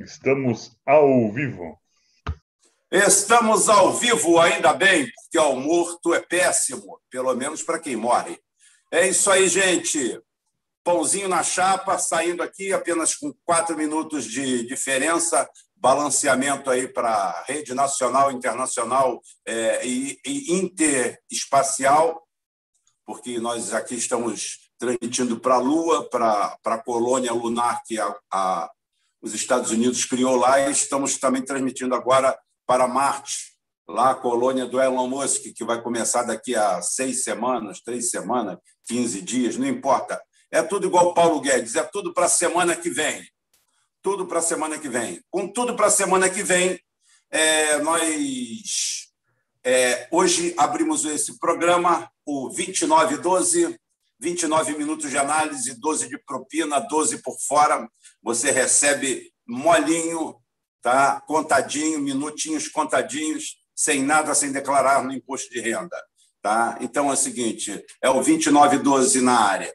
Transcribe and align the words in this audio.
Estamos 0.00 0.78
ao 0.86 1.30
vivo. 1.30 1.78
Estamos 2.90 3.68
ao 3.68 3.92
vivo, 3.92 4.40
ainda 4.40 4.72
bem, 4.72 5.06
porque 5.12 5.36
ao 5.36 5.54
morto 5.54 6.14
é 6.14 6.20
péssimo, 6.20 6.98
pelo 7.10 7.34
menos 7.34 7.62
para 7.62 7.78
quem 7.78 7.96
morre. 7.96 8.40
É 8.90 9.06
isso 9.06 9.30
aí, 9.30 9.46
gente. 9.46 10.18
Pãozinho 10.82 11.28
na 11.28 11.42
chapa, 11.42 11.98
saindo 11.98 12.42
aqui 12.42 12.72
apenas 12.72 13.14
com 13.14 13.30
quatro 13.44 13.76
minutos 13.76 14.24
de 14.24 14.66
diferença. 14.66 15.46
Balanceamento 15.76 16.70
aí 16.70 16.88
para 16.88 17.44
rede 17.46 17.74
nacional, 17.74 18.32
internacional 18.32 19.20
é, 19.46 19.86
e, 19.86 20.18
e 20.26 20.52
interespacial, 20.54 22.26
porque 23.04 23.38
nós 23.38 23.74
aqui 23.74 23.96
estamos 23.96 24.70
transmitindo 24.78 25.38
para 25.38 25.56
a 25.56 25.58
Lua, 25.58 26.08
para 26.08 26.56
a 26.64 26.78
colônia 26.78 27.32
lunar 27.34 27.82
que 27.84 28.00
a, 28.00 28.16
a, 28.32 28.70
os 29.22 29.34
Estados 29.34 29.70
Unidos 29.70 30.04
criou 30.04 30.36
lá, 30.36 30.60
e 30.60 30.72
estamos 30.72 31.18
também 31.18 31.42
transmitindo 31.42 31.94
agora 31.94 32.38
para 32.66 32.88
Marte, 32.88 33.50
lá 33.88 34.10
a 34.10 34.14
colônia 34.14 34.66
do 34.66 34.80
Elon 34.80 35.08
Musk, 35.08 35.52
que 35.54 35.64
vai 35.64 35.82
começar 35.82 36.22
daqui 36.22 36.54
a 36.54 36.80
seis 36.80 37.24
semanas, 37.24 37.80
três 37.80 38.10
semanas, 38.10 38.58
15 38.86 39.20
dias, 39.22 39.56
não 39.56 39.66
importa. 39.66 40.20
É 40.50 40.62
tudo 40.62 40.86
igual 40.86 41.14
Paulo 41.14 41.40
Guedes, 41.40 41.76
é 41.76 41.82
tudo 41.82 42.12
para 42.12 42.26
a 42.26 42.28
semana 42.28 42.76
que 42.76 42.90
vem. 42.90 43.26
Tudo 44.02 44.26
para 44.26 44.38
a 44.38 44.42
semana 44.42 44.78
que 44.78 44.88
vem. 44.88 45.20
Com 45.30 45.46
tudo 45.46 45.76
para 45.76 45.86
a 45.86 45.90
semana 45.90 46.30
que 46.30 46.42
vem, 46.42 46.80
é, 47.30 47.78
nós 47.78 49.10
é, 49.62 50.08
hoje 50.10 50.54
abrimos 50.56 51.04
esse 51.04 51.38
programa, 51.38 52.10
o 52.24 52.48
2912, 52.48 53.78
29 54.18 54.76
minutos 54.76 55.10
de 55.10 55.18
análise, 55.18 55.78
12 55.78 56.08
de 56.08 56.18
propina, 56.24 56.80
12 56.80 57.22
por 57.22 57.38
fora. 57.40 57.88
Você 58.22 58.50
recebe 58.50 59.32
molinho, 59.46 60.36
tá? 60.82 61.20
contadinho, 61.22 62.00
minutinhos 62.00 62.68
contadinhos, 62.68 63.56
sem 63.74 64.02
nada, 64.02 64.34
sem 64.34 64.52
declarar 64.52 65.02
no 65.02 65.12
imposto 65.12 65.50
de 65.50 65.60
renda. 65.60 65.96
Tá? 66.42 66.78
Então 66.80 67.10
é 67.10 67.14
o 67.14 67.16
seguinte: 67.16 67.84
é 68.02 68.08
o 68.08 68.14
2912 68.14 69.20
na 69.20 69.38
área. 69.40 69.74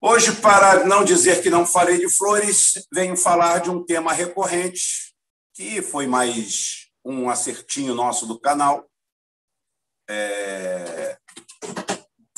Hoje, 0.00 0.32
para 0.36 0.84
não 0.84 1.04
dizer 1.04 1.42
que 1.42 1.50
não 1.50 1.66
falei 1.66 1.98
de 1.98 2.08
flores, 2.08 2.86
venho 2.92 3.16
falar 3.16 3.58
de 3.58 3.70
um 3.70 3.84
tema 3.84 4.12
recorrente, 4.12 5.12
que 5.54 5.82
foi 5.82 6.06
mais 6.06 6.88
um 7.04 7.28
acertinho 7.28 7.94
nosso 7.94 8.26
do 8.26 8.38
canal. 8.38 8.88
É 10.08 11.18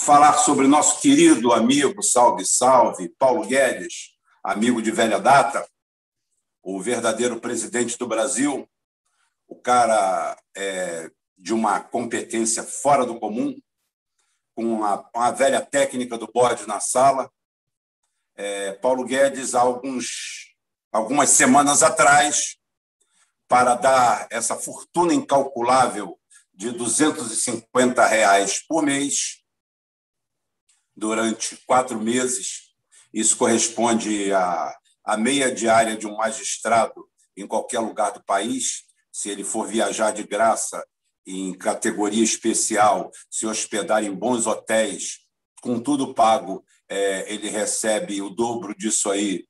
falar 0.01 0.39
sobre 0.39 0.67
nosso 0.67 1.01
querido 1.01 1.53
amigo, 1.53 2.03
salve, 2.03 2.45
salve, 2.45 3.14
Paulo 3.19 3.47
Guedes, 3.47 4.17
amigo 4.42 4.80
de 4.80 4.91
velha 4.91 5.19
data, 5.19 5.69
o 6.62 6.80
verdadeiro 6.80 7.41
presidente 7.41 7.98
do 7.98 8.06
Brasil, 8.06 8.69
o 9.46 9.56
cara 9.56 10.38
é, 10.56 11.10
de 11.36 11.52
uma 11.52 11.80
competência 11.80 12.62
fora 12.62 13.05
do 13.05 13.18
comum, 13.18 13.56
com 14.55 14.84
a, 14.84 15.08
a 15.14 15.30
velha 15.30 15.61
técnica 15.61 16.18
do 16.18 16.30
bode 16.30 16.66
na 16.66 16.80
sala. 16.80 17.30
É, 18.36 18.72
Paulo 18.74 19.05
Guedes, 19.05 19.55
alguns, 19.55 20.55
algumas 20.92 21.30
semanas 21.30 21.83
atrás, 21.83 22.56
para 23.48 23.74
dar 23.74 24.28
essa 24.30 24.55
fortuna 24.55 25.12
incalculável 25.12 26.18
de 26.52 26.70
250 26.70 28.06
reais 28.06 28.62
por 28.66 28.83
mês, 28.83 29.41
durante 30.94 31.56
quatro 31.66 31.98
meses. 31.98 32.69
Isso 33.12 33.36
corresponde 33.36 34.33
à, 34.33 34.77
à 35.05 35.16
meia 35.16 35.53
diária 35.53 35.96
de 35.96 36.07
um 36.07 36.17
magistrado 36.17 37.08
em 37.36 37.46
qualquer 37.46 37.80
lugar 37.80 38.12
do 38.12 38.23
país. 38.24 38.84
Se 39.12 39.29
ele 39.29 39.45
for 39.45 39.67
viajar 39.67 40.12
de 40.12 40.23
graça 40.23 40.84
em 41.27 41.52
categoria 41.55 42.23
especial, 42.23 43.11
se 43.30 43.46
hospedar 43.46 44.05
em 44.05 44.14
bons 44.14 44.46
hotéis, 44.46 45.20
com 45.61 45.79
tudo 45.79 46.14
pago, 46.14 46.64
é, 46.89 47.33
ele 47.33 47.48
recebe 47.48 48.20
o 48.23 48.30
dobro 48.30 48.74
disso 48.74 49.11
aí 49.11 49.46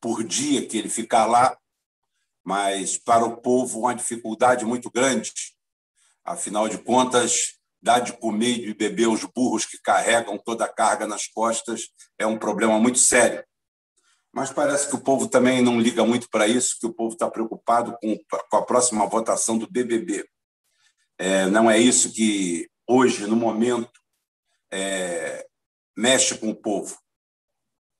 por 0.00 0.24
dia 0.24 0.66
que 0.66 0.76
ele 0.76 0.88
ficar 0.88 1.26
lá. 1.26 1.56
Mas 2.44 2.96
para 2.96 3.24
o 3.24 3.36
povo, 3.36 3.80
uma 3.80 3.94
dificuldade 3.94 4.64
muito 4.64 4.90
grande. 4.90 5.32
Afinal 6.24 6.68
de 6.68 6.78
contas, 6.78 7.56
dar 7.86 8.00
de 8.00 8.12
comer 8.14 8.58
e 8.58 8.66
de 8.66 8.74
beber 8.74 9.06
os 9.06 9.22
burros 9.22 9.64
que 9.64 9.78
carregam 9.78 10.36
toda 10.36 10.64
a 10.64 10.68
carga 10.68 11.06
nas 11.06 11.28
costas 11.28 11.88
é 12.18 12.26
um 12.26 12.36
problema 12.36 12.80
muito 12.80 12.98
sério. 12.98 13.44
Mas 14.34 14.50
parece 14.50 14.88
que 14.88 14.96
o 14.96 15.00
povo 15.00 15.28
também 15.28 15.62
não 15.62 15.80
liga 15.80 16.04
muito 16.04 16.28
para 16.28 16.48
isso, 16.48 16.78
que 16.80 16.86
o 16.86 16.92
povo 16.92 17.12
está 17.12 17.30
preocupado 17.30 17.96
com, 18.02 18.18
com, 18.50 18.56
a 18.56 18.62
próxima 18.62 19.06
votação 19.06 19.56
do 19.56 19.70
BBB. 19.70 20.28
É, 21.16 21.46
não 21.46 21.70
é 21.70 21.78
isso 21.78 22.12
que 22.12 22.68
hoje, 22.88 23.24
no 23.28 23.36
momento, 23.36 24.00
é, 24.72 25.46
mexe 25.96 26.36
com 26.36 26.50
o 26.50 26.56
povo. 26.56 26.98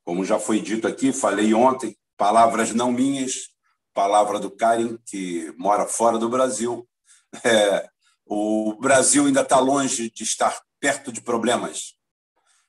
Como 0.04 0.24
já 0.24 0.40
foi 0.40 0.60
dito 0.60 0.88
aqui, 0.88 1.12
falei 1.12 1.54
ontem, 1.54 1.96
palavras 2.16 2.74
não 2.74 2.90
minhas, 2.90 3.50
palavra 3.94 4.40
do 4.40 4.50
Karim, 4.50 4.98
que 5.06 5.54
mora 5.56 5.86
fora 5.86 6.18
do 6.18 6.28
Brasil. 6.28 6.86
É, 7.44 7.86
o 8.26 8.74
Brasil 8.74 9.26
ainda 9.26 9.42
está 9.42 9.58
longe 9.60 10.10
de 10.10 10.24
estar 10.24 10.60
perto 10.80 11.12
de 11.12 11.20
problemas. 11.20 11.94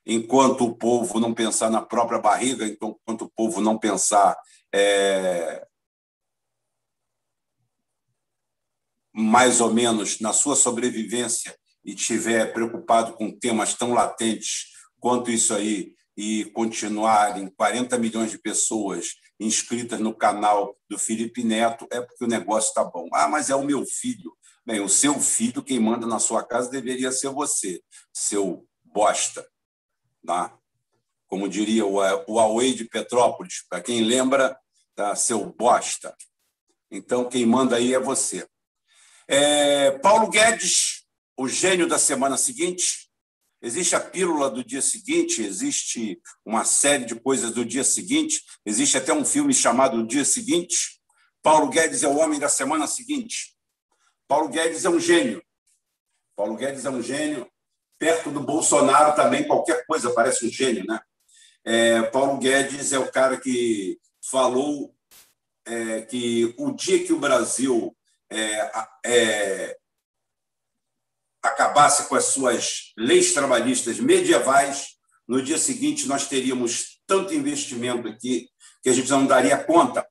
Enquanto 0.06 0.64
o 0.64 0.74
povo 0.74 1.20
não 1.20 1.34
pensar 1.34 1.68
na 1.68 1.82
própria 1.82 2.18
barriga, 2.18 2.66
enquanto 2.66 3.22
o 3.22 3.30
povo 3.30 3.60
não 3.60 3.76
pensar 3.76 4.36
é, 4.72 5.66
mais 9.12 9.60
ou 9.60 9.74
menos 9.74 10.20
na 10.20 10.32
sua 10.32 10.54
sobrevivência 10.54 11.54
e 11.84 11.92
estiver 11.92 12.52
preocupado 12.52 13.14
com 13.14 13.36
temas 13.36 13.74
tão 13.74 13.92
latentes 13.92 14.68
quanto 15.00 15.30
isso 15.30 15.52
aí 15.52 15.92
e 16.16 16.44
continuarem 16.46 17.48
40 17.56 17.98
milhões 17.98 18.30
de 18.30 18.38
pessoas 18.38 19.16
inscritas 19.38 20.00
no 20.00 20.14
canal 20.14 20.76
do 20.88 20.98
Felipe 20.98 21.44
Neto, 21.44 21.86
é 21.90 22.00
porque 22.00 22.24
o 22.24 22.28
negócio 22.28 22.68
está 22.68 22.84
bom. 22.84 23.08
Ah, 23.12 23.28
mas 23.28 23.50
é 23.50 23.54
o 23.54 23.64
meu 23.64 23.84
filho. 23.86 24.36
Bem, 24.68 24.80
o 24.80 24.88
seu 24.88 25.18
filho, 25.18 25.62
quem 25.62 25.80
manda 25.80 26.06
na 26.06 26.18
sua 26.18 26.44
casa 26.44 26.68
deveria 26.68 27.10
ser 27.10 27.30
você, 27.30 27.82
seu 28.12 28.68
bosta. 28.84 29.48
Tá? 30.26 30.54
Como 31.26 31.48
diria 31.48 31.86
o 31.86 31.96
Huawei 31.96 32.74
de 32.74 32.84
Petrópolis, 32.84 33.64
para 33.66 33.80
quem 33.80 34.02
lembra, 34.04 34.54
tá? 34.94 35.16
seu 35.16 35.42
bosta. 35.54 36.14
Então, 36.90 37.30
quem 37.30 37.46
manda 37.46 37.76
aí 37.76 37.94
é 37.94 37.98
você. 37.98 38.46
É, 39.26 39.92
Paulo 40.00 40.28
Guedes, 40.28 41.06
o 41.34 41.48
gênio 41.48 41.88
da 41.88 41.98
semana 41.98 42.36
seguinte. 42.36 43.08
Existe 43.62 43.96
a 43.96 44.00
pílula 44.00 44.50
do 44.50 44.62
dia 44.62 44.82
seguinte, 44.82 45.42
existe 45.42 46.20
uma 46.44 46.66
série 46.66 47.06
de 47.06 47.14
coisas 47.14 47.52
do 47.52 47.64
dia 47.64 47.84
seguinte, 47.84 48.42
existe 48.66 48.98
até 48.98 49.14
um 49.14 49.24
filme 49.24 49.54
chamado 49.54 49.96
O 49.96 50.06
Dia 50.06 50.26
Seguinte. 50.26 51.00
Paulo 51.42 51.70
Guedes 51.70 52.02
é 52.02 52.08
o 52.08 52.18
homem 52.18 52.38
da 52.38 52.50
semana 52.50 52.86
seguinte. 52.86 53.57
Paulo 54.28 54.48
Guedes 54.50 54.84
é 54.84 54.90
um 54.90 55.00
gênio. 55.00 55.42
Paulo 56.36 56.54
Guedes 56.54 56.84
é 56.84 56.90
um 56.90 57.02
gênio. 57.02 57.50
Perto 57.98 58.30
do 58.30 58.40
Bolsonaro 58.40 59.16
também, 59.16 59.46
qualquer 59.46 59.84
coisa 59.86 60.12
parece 60.12 60.46
um 60.46 60.50
gênio, 60.50 60.84
né? 60.86 61.00
É, 61.64 62.02
Paulo 62.02 62.38
Guedes 62.38 62.92
é 62.92 62.98
o 62.98 63.10
cara 63.10 63.40
que 63.40 63.98
falou 64.30 64.94
é, 65.66 66.02
que 66.02 66.54
o 66.56 66.70
dia 66.70 67.04
que 67.04 67.12
o 67.12 67.18
Brasil 67.18 67.96
é, 68.30 68.70
é, 69.04 69.78
acabasse 71.42 72.08
com 72.08 72.14
as 72.14 72.26
suas 72.26 72.92
leis 72.96 73.32
trabalhistas 73.32 73.98
medievais, 73.98 74.96
no 75.26 75.42
dia 75.42 75.58
seguinte 75.58 76.06
nós 76.06 76.28
teríamos 76.28 77.00
tanto 77.06 77.34
investimento 77.34 78.06
aqui 78.06 78.48
que 78.82 78.90
a 78.90 78.92
gente 78.92 79.10
não 79.10 79.26
daria 79.26 79.62
conta 79.62 80.07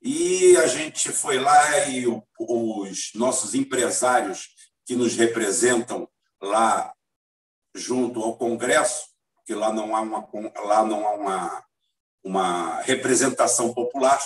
e 0.00 0.56
a 0.56 0.66
gente 0.66 1.10
foi 1.10 1.38
lá 1.38 1.88
e 1.88 2.04
os 2.38 3.10
nossos 3.14 3.54
empresários 3.54 4.48
que 4.86 4.94
nos 4.94 5.16
representam 5.16 6.08
lá 6.40 6.92
junto 7.74 8.22
ao 8.22 8.36
Congresso, 8.36 9.08
que 9.44 9.54
lá 9.54 9.72
não 9.72 9.94
há 9.94 10.00
uma, 10.00 10.28
lá 10.64 10.84
não 10.84 11.06
há 11.06 11.14
uma, 11.14 11.64
uma 12.22 12.80
representação 12.82 13.74
popular, 13.74 14.20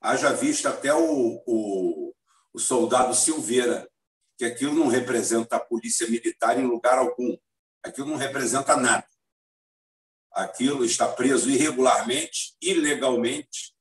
haja 0.00 0.32
vista 0.32 0.70
até 0.70 0.92
o, 0.92 1.42
o, 1.46 2.14
o 2.52 2.58
soldado 2.58 3.14
Silveira, 3.14 3.88
que 4.38 4.44
aquilo 4.44 4.74
não 4.74 4.88
representa 4.88 5.56
a 5.56 5.60
polícia 5.60 6.08
militar 6.08 6.58
em 6.58 6.66
lugar 6.66 6.98
algum. 6.98 7.36
Aquilo 7.82 8.08
não 8.08 8.16
representa 8.16 8.76
nada. 8.76 9.06
Aquilo 10.32 10.84
está 10.84 11.08
preso 11.08 11.50
irregularmente, 11.50 12.56
ilegalmente, 12.62 13.74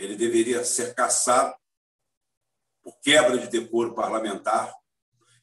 ele 0.00 0.16
deveria 0.16 0.64
ser 0.64 0.94
caçado 0.94 1.54
por 2.82 2.98
quebra 3.00 3.38
de 3.38 3.48
decoro 3.48 3.94
parlamentar 3.94 4.74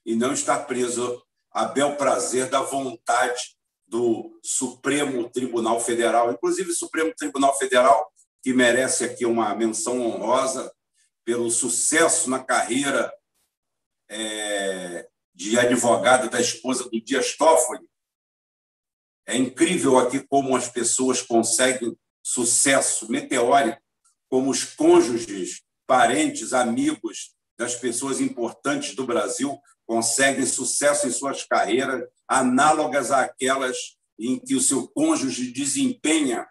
e 0.05 0.15
não 0.15 0.33
estar 0.33 0.65
preso 0.65 1.23
a 1.51 1.65
bel 1.65 1.95
prazer 1.95 2.49
da 2.49 2.61
vontade 2.61 3.55
do 3.85 4.37
Supremo 4.43 5.29
Tribunal 5.29 5.79
Federal, 5.79 6.31
inclusive 6.31 6.71
o 6.71 6.75
Supremo 6.75 7.13
Tribunal 7.15 7.57
Federal, 7.57 8.11
que 8.41 8.53
merece 8.53 9.05
aqui 9.05 9.25
uma 9.25 9.55
menção 9.55 10.01
honrosa 10.01 10.73
pelo 11.23 11.49
sucesso 11.51 12.29
na 12.29 12.43
carreira 12.43 13.13
é, 14.09 15.07
de 15.33 15.57
advogada 15.59 16.29
da 16.29 16.41
esposa 16.41 16.89
do 16.89 17.01
Dias 17.01 17.35
Toffoli. 17.35 17.87
É 19.25 19.35
incrível 19.35 19.99
aqui 19.99 20.25
como 20.27 20.55
as 20.55 20.69
pessoas 20.69 21.21
conseguem 21.21 21.97
sucesso 22.23 23.11
meteórico, 23.11 23.81
como 24.29 24.49
os 24.49 24.63
cônjuges, 24.63 25.61
parentes, 25.85 26.53
amigos 26.53 27.33
das 27.57 27.75
pessoas 27.75 28.21
importantes 28.21 28.95
do 28.95 29.05
Brasil 29.05 29.59
conseguem 29.85 30.45
sucesso 30.45 31.07
em 31.07 31.11
suas 31.11 31.43
carreiras, 31.43 32.03
análogas 32.27 33.11
àquelas 33.11 33.77
em 34.19 34.37
que 34.39 34.55
o 34.55 34.61
seu 34.61 34.87
cônjuge 34.89 35.51
desempenha 35.51 36.45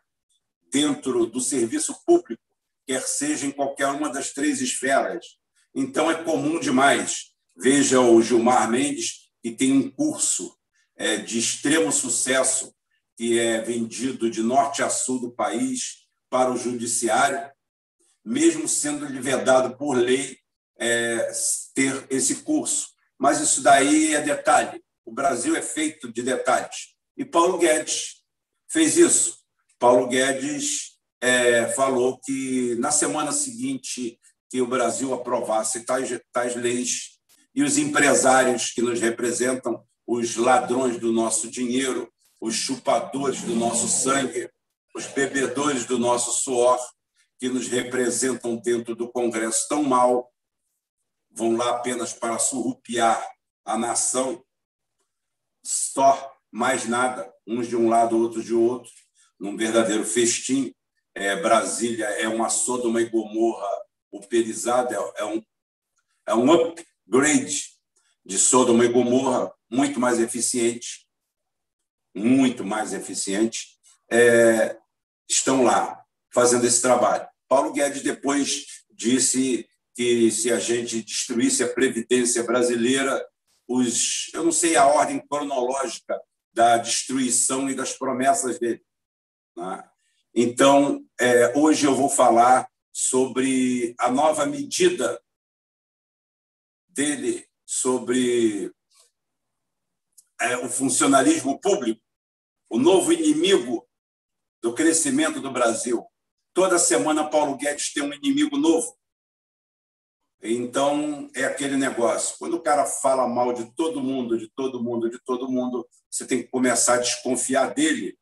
dentro 0.72 1.26
do 1.26 1.40
serviço 1.40 1.94
público, 2.04 2.42
quer 2.86 3.02
seja 3.02 3.46
em 3.46 3.50
qualquer 3.50 3.88
uma 3.88 4.08
das 4.08 4.32
três 4.32 4.60
esferas. 4.60 5.26
Então, 5.74 6.10
é 6.10 6.22
comum 6.22 6.58
demais. 6.58 7.32
Veja 7.56 8.00
o 8.00 8.22
Gilmar 8.22 8.70
Mendes, 8.70 9.30
que 9.42 9.50
tem 9.50 9.72
um 9.72 9.90
curso 9.90 10.56
é, 10.96 11.16
de 11.16 11.38
extremo 11.38 11.90
sucesso, 11.92 12.74
que 13.16 13.38
é 13.38 13.60
vendido 13.60 14.30
de 14.30 14.42
norte 14.42 14.82
a 14.82 14.90
sul 14.90 15.20
do 15.20 15.30
país 15.30 16.06
para 16.30 16.52
o 16.52 16.56
judiciário, 16.56 17.50
mesmo 18.26 18.66
sendo 18.66 19.06
lhe 19.06 19.20
vedado 19.20 19.76
por 19.76 19.96
lei 19.96 20.36
é, 20.78 21.30
ter 21.72 22.04
esse 22.10 22.36
curso. 22.42 22.88
Mas 23.16 23.40
isso 23.40 23.62
daí 23.62 24.14
é 24.14 24.20
detalhe. 24.20 24.82
O 25.04 25.12
Brasil 25.12 25.54
é 25.54 25.62
feito 25.62 26.12
de 26.12 26.22
detalhes. 26.22 26.96
E 27.16 27.24
Paulo 27.24 27.56
Guedes 27.56 28.16
fez 28.68 28.96
isso. 28.96 29.38
Paulo 29.78 30.08
Guedes 30.08 30.96
é, 31.20 31.68
falou 31.68 32.18
que 32.18 32.74
na 32.80 32.90
semana 32.90 33.30
seguinte 33.30 34.18
que 34.50 34.60
o 34.60 34.66
Brasil 34.66 35.14
aprovasse 35.14 35.84
tais, 35.84 36.10
tais 36.32 36.56
leis 36.56 37.20
e 37.54 37.62
os 37.62 37.78
empresários 37.78 38.72
que 38.72 38.82
nos 38.82 39.00
representam, 39.00 39.82
os 40.04 40.36
ladrões 40.36 40.98
do 40.98 41.12
nosso 41.12 41.48
dinheiro, 41.48 42.12
os 42.40 42.54
chupadores 42.54 43.42
do 43.42 43.54
nosso 43.54 43.88
sangue, 43.88 44.50
os 44.94 45.06
bebedores 45.06 45.86
do 45.86 45.98
nosso 45.98 46.32
suor, 46.32 46.78
que 47.38 47.48
nos 47.48 47.68
representam 47.68 48.56
dentro 48.56 48.94
do 48.94 49.10
Congresso 49.10 49.68
tão 49.68 49.82
mal, 49.82 50.32
vão 51.30 51.56
lá 51.56 51.70
apenas 51.70 52.12
para 52.12 52.38
surrupiar 52.38 53.22
a 53.64 53.76
nação, 53.76 54.42
só 55.62 56.34
mais 56.50 56.86
nada, 56.86 57.32
uns 57.46 57.68
de 57.68 57.76
um 57.76 57.88
lado, 57.88 58.18
outros 58.18 58.44
de 58.44 58.54
outro, 58.54 58.90
num 59.38 59.56
verdadeiro 59.56 60.04
festim. 60.04 60.74
É, 61.14 61.36
Brasília 61.36 62.06
é 62.06 62.28
uma 62.28 62.48
Sodoma 62.48 63.00
e 63.00 63.08
Gomorra 63.08 63.68
uperizada, 64.10 64.94
é, 64.94 65.22
é, 65.22 65.24
um, 65.24 65.42
é 66.26 66.34
um 66.34 66.52
upgrade 66.52 67.76
de 68.24 68.38
Sodoma 68.38 68.84
e 68.84 68.88
Gomorra, 68.88 69.52
muito 69.70 70.00
mais 70.00 70.18
eficiente, 70.18 71.06
muito 72.14 72.64
mais 72.64 72.92
eficiente, 72.92 73.78
é, 74.10 74.78
estão 75.28 75.64
lá 75.64 76.05
fazendo 76.36 76.66
esse 76.66 76.82
trabalho. 76.82 77.26
Paulo 77.48 77.72
Guedes 77.72 78.02
depois 78.02 78.84
disse 78.90 79.66
que 79.94 80.30
se 80.30 80.52
a 80.52 80.58
gente 80.58 81.02
destruísse 81.02 81.64
a 81.64 81.72
Previdência 81.72 82.42
brasileira, 82.42 83.26
os, 83.66 84.30
eu 84.34 84.44
não 84.44 84.52
sei 84.52 84.76
a 84.76 84.84
ordem 84.84 85.18
cronológica 85.26 86.20
da 86.52 86.76
destruição 86.76 87.70
e 87.70 87.74
das 87.74 87.94
promessas 87.94 88.58
dele. 88.58 88.84
Né? 89.56 89.90
Então, 90.34 91.02
é, 91.18 91.56
hoje 91.56 91.86
eu 91.86 91.94
vou 91.94 92.10
falar 92.10 92.68
sobre 92.92 93.94
a 93.98 94.10
nova 94.10 94.44
medida 94.44 95.18
dele 96.86 97.48
sobre 97.64 98.70
é, 100.38 100.58
o 100.58 100.68
funcionalismo 100.68 101.58
público, 101.58 102.02
o 102.68 102.78
novo 102.78 103.10
inimigo 103.10 103.88
do 104.60 104.74
crescimento 104.74 105.40
do 105.40 105.50
Brasil. 105.50 106.06
Toda 106.56 106.78
semana, 106.78 107.28
Paulo 107.28 107.54
Guedes 107.58 107.92
tem 107.92 108.02
um 108.02 108.14
inimigo 108.14 108.56
novo. 108.56 108.96
Então, 110.42 111.30
é 111.34 111.44
aquele 111.44 111.76
negócio. 111.76 112.38
Quando 112.38 112.54
o 112.54 112.62
cara 112.62 112.86
fala 112.86 113.28
mal 113.28 113.52
de 113.52 113.70
todo 113.74 114.00
mundo, 114.00 114.38
de 114.38 114.48
todo 114.48 114.82
mundo, 114.82 115.10
de 115.10 115.18
todo 115.22 115.50
mundo, 115.50 115.86
você 116.10 116.26
tem 116.26 116.42
que 116.42 116.48
começar 116.48 116.94
a 116.94 117.00
desconfiar 117.00 117.74
dele, 117.74 118.16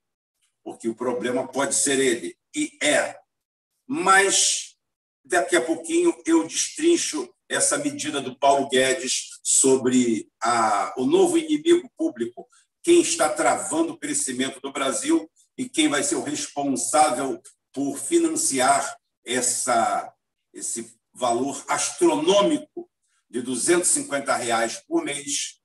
porque 0.65 0.89
o 0.89 0.97
problema 0.97 1.47
pode 1.47 1.77
ser 1.77 2.01
ele. 2.01 2.37
E 2.53 2.77
é. 2.83 3.17
Mas, 3.87 4.75
daqui 5.25 5.55
a 5.55 5.65
pouquinho, 5.65 6.13
eu 6.27 6.45
destrincho 6.45 7.33
essa 7.49 7.79
medida 7.79 8.21
do 8.21 8.37
Paulo 8.37 8.69
Guedes 8.69 9.39
sobre 9.45 10.29
a, 10.43 10.93
o 10.97 11.07
novo 11.07 11.39
inimigo 11.39 11.89
público, 11.97 12.49
quem 12.83 13.01
está 13.01 13.29
travando 13.29 13.93
o 13.93 13.99
crescimento 13.99 14.61
do 14.61 14.73
Brasil 14.73 15.31
e 15.57 15.69
quem 15.69 15.87
vai 15.87 16.03
ser 16.03 16.17
o 16.17 16.25
responsável 16.25 17.41
por 17.75 17.99
financiar 17.99 18.97
essa, 19.25 20.15
esse 20.53 20.97
valor 21.13 21.63
astronômico 21.69 22.89
de 23.29 23.43
250 23.43 24.35
reais 24.37 24.81
por 24.87 25.05
mês, 25.05 25.61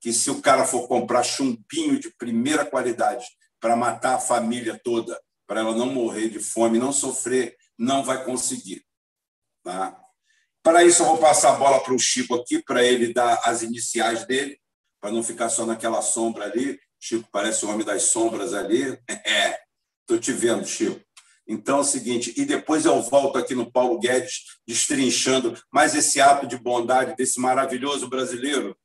que 0.00 0.12
se 0.12 0.30
o 0.30 0.40
cara 0.40 0.64
for 0.64 0.86
comprar 0.86 1.24
chumpinho 1.24 1.98
de 1.98 2.10
primeira 2.16 2.64
qualidade 2.64 3.26
para 3.58 3.76
matar 3.76 4.14
a 4.14 4.20
família 4.20 4.80
toda, 4.82 5.20
para 5.46 5.60
ela 5.60 5.74
não 5.74 5.92
morrer 5.92 6.28
de 6.28 6.38
fome, 6.38 6.78
não 6.78 6.92
sofrer, 6.92 7.56
não 7.76 8.04
vai 8.04 8.24
conseguir. 8.24 8.86
Tá? 9.64 10.00
Para 10.62 10.84
isso, 10.84 11.02
eu 11.02 11.06
vou 11.06 11.18
passar 11.18 11.54
a 11.54 11.58
bola 11.58 11.82
para 11.82 11.92
o 11.92 11.98
Chico 11.98 12.34
aqui, 12.36 12.62
para 12.62 12.84
ele 12.84 13.12
dar 13.12 13.40
as 13.44 13.62
iniciais 13.62 14.24
dele, 14.26 14.58
para 15.00 15.10
não 15.10 15.22
ficar 15.22 15.48
só 15.48 15.66
naquela 15.66 16.02
sombra 16.02 16.44
ali. 16.44 16.78
Chico 17.00 17.28
parece 17.32 17.64
o 17.64 17.70
homem 17.70 17.84
das 17.84 18.04
sombras 18.04 18.54
ali. 18.54 18.98
É, 19.26 19.58
estou 20.14 20.18
te 20.18 20.32
vendo, 20.32 20.66
Chico. 20.66 21.00
Então 21.46 21.78
é 21.78 21.80
o 21.80 21.84
seguinte, 21.84 22.32
e 22.36 22.44
depois 22.44 22.84
eu 22.84 23.00
volto 23.02 23.38
aqui 23.38 23.54
no 23.54 23.70
Paulo 23.70 23.98
Guedes, 23.98 24.44
destrinchando 24.66 25.60
mais 25.72 25.94
esse 25.94 26.20
ato 26.20 26.46
de 26.46 26.56
bondade 26.56 27.16
desse 27.16 27.40
maravilhoso 27.40 28.08
brasileiro. 28.08 28.76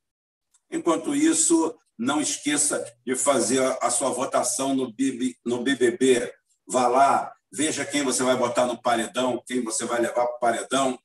Enquanto 0.72 1.16
isso, 1.16 1.76
não 1.98 2.20
esqueça 2.20 2.84
de 3.06 3.16
fazer 3.16 3.62
a 3.82 3.90
sua 3.90 4.10
votação 4.10 4.76
no 4.76 4.92
BBB. 5.64 6.34
Vá 6.68 6.88
lá, 6.88 7.32
veja 7.52 7.86
quem 7.86 8.04
você 8.04 8.24
vai 8.24 8.36
botar 8.36 8.66
no 8.66 8.82
paredão, 8.82 9.42
quem 9.46 9.64
você 9.64 9.86
vai 9.86 10.02
levar 10.02 10.26
para 10.26 10.36
o 10.36 10.40
paredão. 10.40 11.00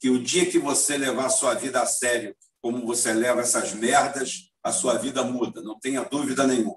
Que 0.00 0.10
o 0.10 0.20
dia 0.22 0.44
que 0.44 0.58
você 0.58 0.98
levar 0.98 1.26
a 1.26 1.30
sua 1.30 1.54
vida 1.54 1.80
a 1.80 1.86
sério, 1.86 2.36
como 2.60 2.84
você 2.84 3.14
leva 3.14 3.40
essas 3.40 3.72
merdas, 3.72 4.50
a 4.62 4.72
sua 4.72 4.98
vida 4.98 5.22
muda, 5.22 5.62
não 5.62 5.78
tenha 5.78 6.02
dúvida 6.02 6.46
nenhuma. 6.46 6.76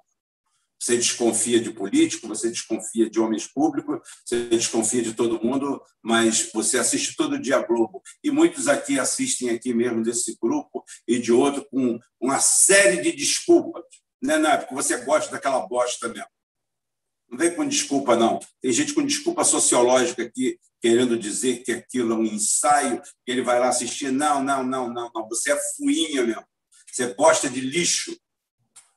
Você 0.79 0.95
desconfia 0.95 1.59
de 1.59 1.71
político, 1.71 2.27
você 2.27 2.50
desconfia 2.50 3.09
de 3.09 3.19
homens 3.19 3.45
públicos, 3.45 4.00
você 4.25 4.45
desconfia 4.45 5.01
de 5.01 5.13
todo 5.13 5.43
mundo, 5.43 5.81
mas 6.01 6.50
você 6.53 6.79
assiste 6.79 7.15
todo 7.17 7.39
dia 7.39 7.57
a 7.57 7.65
Globo. 7.65 8.01
E 8.24 8.31
muitos 8.31 8.67
aqui 8.69 8.98
assistem 8.98 9.50
aqui 9.50 9.74
mesmo 9.74 10.01
desse 10.01 10.38
grupo 10.41 10.83
e 11.05 11.19
de 11.19 11.33
outro 11.33 11.67
com 11.69 12.00
uma 12.19 12.39
série 12.39 13.01
de 13.01 13.12
desculpas. 13.12 13.83
Né, 14.21 14.38
não, 14.38 14.51
é 14.51 14.57
porque 14.57 14.74
você 14.74 14.98
gosta 14.98 15.31
daquela 15.31 15.67
bosta 15.67 16.07
mesmo. 16.07 16.29
Não 17.29 17.38
vem 17.38 17.53
com 17.53 17.67
desculpa, 17.67 18.15
não. 18.15 18.39
Tem 18.62 18.71
gente 18.71 18.93
com 18.93 19.05
desculpa 19.05 19.43
sociológica 19.43 20.24
aqui, 20.24 20.57
querendo 20.81 21.17
dizer 21.17 21.62
que 21.63 21.71
aquilo 21.71 22.13
é 22.13 22.15
um 22.15 22.25
ensaio, 22.25 23.01
que 23.01 23.31
ele 23.31 23.43
vai 23.43 23.59
lá 23.59 23.69
assistir. 23.69 24.12
Não, 24.12 24.43
não, 24.43 24.63
não, 24.63 24.91
não, 24.91 25.12
não. 25.13 25.27
Você 25.27 25.51
é 25.51 25.59
fuinha 25.75 26.24
mesmo. 26.24 26.45
Você 26.91 27.13
gosta 27.13 27.50
de 27.50 27.62
lixo. 27.62 28.17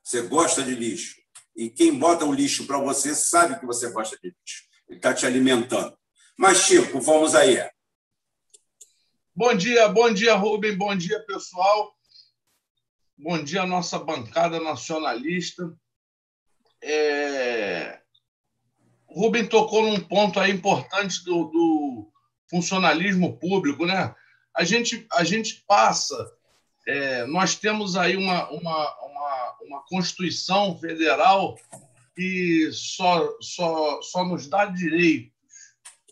Você 0.03 0.23
gosta 0.23 0.63
de 0.63 0.75
lixo. 0.75 1.22
E 1.57 1.69
quem 1.71 1.99
bota 1.99 2.25
o 2.25 2.33
lixo 2.33 2.67
para 2.67 2.79
você 2.79 3.15
sabe 3.15 3.59
que 3.59 3.67
você 3.67 3.91
gosta 3.91 4.17
de 4.23 4.29
lixo. 4.29 4.65
Ele 4.89 4.99
está 4.99 5.13
te 5.13 5.27
alimentando. 5.27 5.97
Mas, 6.37 6.59
Chico, 6.59 7.01
vamos 7.01 7.35
aí. 7.35 7.59
Bom 9.35 9.55
dia, 9.55 9.89
bom 9.89 10.13
dia, 10.13 10.35
Rubem, 10.35 10.77
bom 10.77 10.95
dia, 10.97 11.21
pessoal. 11.25 11.95
Bom 13.17 13.43
dia, 13.43 13.65
nossa 13.65 13.99
bancada 13.99 14.61
nacionalista. 14.61 15.75
É... 16.83 18.01
Rubem 19.07 19.47
tocou 19.47 19.83
num 19.83 20.01
ponto 20.01 20.41
aí 20.41 20.51
importante 20.51 21.23
do, 21.25 21.45
do 21.45 22.13
funcionalismo 22.51 23.39
público, 23.39 23.87
né? 23.87 24.15
A 24.55 24.65
gente, 24.65 25.07
a 25.13 25.25
gente 25.25 25.65
passa, 25.67 26.31
é, 26.87 27.25
nós 27.27 27.55
temos 27.55 27.97
aí 27.97 28.17
uma, 28.17 28.51
uma, 28.51 29.02
uma 29.63 29.85
Constituição 29.87 30.79
Federal 30.79 31.57
que 32.15 32.71
só, 32.73 33.37
só, 33.41 34.03
só 34.03 34.25
nos 34.25 34.47
dá 34.47 34.67
direitos, 34.67 35.33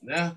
né? 0.03 0.37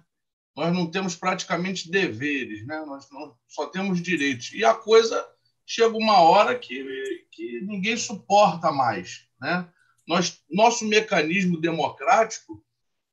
Nós 0.55 0.71
não 0.73 0.89
temos 0.89 1.15
praticamente 1.15 1.89
deveres, 1.89 2.65
né? 2.65 2.83
Nós 2.85 3.09
não, 3.09 3.35
só 3.47 3.67
temos 3.67 4.01
direitos. 4.01 4.51
E 4.53 4.63
a 4.63 4.73
coisa 4.73 5.25
chega 5.65 5.95
uma 5.97 6.19
hora 6.19 6.57
que, 6.57 7.25
que 7.31 7.61
ninguém 7.61 7.97
suporta 7.97 8.71
mais, 8.71 9.25
né? 9.41 9.67
Nós, 10.07 10.41
nosso 10.49 10.85
mecanismo 10.85 11.59
democrático 11.59 12.63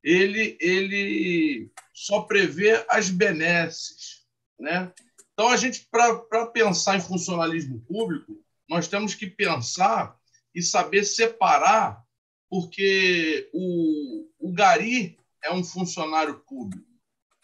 ele, 0.03 0.57
ele 0.61 1.71
só 1.93 2.23
prevê 2.23 2.85
as 2.89 3.11
benesses. 3.11 4.25
Né? 4.59 4.93
Então, 5.33 5.49
a 5.49 5.57
gente, 5.57 5.87
para 5.91 6.47
pensar 6.47 6.97
em 6.97 7.01
funcionalismo 7.01 7.81
público, 7.83 8.43
nós 8.71 8.87
temos 8.87 9.17
que 9.17 9.27
pensar 9.27 10.17
e 10.55 10.63
saber 10.63 11.03
separar, 11.03 12.05
porque 12.49 13.51
o, 13.53 14.29
o 14.39 14.53
Gari 14.53 15.19
é 15.43 15.53
um 15.53 15.65
funcionário 15.65 16.39
público, 16.47 16.87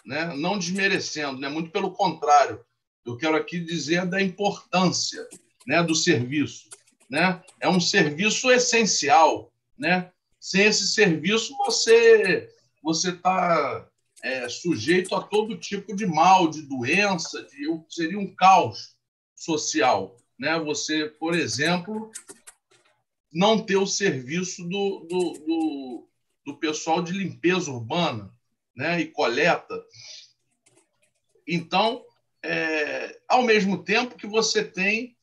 né? 0.05 0.33
não 0.37 0.57
desmerecendo, 0.57 1.41
né? 1.41 1.49
muito 1.49 1.71
pelo 1.71 1.91
contrário. 1.91 2.65
Eu 3.05 3.17
quero 3.17 3.37
aqui 3.37 3.59
dizer 3.59 4.07
da 4.07 4.23
importância 4.23 5.27
né, 5.67 5.83
do 5.83 5.97
serviço. 5.97 6.71
Né? 7.11 7.43
É 7.61 7.69
um 7.69 7.81
serviço 7.81 8.49
essencial. 8.53 9.53
Né? 9.77 10.13
Sem 10.41 10.63
esse 10.63 10.87
serviço, 10.89 11.57
você 11.57 12.53
você 12.83 13.11
está 13.11 13.89
é, 14.23 14.49
sujeito 14.49 15.13
a 15.17 15.21
todo 15.21 15.59
tipo 15.59 15.97
de 15.97 16.07
mal, 16.07 16.49
de 16.49 16.63
doença, 16.63 17.43
de, 17.43 17.67
seria 17.89 18.17
um 18.17 18.33
caos 18.33 18.97
social. 19.35 20.17
Né? 20.39 20.59
Você, 20.61 21.07
por 21.07 21.35
exemplo, 21.35 22.11
não 23.33 23.65
ter 23.65 23.77
o 23.77 23.87
serviço 23.87 24.65
do, 24.65 25.07
do, 25.09 25.33
do, 25.47 26.09
do 26.47 26.57
pessoal 26.59 27.03
de 27.03 27.13
limpeza 27.13 27.71
urbana 27.71 28.33
né? 28.75 29.01
e 29.01 29.07
coleta. 29.07 29.85
Então, 31.47 32.05
é, 32.43 33.21
ao 33.29 33.43
mesmo 33.43 33.83
tempo 33.83 34.17
que 34.17 34.27
você 34.27 34.65
tem 34.65 35.17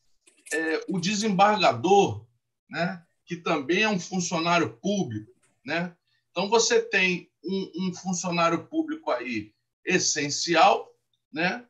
é, 0.51 0.85
o 0.87 0.99
desembargador, 0.99 2.25
né? 2.69 3.03
que 3.25 3.37
também 3.37 3.83
é 3.83 3.89
um 3.89 3.99
funcionário 3.99 4.77
público. 4.77 5.31
Né? 5.65 5.95
Então, 6.31 6.49
você 6.49 6.81
tem 6.81 7.29
um, 7.43 7.71
um 7.87 7.93
funcionário 7.93 8.65
público 8.67 9.11
aí 9.11 9.53
essencial, 9.85 10.89
né? 11.31 11.65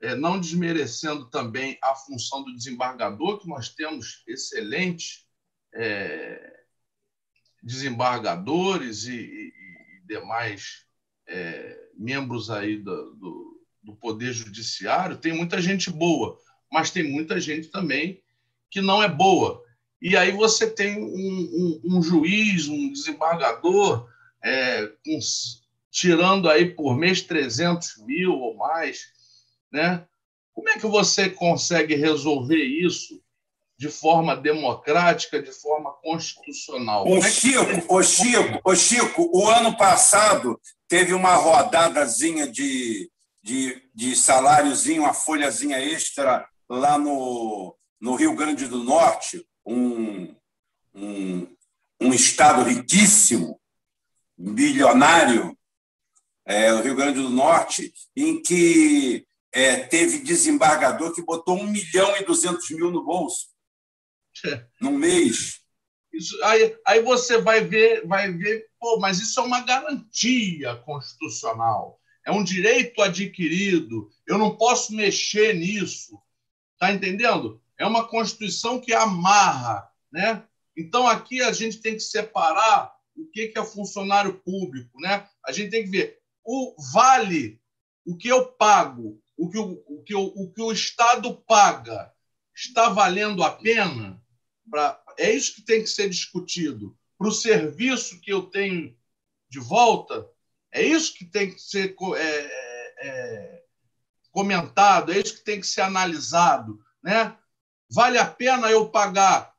É, 0.00 0.14
não 0.14 0.38
desmerecendo 0.38 1.30
também 1.30 1.78
a 1.82 1.94
função 1.94 2.44
do 2.44 2.54
desembargador, 2.54 3.38
que 3.38 3.48
nós 3.48 3.68
temos 3.70 4.22
excelentes 4.26 5.24
é, 5.74 6.60
desembargadores 7.62 9.04
e, 9.04 9.14
e, 9.14 9.48
e 9.48 10.06
demais 10.06 10.84
é, 11.26 11.88
membros 11.96 12.50
aí 12.50 12.76
do, 12.76 13.14
do, 13.14 13.64
do, 13.82 13.96
Poder 13.96 14.32
Judiciário. 14.32 15.16
Tem 15.16 15.32
muita 15.32 15.60
gente 15.60 15.90
boa, 15.90 16.38
mas 16.70 16.90
tem 16.90 17.02
muita 17.02 17.40
gente 17.40 17.68
também 17.68 18.22
que 18.70 18.80
não 18.80 19.02
é 19.02 19.08
boa. 19.08 19.62
E 20.02 20.16
aí 20.16 20.32
você 20.32 20.70
tem 20.70 20.98
um, 20.98 21.80
um, 21.84 21.96
um 21.96 22.02
juiz, 22.02 22.68
um 22.68 22.92
desembargador 22.92 24.06
é, 24.44 24.86
com, 24.86 25.18
tirando 25.90 26.50
aí 26.50 26.74
por 26.74 26.96
mês 26.96 27.22
300 27.22 27.98
mil 28.04 28.32
ou 28.32 28.56
mais, 28.56 29.06
né? 29.74 30.06
Como 30.54 30.68
é 30.68 30.78
que 30.78 30.86
você 30.86 31.28
consegue 31.28 31.96
resolver 31.96 32.62
isso 32.62 33.20
de 33.76 33.88
forma 33.88 34.36
democrática, 34.36 35.42
de 35.42 35.50
forma 35.50 35.92
constitucional? 35.94 37.04
O 37.08 37.16
é 37.16 37.28
Chico, 37.28 37.92
o 37.92 38.02
Chico, 38.04 38.60
o 38.64 38.76
Chico, 38.76 39.30
o 39.34 39.48
ano 39.48 39.76
passado 39.76 40.60
teve 40.86 41.12
uma 41.12 41.34
rodadazinha 41.34 42.46
de, 42.46 43.10
de, 43.42 43.82
de 43.92 44.14
saláriozinho, 44.14 45.02
uma 45.02 45.12
folhazinha 45.12 45.80
extra 45.80 46.48
lá 46.68 46.96
no, 46.96 47.76
no 48.00 48.14
Rio 48.14 48.36
Grande 48.36 48.68
do 48.68 48.84
Norte, 48.84 49.44
um, 49.66 50.32
um, 50.94 51.48
um 52.00 52.14
estado 52.14 52.62
riquíssimo, 52.62 53.60
bilionário, 54.38 55.58
é, 56.46 56.72
o 56.72 56.80
Rio 56.80 56.94
Grande 56.94 57.20
do 57.20 57.30
Norte, 57.30 57.92
em 58.14 58.40
que 58.40 59.26
é, 59.54 59.76
teve 59.76 60.18
desembargador 60.18 61.14
que 61.14 61.22
botou 61.22 61.56
um 61.56 61.66
milhão 61.66 62.16
e 62.16 62.24
duzentos 62.24 62.68
mil 62.70 62.90
no 62.90 63.04
bolso 63.04 63.54
num 64.80 64.98
mês. 64.98 65.60
Isso, 66.12 66.42
aí, 66.44 66.76
aí 66.86 67.02
você 67.02 67.38
vai 67.38 67.62
ver, 67.62 68.04
vai 68.06 68.32
ver, 68.32 68.66
pô, 68.80 68.98
mas 68.98 69.20
isso 69.20 69.38
é 69.38 69.42
uma 69.42 69.60
garantia 69.60 70.76
constitucional, 70.76 72.00
é 72.26 72.32
um 72.32 72.42
direito 72.42 73.00
adquirido, 73.00 74.10
eu 74.26 74.38
não 74.38 74.56
posso 74.56 74.94
mexer 74.94 75.54
nisso, 75.54 76.20
tá 76.78 76.92
entendendo? 76.92 77.62
É 77.78 77.86
uma 77.86 78.08
constituição 78.08 78.80
que 78.80 78.92
amarra, 78.92 79.88
né? 80.12 80.42
Então 80.76 81.06
aqui 81.06 81.40
a 81.42 81.52
gente 81.52 81.80
tem 81.80 81.94
que 81.94 82.00
separar 82.00 82.92
o 83.16 83.26
que 83.26 83.52
é 83.56 83.64
funcionário 83.64 84.40
público, 84.40 85.00
né? 85.00 85.28
A 85.46 85.52
gente 85.52 85.70
tem 85.70 85.84
que 85.84 85.90
ver 85.90 86.18
o 86.44 86.74
vale, 86.92 87.60
o 88.04 88.16
que 88.16 88.28
eu 88.28 88.46
pago, 88.46 89.20
o 89.36 89.50
que 89.50 89.58
o, 89.58 89.82
o, 89.86 90.02
que 90.02 90.14
o, 90.14 90.24
o, 90.24 90.52
que 90.52 90.62
o 90.62 90.72
Estado 90.72 91.34
paga, 91.46 92.12
está 92.54 92.88
valendo 92.88 93.42
a 93.42 93.50
pena? 93.50 94.22
Pra, 94.70 95.02
é 95.18 95.32
isso 95.32 95.56
que 95.56 95.62
tem 95.62 95.82
que 95.82 95.88
ser 95.88 96.08
discutido. 96.08 96.96
Para 97.18 97.28
o 97.28 97.32
serviço 97.32 98.20
que 98.20 98.32
eu 98.32 98.42
tenho 98.42 98.96
de 99.48 99.60
volta, 99.60 100.28
é 100.72 100.82
isso 100.82 101.14
que 101.14 101.24
tem 101.24 101.52
que 101.52 101.60
ser 101.60 101.94
é, 102.16 102.22
é, 102.22 103.08
é, 103.08 103.62
comentado, 104.30 105.12
é 105.12 105.18
isso 105.18 105.36
que 105.36 105.44
tem 105.44 105.60
que 105.60 105.66
ser 105.66 105.82
analisado. 105.82 106.80
Né? 107.02 107.36
Vale 107.90 108.18
a 108.18 108.26
pena 108.26 108.70
eu 108.70 108.88
pagar 108.88 109.54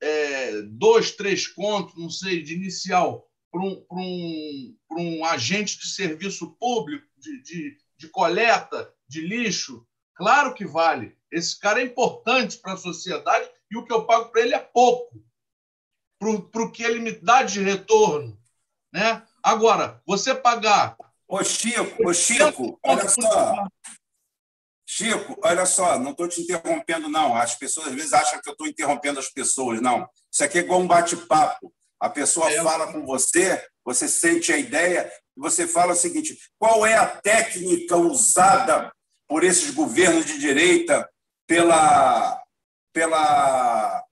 é, 0.00 0.62
dois, 0.62 1.12
três 1.12 1.46
contos, 1.46 1.96
não 1.96 2.10
sei, 2.10 2.42
de 2.42 2.54
inicial 2.54 3.26
para 3.50 3.62
um, 3.62 3.86
um, 3.90 4.76
um 4.90 5.24
agente 5.24 5.78
de 5.78 5.86
serviço 5.86 6.50
público, 6.56 7.06
de, 7.16 7.42
de, 7.42 7.78
de 7.98 8.08
coleta 8.08 8.92
de 9.08 9.20
lixo? 9.20 9.86
Claro 10.14 10.54
que 10.54 10.66
vale. 10.66 11.16
Esse 11.30 11.58
cara 11.58 11.80
é 11.80 11.84
importante 11.84 12.58
para 12.58 12.74
a 12.74 12.78
sociedade 12.78 13.48
e 13.70 13.76
o 13.76 13.84
que 13.84 13.92
eu 13.92 14.06
pago 14.06 14.30
para 14.30 14.42
ele 14.42 14.54
é 14.54 14.58
pouco 14.58 15.26
para 16.18 16.62
o 16.62 16.72
que 16.72 16.82
ele 16.82 16.98
me 16.98 17.12
dá 17.12 17.42
de 17.42 17.60
retorno. 17.60 18.38
Né? 18.92 19.22
Agora, 19.42 20.00
você 20.06 20.34
pagar. 20.34 20.96
Ô, 21.28 21.42
Chico, 21.42 22.08
ô, 22.08 22.12
Chico, 22.12 22.78
olha 22.82 23.08
só. 23.08 23.66
Chico, 24.88 25.38
olha 25.42 25.66
só, 25.66 25.98
não 25.98 26.12
estou 26.12 26.28
te 26.28 26.40
interrompendo, 26.40 27.08
não. 27.08 27.34
As 27.34 27.54
pessoas 27.54 27.88
às 27.88 27.94
vezes 27.94 28.12
acham 28.12 28.40
que 28.40 28.48
eu 28.48 28.52
estou 28.52 28.66
interrompendo 28.66 29.18
as 29.18 29.28
pessoas. 29.28 29.80
Não. 29.80 30.08
Isso 30.32 30.44
aqui 30.44 30.58
é 30.58 30.60
igual 30.62 30.80
um 30.80 30.86
bate-papo. 30.86 31.72
A 32.00 32.08
pessoa 32.08 32.50
é. 32.50 32.62
fala 32.62 32.92
com 32.92 33.04
você, 33.04 33.66
você 33.84 34.06
sente 34.06 34.52
a 34.52 34.58
ideia, 34.58 35.10
você 35.36 35.66
fala 35.66 35.92
o 35.92 35.96
seguinte: 35.96 36.38
qual 36.58 36.86
é 36.86 36.94
a 36.94 37.06
técnica 37.06 37.96
usada 37.96 38.92
por 39.28 39.44
esses 39.44 39.70
governos 39.70 40.24
de 40.24 40.38
direita 40.38 41.08
pela, 41.46 42.42
pela, 42.92 44.04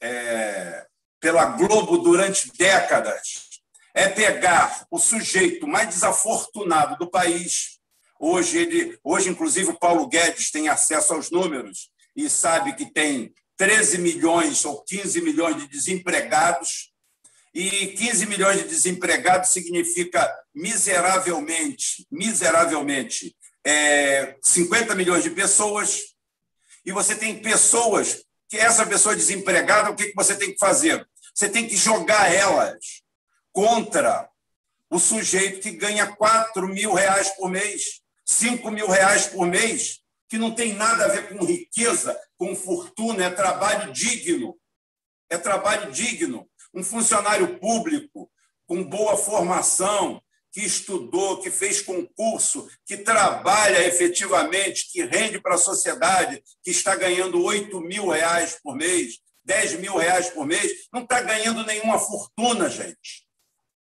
é, 0.00 0.86
pela 1.20 1.44
Globo 1.44 1.98
durante 1.98 2.50
décadas? 2.56 3.48
É 3.94 4.08
pegar 4.08 4.86
o 4.90 4.98
sujeito 4.98 5.66
mais 5.66 5.88
desafortunado 5.88 6.96
do 6.98 7.10
país 7.10 7.78
Hoje, 8.18 8.58
ele, 8.58 8.98
hoje, 9.04 9.30
inclusive, 9.30 9.70
o 9.70 9.78
Paulo 9.78 10.08
Guedes 10.08 10.50
tem 10.50 10.68
acesso 10.68 11.14
aos 11.14 11.30
números 11.30 11.88
e 12.16 12.28
sabe 12.28 12.74
que 12.74 12.92
tem 12.92 13.32
13 13.56 13.98
milhões 13.98 14.64
ou 14.64 14.82
15 14.82 15.20
milhões 15.20 15.56
de 15.56 15.68
desempregados. 15.68 16.87
E 17.58 17.88
15 17.88 18.26
milhões 18.26 18.58
de 18.58 18.68
desempregados 18.68 19.50
significa 19.50 20.32
miseravelmente, 20.54 22.06
miseravelmente, 22.08 23.34
é, 23.66 24.36
50 24.40 24.94
milhões 24.94 25.24
de 25.24 25.30
pessoas. 25.30 26.14
E 26.86 26.92
você 26.92 27.16
tem 27.16 27.42
pessoas 27.42 28.22
que 28.48 28.56
essa 28.56 28.86
pessoa 28.86 29.16
desempregada, 29.16 29.90
o 29.90 29.96
que 29.96 30.12
você 30.14 30.36
tem 30.36 30.52
que 30.52 30.58
fazer? 30.60 31.04
Você 31.34 31.48
tem 31.48 31.66
que 31.66 31.76
jogar 31.76 32.32
elas 32.32 33.02
contra 33.50 34.30
o 34.88 35.00
sujeito 35.00 35.60
que 35.60 35.72
ganha 35.72 36.06
4 36.06 36.68
mil 36.68 36.94
reais 36.94 37.30
por 37.30 37.50
mês. 37.50 38.02
5 38.24 38.70
mil 38.70 38.86
reais 38.86 39.26
por 39.26 39.48
mês, 39.48 39.98
que 40.28 40.38
não 40.38 40.54
tem 40.54 40.74
nada 40.74 41.06
a 41.06 41.08
ver 41.08 41.28
com 41.30 41.44
riqueza, 41.44 42.16
com 42.36 42.54
fortuna, 42.54 43.24
é 43.24 43.30
trabalho 43.30 43.92
digno. 43.92 44.56
É 45.28 45.36
trabalho 45.36 45.90
digno. 45.90 46.47
Um 46.74 46.82
funcionário 46.82 47.58
público 47.58 48.30
com 48.66 48.84
boa 48.84 49.16
formação, 49.16 50.22
que 50.52 50.60
estudou, 50.60 51.40
que 51.40 51.50
fez 51.50 51.80
concurso, 51.82 52.68
que 52.84 52.96
trabalha 52.96 53.86
efetivamente, 53.86 54.90
que 54.90 55.04
rende 55.04 55.40
para 55.40 55.54
a 55.54 55.58
sociedade, 55.58 56.42
que 56.62 56.70
está 56.70 56.96
ganhando 56.96 57.42
8 57.42 57.80
mil 57.80 58.08
reais 58.08 58.58
por 58.62 58.74
mês, 58.74 59.20
10 59.44 59.80
mil 59.80 59.96
reais 59.96 60.30
por 60.30 60.46
mês, 60.46 60.88
não 60.92 61.02
está 61.02 61.20
ganhando 61.20 61.64
nenhuma 61.64 61.98
fortuna, 61.98 62.68
gente. 62.68 63.26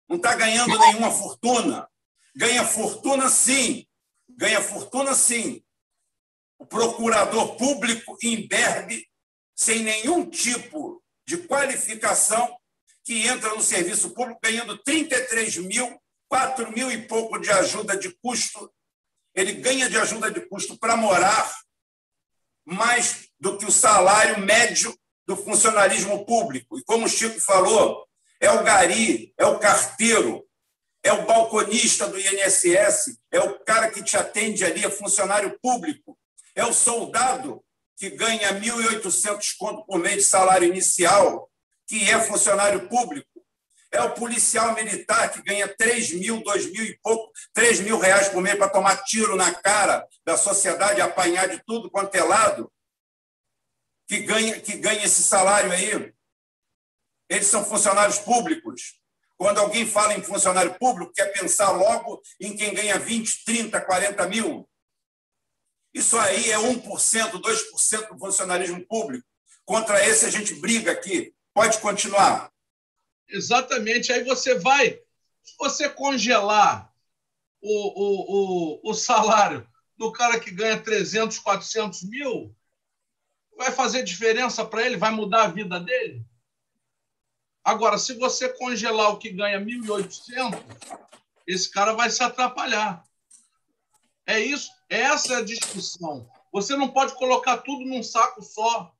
Não 0.09 0.17
está 0.17 0.35
ganhando 0.35 0.79
nenhuma 0.79 1.11
fortuna. 1.11 1.89
Ganha 2.35 2.65
fortuna, 2.65 3.29
sim, 3.29 3.87
ganha 4.29 4.61
fortuna, 4.61 5.15
sim. 5.15 5.63
O 6.59 6.67
procurador 6.67 7.57
público 7.57 8.17
imberbe, 8.23 9.07
sem 9.55 9.81
nenhum 9.81 10.29
tipo 10.29 11.03
de 11.27 11.39
qualificação, 11.39 12.58
que 13.09 13.27
entra 13.27 13.55
no 13.55 13.63
serviço 13.63 14.11
público 14.11 14.39
ganhando 14.43 14.77
33 14.77 15.57
mil, 15.57 15.99
4 16.29 16.71
mil 16.71 16.93
e 16.93 17.07
pouco 17.07 17.39
de 17.39 17.51
ajuda 17.51 17.97
de 17.97 18.15
custo. 18.23 18.71
Ele 19.35 19.53
ganha 19.53 19.89
de 19.89 19.97
ajuda 19.97 20.31
de 20.31 20.43
custo 20.43 20.79
para 20.79 20.95
morar 20.95 21.51
mais 22.67 23.31
do 23.41 23.57
que 23.57 23.65
o 23.65 23.73
salário 23.73 24.39
médio 24.41 24.95
do 25.27 25.35
funcionalismo 25.35 26.27
público. 26.27 26.79
E 26.79 26.85
como 26.85 27.07
o 27.07 27.09
Chico 27.09 27.41
falou, 27.41 28.07
é 28.39 28.51
o 28.51 28.63
gari, 28.63 29.33
é 29.39 29.47
o 29.47 29.59
carteiro, 29.59 30.47
é 31.03 31.11
o 31.11 31.25
balconista 31.25 32.07
do 32.09 32.21
INSS, 32.21 33.19
é 33.33 33.41
o 33.41 33.59
cara 33.61 33.91
que 33.91 34.05
te 34.05 34.19
atende 34.19 34.67
ali, 34.67 34.85
é 34.85 34.91
funcionário 34.91 35.59
público, 35.63 36.19
é 36.55 36.67
o 36.67 36.75
soldado 36.75 37.65
que 37.97 38.11
ganha 38.11 38.53
1.800 38.61 39.57
conto 39.59 39.87
por 39.87 39.99
mês 39.99 40.17
de 40.17 40.23
salário 40.25 40.69
inicial, 40.69 41.49
que 41.89 42.09
é 42.09 42.21
funcionário 42.21 42.87
público, 42.89 43.27
é 43.91 44.03
o 44.03 44.13
policial 44.13 44.75
militar 44.75 45.33
que 45.33 45.43
ganha 45.43 45.67
3 45.67 46.13
mil, 46.13 46.43
2 46.43 46.71
mil 46.71 46.85
e 46.85 46.99
pouco, 46.99 47.33
3 47.55 47.81
mil 47.81 47.99
reais 47.99 48.29
por 48.29 48.43
mês 48.43 48.59
para 48.59 48.69
tomar 48.69 49.03
tiro 49.05 49.35
na 49.35 49.55
cara 49.55 50.07
da 50.25 50.37
sociedade, 50.37 51.01
apanhar 51.01 51.49
de 51.49 51.63
tudo 51.65 51.91
quanto 51.91 52.15
é 52.15 52.23
lado, 52.23 52.71
que 54.07 54.21
ganha, 54.21 54.61
que 54.61 54.77
ganha 54.77 55.05
esse 55.05 55.23
salário 55.23 55.73
aí. 55.73 56.13
Eles 57.31 57.47
são 57.47 57.65
funcionários 57.65 58.19
públicos. 58.19 59.01
Quando 59.39 59.59
alguém 59.59 59.87
fala 59.87 60.15
em 60.15 60.23
funcionário 60.23 60.75
público, 60.79 61.13
quer 61.15 61.33
pensar 61.33 61.71
logo 61.71 62.21
em 62.41 62.57
quem 62.57 62.75
ganha 62.75 62.99
20, 62.99 63.45
30, 63.45 63.81
40 63.81 64.27
mil. 64.29 64.69
Isso 65.95 66.19
aí 66.19 66.51
é 66.51 66.59
1%, 66.59 66.83
2% 66.83 68.09
do 68.09 68.19
funcionalismo 68.19 68.87
público. 68.87 69.27
Contra 69.65 70.05
esse 70.07 70.27
a 70.27 70.31
gente 70.31 70.55
briga 70.55 70.93
aqui. 70.93 71.35
Pode 71.59 71.81
continuar. 71.81 72.53
Exatamente. 73.29 74.13
Aí 74.13 74.23
você 74.23 74.55
vai, 74.61 74.91
se 75.43 75.57
você 75.59 75.89
congelar 75.89 76.95
o, 77.61 77.73
o, 78.01 78.81
o, 78.85 78.91
o 78.91 78.95
salário 78.95 79.69
do 79.97 80.13
cara 80.13 80.39
que 80.39 80.53
ganha 80.53 80.81
300, 80.81 81.37
400 81.41 82.05
mil, 82.05 82.55
vai 83.57 83.73
fazer 83.73 84.05
diferença 84.05 84.65
para 84.65 84.87
ele? 84.87 84.97
Vai 84.97 85.11
mudar 85.11 85.47
a 85.47 85.49
vida 85.49 85.81
dele? 85.81 86.25
Agora, 87.65 87.99
se 87.99 88.15
você 88.15 88.49
congelar 88.51 89.11
o 89.11 89.19
que 89.19 89.31
ganha 89.31 89.61
1.800, 89.61 90.63
esse 91.45 91.69
cara 91.73 91.93
vai 91.93 92.09
se 92.09 92.23
atrapalhar. 92.23 93.03
É 94.25 94.39
isso, 94.39 94.71
essa 94.89 95.33
é 95.33 95.37
a 95.39 95.45
discussão. 95.45 96.31
Você 96.53 96.77
não 96.77 96.87
pode 96.87 97.17
colocar 97.17 97.59
tudo 97.59 97.85
num 97.85 98.05
saco 98.05 98.43
só, 98.43 98.95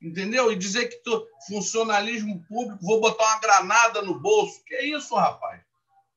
entendeu? 0.00 0.52
E 0.52 0.56
dizer 0.56 0.88
que 0.88 0.96
tu, 0.96 1.26
funcionalismo 1.48 2.44
público, 2.48 2.84
vou 2.84 3.00
botar 3.00 3.24
uma 3.24 3.40
granada 3.40 4.02
no 4.02 4.18
bolso. 4.18 4.62
Que 4.64 4.74
é 4.74 4.84
isso, 4.86 5.14
rapaz? 5.14 5.62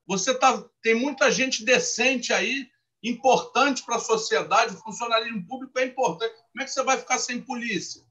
Você 0.08 0.34
tá, 0.34 0.64
tem 0.82 0.96
muita 0.96 1.32
gente 1.32 1.64
decente 1.64 2.34
aí, 2.34 2.70
importante 3.04 3.84
para 3.84 3.98
a 3.98 4.00
sociedade. 4.00 4.76
O 4.76 4.80
funcionalismo 4.80 5.46
público 5.46 5.78
é 5.80 5.86
importante. 5.86 6.36
Como 6.52 6.62
é 6.62 6.66
que 6.66 6.72
você 6.72 6.84
vai 6.84 6.98
ficar 6.98 7.18
sem 7.18 7.42
polícia? 7.42 8.04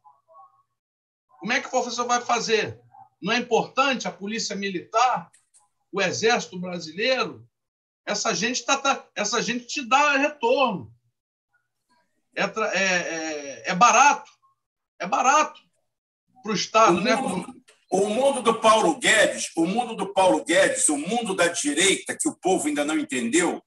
Como 1.41 1.53
é 1.53 1.61
que 1.61 1.71
você 1.71 2.03
vai 2.05 2.21
fazer? 2.21 2.81
Não 3.21 3.33
é 3.33 3.39
importante 3.39 4.07
a 4.07 4.13
polícia 4.13 4.55
militar, 4.55 5.31
o 5.93 6.01
exército 6.01 6.59
brasileiro? 6.59 7.47
Essa 8.07 8.35
gente, 8.35 8.65
tá, 8.65 8.77
tá 8.77 9.05
essa 9.15 9.43
gente 9.43 9.67
te 9.67 9.85
dá 9.85 10.17
retorno. 10.17 10.93
É, 12.35 12.43
é, 12.43 12.85
é, 12.85 13.71
é 13.71 13.75
barato. 13.75 14.31
É 15.01 15.07
barato 15.07 15.61
para 16.43 16.53
o 16.53 16.55
Estado. 16.55 16.99
O 16.99 17.01
né? 17.01 17.17
mundo, 17.17 17.55
o 17.91 18.09
mundo 18.09 18.43
do 18.43 18.61
Paulo 18.61 18.99
Guedes, 18.99 19.51
o 19.57 19.67
mundo 19.67 19.95
do 19.95 20.13
Paulo 20.13 20.45
Guedes, 20.45 20.89
o 20.89 20.97
mundo 20.97 21.35
da 21.35 21.49
direita, 21.49 22.17
que 22.19 22.29
o 22.29 22.37
povo 22.37 22.69
ainda 22.69 22.85
não 22.85 22.99
entendeu, 22.99 23.63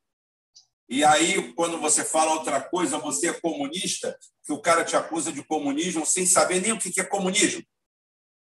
e 0.91 1.05
aí, 1.05 1.53
quando 1.53 1.79
você 1.79 2.03
fala 2.03 2.33
outra 2.33 2.59
coisa, 2.61 2.97
você 2.97 3.29
é 3.29 3.39
comunista, 3.39 4.13
que 4.43 4.51
o 4.51 4.59
cara 4.59 4.83
te 4.83 4.93
acusa 4.93 5.31
de 5.31 5.41
comunismo 5.41 6.05
sem 6.05 6.25
saber 6.25 6.61
nem 6.61 6.73
o 6.73 6.77
que 6.77 6.99
é 6.99 7.03
comunismo. 7.05 7.63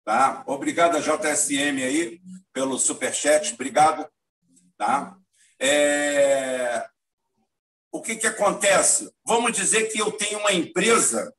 Tá? 0.03 0.43
Obrigado 0.45 0.97
a 0.97 0.99
JSM 0.99 1.81
aí 1.81 2.19
pelo 2.51 2.77
superchat, 2.77 3.53
obrigado. 3.53 4.05
Tá? 4.77 5.15
É... 5.57 6.85
O 7.89 8.01
que, 8.01 8.17
que 8.17 8.27
acontece? 8.27 9.09
Vamos 9.25 9.53
dizer 9.53 9.85
que 9.85 9.99
eu 9.99 10.11
tenho 10.11 10.39
uma 10.39 10.51
empresa, 10.51 11.33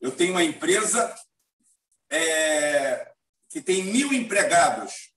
eu 0.00 0.10
tenho 0.10 0.32
uma 0.32 0.44
empresa 0.44 1.14
é... 2.10 3.12
que 3.48 3.60
tem 3.60 3.84
mil 3.84 4.12
empregados. 4.12 5.10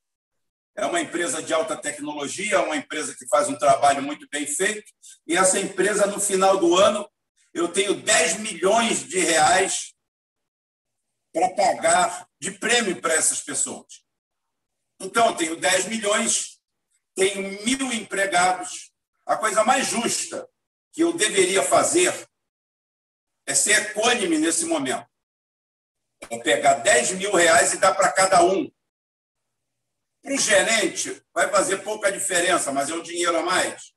É 0.75 0.85
uma 0.85 0.99
empresa 0.99 1.41
de 1.41 1.53
alta 1.53 1.77
tecnologia, 1.77 2.61
uma 2.61 2.75
empresa 2.75 3.15
que 3.15 3.27
faz 3.27 3.47
um 3.47 3.57
trabalho 3.57 4.01
muito 4.01 4.27
bem 4.29 4.47
feito, 4.47 4.91
e 5.27 5.37
essa 5.37 5.59
empresa, 5.59 6.07
no 6.07 6.19
final 6.19 6.57
do 6.57 6.75
ano, 6.75 7.07
eu 7.53 7.67
tenho 7.67 7.93
10 7.93 8.39
milhões 8.39 9.07
de 9.07 9.19
reais 9.19 9.93
para 11.31 11.49
pagar 11.51 12.27
de 12.39 12.51
prêmio 12.51 12.99
para 12.99 13.13
essas 13.13 13.41
pessoas. 13.41 14.03
Então, 14.99 15.27
eu 15.27 15.35
tenho 15.35 15.55
10 15.55 15.85
milhões, 15.85 16.59
tenho 17.15 17.63
mil 17.63 17.91
empregados. 17.93 18.91
A 19.25 19.37
coisa 19.37 19.63
mais 19.63 19.87
justa 19.87 20.47
que 20.91 21.01
eu 21.01 21.13
deveria 21.13 21.61
fazer 21.61 22.13
é 23.45 23.53
ser 23.53 23.89
econômico 23.89 24.39
nesse 24.39 24.65
momento. 24.65 25.05
É 26.29 26.39
pegar 26.39 26.75
10 26.75 27.13
mil 27.13 27.33
reais 27.33 27.73
e 27.73 27.77
dar 27.77 27.93
para 27.93 28.11
cada 28.11 28.43
um. 28.43 28.71
Para 30.21 30.33
o 30.33 30.37
gerente, 30.37 31.21
vai 31.33 31.49
fazer 31.49 31.77
pouca 31.79 32.11
diferença, 32.11 32.71
mas 32.71 32.89
é 32.89 32.93
um 32.93 33.03
dinheiro 33.03 33.37
a 33.37 33.43
mais. 33.43 33.93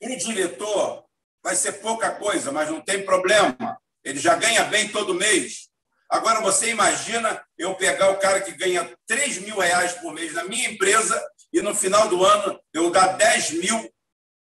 Para 0.00 0.12
o 0.12 0.16
diretor, 0.16 1.06
vai 1.42 1.54
ser 1.54 1.72
pouca 1.74 2.14
coisa, 2.14 2.50
mas 2.50 2.70
não 2.70 2.80
tem 2.80 3.04
problema. 3.04 3.80
Ele 4.02 4.18
já 4.18 4.34
ganha 4.34 4.64
bem 4.64 4.90
todo 4.90 5.14
mês. 5.14 5.68
Agora, 6.08 6.40
você 6.40 6.70
imagina 6.70 7.44
eu 7.58 7.74
pegar 7.74 8.10
o 8.10 8.18
cara 8.18 8.40
que 8.40 8.52
ganha 8.52 8.96
3 9.06 9.38
mil 9.38 9.58
reais 9.58 9.92
por 9.94 10.14
mês 10.14 10.32
na 10.32 10.44
minha 10.44 10.70
empresa 10.70 11.20
e 11.52 11.60
no 11.60 11.74
final 11.74 12.08
do 12.08 12.24
ano 12.24 12.60
eu 12.72 12.90
dar 12.90 13.16
10 13.16 13.50
mil 13.52 13.94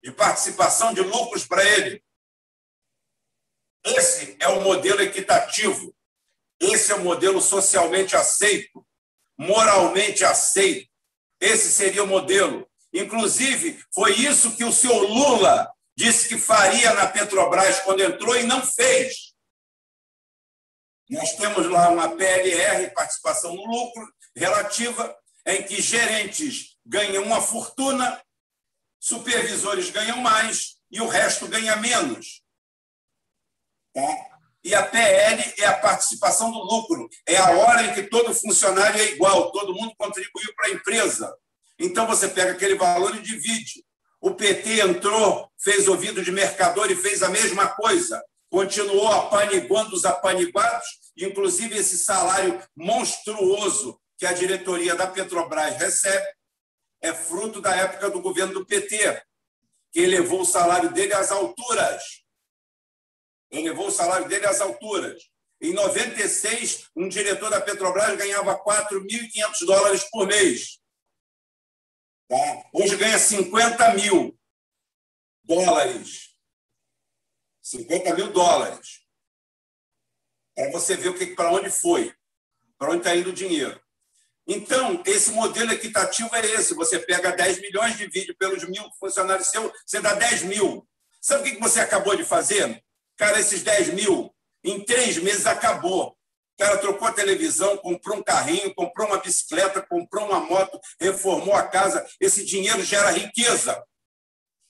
de 0.03 0.13
participação 0.13 0.93
de 0.93 1.01
lucros 1.01 1.47
para 1.47 1.65
ele. 1.65 2.03
Esse 3.87 4.37
é 4.41 4.49
o 4.49 4.63
modelo 4.63 5.01
equitativo. 5.01 5.95
Esse 6.61 6.91
é 6.91 6.95
o 6.97 7.05
modelo 7.05 7.41
socialmente 7.41 8.17
aceito, 8.17 8.85
moralmente 9.39 10.25
aceito. 10.25 10.91
Esse 11.41 11.71
seria 11.71 12.03
o 12.03 12.07
modelo. 12.07 12.69
Inclusive, 12.93 13.79
foi 13.95 14.13
isso 14.13 14.57
que 14.57 14.65
o 14.65 14.73
senhor 14.73 15.03
Lula 15.03 15.71
disse 15.97 16.29
que 16.29 16.39
faria 16.39 16.95
na 16.95 17.07
Petrobras 17.07 17.81
quando 17.81 18.03
entrou 18.03 18.37
e 18.37 18.43
não 18.43 18.67
fez. 18.67 19.35
Nós 21.09 21.37
temos 21.37 21.67
lá 21.71 21.89
uma 21.91 22.17
PLR, 22.17 22.93
participação 22.93 23.55
no 23.55 23.65
lucro, 23.65 24.13
relativa, 24.35 25.17
em 25.47 25.63
que 25.63 25.81
gerentes 25.81 26.77
ganham 26.85 27.23
uma 27.23 27.41
fortuna, 27.41 28.21
supervisores 28.99 29.91
ganham 29.91 30.17
mais 30.19 30.77
e 30.91 31.01
o 31.01 31.07
resto 31.07 31.47
ganha 31.47 31.77
menos. 31.77 32.43
E 34.65 34.75
a 34.75 34.83
PL 34.83 35.55
é 35.59 35.67
a 35.67 35.79
participação 35.79 36.51
do 36.51 36.59
lucro, 36.59 37.09
é 37.27 37.37
a 37.37 37.51
hora 37.51 37.85
em 37.85 37.95
que 37.95 38.03
todo 38.05 38.35
funcionário 38.35 39.01
é 39.01 39.13
igual, 39.13 39.53
todo 39.53 39.75
mundo 39.75 39.95
contribuiu 39.97 40.53
para 40.57 40.69
a 40.69 40.73
empresa. 40.73 41.35
Então 41.79 42.07
você 42.07 42.29
pega 42.29 42.53
aquele 42.53 42.75
valor 42.75 43.15
e 43.15 43.23
divide. 43.23 43.85
O 44.21 44.33
PT 44.35 44.81
entrou, 44.81 45.49
fez 45.59 45.87
ouvido 45.87 46.23
de 46.23 46.33
mercador 46.33 46.91
e 46.91 46.97
fez 46.97 47.23
a 47.23 47.29
mesma 47.29 47.69
coisa 47.69 48.21
continuou 48.51 49.09
apaniguando 49.09 49.95
os 49.95 50.05
apaniguados, 50.05 50.87
inclusive 51.17 51.77
esse 51.77 51.99
salário 51.99 52.63
monstruoso 52.75 54.01
que 54.17 54.27
a 54.27 54.33
diretoria 54.33 54.95
da 54.95 55.07
Petrobras 55.07 55.77
recebe 55.77 56.27
é 57.03 57.13
fruto 57.13 57.61
da 57.61 57.75
época 57.77 58.09
do 58.09 58.23
governo 58.23 58.55
do 58.55 58.67
PT, 58.67 59.23
que 59.93 60.01
elevou 60.01 60.41
o 60.41 60.47
salário 60.47 60.91
dele 60.91 61.13
às 61.13 61.31
alturas. 61.31 62.03
Elevou 63.59 63.89
o 63.89 63.91
salário 63.91 64.29
dele 64.29 64.47
às 64.47 64.61
alturas. 64.61 65.31
Em 65.61 65.73
96, 65.73 66.91
um 66.95 67.09
diretor 67.09 67.51
da 67.51 67.61
Petrobras 67.61 68.17
ganhava 68.17 68.59
4.500 68.63 69.67
dólares 69.67 70.05
por 70.11 70.27
mês. 70.27 70.79
Tá? 72.29 72.37
Hoje 72.73 72.97
ganha 72.97 73.19
50 73.19 73.95
mil 73.95 74.39
dólares 75.45 76.37
50 77.67 78.15
mil 78.15 78.33
dólares. 78.33 79.01
Para 80.55 80.71
você 80.71 80.97
ver 80.97 81.09
o 81.09 81.15
que, 81.15 81.27
para 81.27 81.51
onde 81.51 81.69
foi, 81.69 82.15
para 82.79 82.91
onde 82.91 82.99
está 82.99 83.15
indo 83.15 83.31
o 83.31 83.35
dinheiro. 83.35 83.81
Então, 84.47 85.03
esse 85.05 85.33
modelo 85.33 85.73
equitativo 85.73 86.35
é 86.37 86.47
esse. 86.47 86.75
Você 86.75 87.01
pega 87.01 87.33
10 87.33 87.61
milhões, 87.61 87.99
divide 87.99 88.33
pelos 88.35 88.63
mil 88.69 88.89
funcionários 89.01 89.49
seus, 89.49 89.73
você 89.85 90.01
dá 90.01 90.15
10 90.15 90.45
mil. 90.45 90.89
Sabe 91.21 91.51
o 91.51 91.55
que 91.55 91.61
você 91.61 91.81
acabou 91.81 92.15
de 92.17 92.25
fazer? 92.25 92.83
Cara, 93.17 93.41
esses 93.41 93.63
10 93.63 93.95
mil, 93.95 94.35
em 94.63 94.85
três 94.85 95.17
meses 95.19 95.47
acabou. 95.47 96.09
O 96.09 96.59
cara 96.59 96.79
trocou 96.79 97.07
a 97.07 97.13
televisão, 97.13 97.77
comprou 97.79 98.19
um 98.19 98.23
carrinho, 98.23 98.75
comprou 98.75 99.07
uma 99.07 99.19
bicicleta, 99.19 99.83
comprou 99.83 100.27
uma 100.27 100.41
moto, 100.41 100.81
reformou 101.01 101.55
a 101.55 101.69
casa. 101.69 102.07
Esse 102.21 102.45
dinheiro 102.45 102.83
gera 102.83 103.11
riqueza. 103.11 103.85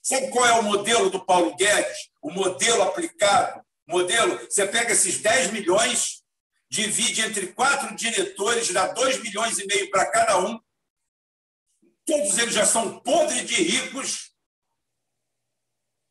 Sabe 0.02 0.28
qual 0.30 0.46
é 0.46 0.52
o 0.52 0.62
modelo 0.62 1.10
do 1.10 1.24
Paulo 1.24 1.54
Guedes? 1.56 2.10
O 2.22 2.30
modelo 2.30 2.82
aplicado. 2.82 3.64
Modelo, 3.88 4.38
você 4.38 4.66
pega 4.66 4.92
esses 4.92 5.20
10 5.20 5.52
milhões, 5.52 6.22
divide 6.68 7.22
entre 7.22 7.48
quatro 7.48 7.94
diretores, 7.94 8.72
dá 8.72 8.88
2 8.88 9.22
milhões 9.22 9.58
e 9.58 9.66
meio 9.66 9.88
para 9.90 10.10
cada 10.10 10.38
um. 10.38 10.58
Todos 12.04 12.38
eles 12.38 12.54
já 12.54 12.66
são 12.66 12.98
podres 13.00 13.46
de 13.46 13.62
ricos 13.62 14.25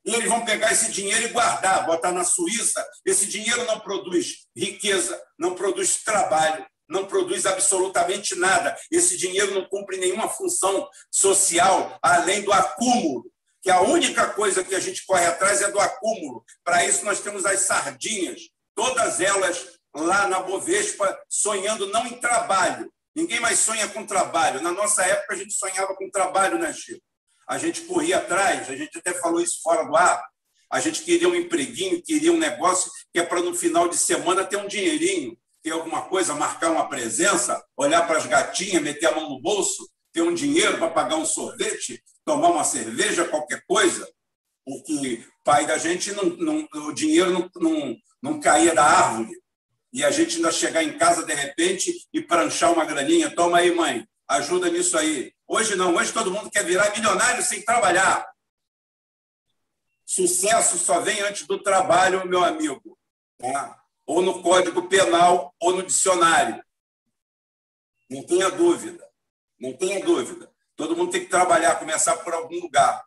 e 0.06 0.14
eles 0.14 0.30
vão 0.30 0.46
pegar 0.46 0.72
esse 0.72 0.92
dinheiro 0.92 1.24
e 1.24 1.30
guardar, 1.30 1.86
botar 1.86 2.12
na 2.12 2.24
Suíça. 2.24 2.86
Esse 3.04 3.26
dinheiro 3.26 3.66
não 3.66 3.80
produz 3.80 4.46
riqueza, 4.56 5.20
não 5.38 5.56
produz 5.56 6.04
trabalho, 6.04 6.66
não 6.88 7.06
produz 7.06 7.46
absolutamente 7.46 8.36
nada. 8.36 8.78
Esse 8.92 9.18
dinheiro 9.18 9.56
não 9.56 9.66
cumpre 9.66 9.98
nenhuma 9.98 10.30
função 10.30 10.88
social 11.12 11.98
além 12.04 12.44
do 12.44 12.54
acúmulo, 12.54 13.26
que 13.64 13.72
a 13.72 13.82
única 13.82 14.30
coisa 14.30 14.64
que 14.64 14.76
a 14.76 14.80
gente 14.80 15.04
corre 15.08 15.26
atrás 15.26 15.62
é 15.62 15.72
do 15.72 15.80
acúmulo. 15.80 16.44
Para 16.64 16.86
isso, 16.86 17.04
nós 17.04 17.20
temos 17.20 17.44
as 17.46 17.62
sardinhas, 17.62 18.42
todas 18.76 19.20
elas 19.20 19.80
lá 19.96 20.28
na 20.28 20.42
Bovespa, 20.42 21.20
sonhando 21.28 21.88
não 21.88 22.06
em 22.06 22.20
trabalho. 22.20 22.92
Ninguém 23.16 23.40
mais 23.40 23.60
sonha 23.60 23.88
com 23.88 24.06
trabalho. 24.06 24.62
Na 24.62 24.72
nossa 24.72 25.04
época, 25.04 25.34
a 25.34 25.38
gente 25.38 25.54
sonhava 25.54 25.96
com 25.96 26.12
trabalho, 26.12 26.60
né, 26.60 26.72
Chico? 26.74 27.02
A 27.48 27.58
gente 27.58 27.82
corria 27.82 28.18
atrás, 28.18 28.70
a 28.70 28.76
gente 28.76 28.98
até 28.98 29.14
falou 29.14 29.42
isso 29.42 29.62
fora 29.62 29.84
do 29.84 29.96
ar. 29.96 30.22
A 30.72 30.80
gente 30.80 31.04
queria 31.04 31.30
um 31.30 31.36
empreguinho, 31.36 32.02
queria 32.02 32.32
um 32.32 32.38
negócio 32.38 32.92
que 33.14 33.20
é 33.20 33.24
para 33.24 33.42
no 33.42 33.54
final 33.54 33.88
de 33.88 33.98
semana 33.98 34.44
ter 34.44 34.58
um 34.58 34.68
dinheirinho, 34.68 35.38
ter 35.62 35.72
alguma 35.72 36.02
coisa, 36.04 36.34
marcar 36.34 36.72
uma 36.72 36.90
presença, 36.90 37.64
olhar 37.78 38.06
para 38.08 38.18
as 38.18 38.26
gatinhas, 38.26 38.82
meter 38.82 39.08
a 39.08 39.16
mão 39.16 39.30
no 39.30 39.42
bolso, 39.42 39.88
ter 40.12 40.22
um 40.22 40.34
dinheiro 40.34 40.78
para 40.78 40.90
pagar 40.90 41.18
um 41.18 41.26
sorvete, 41.26 42.04
tomar 42.26 42.50
uma 42.50 42.64
cerveja, 42.64 43.26
qualquer 43.26 43.64
coisa. 43.68 44.08
Porque 44.66 45.24
pai 45.44 45.68
da 45.68 45.78
gente, 45.78 46.12
não, 46.14 46.24
não, 46.24 46.68
o 46.88 46.94
dinheiro 46.94 47.32
não, 47.32 47.50
não, 47.56 47.96
não 48.22 48.40
caía 48.40 48.74
da 48.74 48.84
árvore. 48.84 49.32
E 49.94 50.04
a 50.04 50.12
gente 50.12 50.38
ainda 50.38 50.52
chegar 50.52 50.84
em 50.84 50.98
casa 50.98 51.24
de 51.24 51.34
repente 51.34 51.94
e 52.12 52.22
pranchar 52.22 52.74
uma 52.74 52.84
graninha. 52.84 53.34
Toma 53.34 53.60
aí, 53.60 53.74
mãe, 53.74 54.06
ajuda 54.28 54.70
nisso 54.70 54.98
aí. 54.98 55.34
Hoje 55.48 55.76
não, 55.76 55.96
hoje 55.96 56.12
todo 56.12 56.32
mundo 56.32 56.50
quer 56.50 56.64
virar 56.64 56.92
milionário 56.92 57.44
sem 57.44 57.62
trabalhar. 57.62 58.28
Sucesso 60.06 60.78
só 60.78 61.00
vem 61.00 61.22
antes 61.22 61.48
do 61.48 61.62
trabalho, 61.62 62.28
meu 62.28 62.44
amigo. 62.44 62.98
Tá? 63.38 63.82
Ou 64.06 64.22
no 64.22 64.42
Código 64.42 64.88
Penal, 64.88 65.54
ou 65.60 65.76
no 65.76 65.84
dicionário. 65.84 66.64
Não 68.10 68.24
tenha 68.24 68.50
dúvida. 68.52 69.04
Não 69.60 69.74
tenha 69.74 70.04
dúvida. 70.04 70.52
Todo 70.76 70.96
mundo 70.96 71.12
tem 71.12 71.22
que 71.22 71.30
trabalhar, 71.30 71.80
começar 71.80 72.18
por 72.18 72.34
algum 72.34 72.60
lugar. 72.60 73.04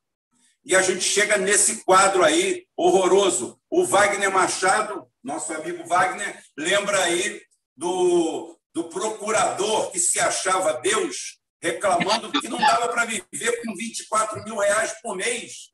E 0.65 0.75
a 0.75 0.83
gente 0.83 1.03
chega 1.03 1.39
nesse 1.39 1.85
quadro 1.85 2.25
aí 2.25 2.67
horroroso. 2.77 3.61
O 3.71 3.87
Wagner 3.87 4.33
Machado, 4.33 5.09
nosso 5.23 5.53
amigo 5.53 5.87
Wagner, 5.87 6.43
lembra 6.57 7.05
aí 7.05 7.43
do, 7.77 8.58
do 8.79 8.85
procurador 8.85 9.91
que 9.91 9.99
se 9.99 10.21
achava 10.21 10.75
Deus 10.75 11.41
reclamando 11.61 12.31
que 12.31 12.47
não 12.47 12.59
dava 12.59 12.89
para 12.89 13.05
viver 13.05 13.65
com 13.65 13.75
24 13.75 14.45
mil 14.45 14.57
reais 14.59 14.95
por 15.03 15.17
mês. 15.17 15.73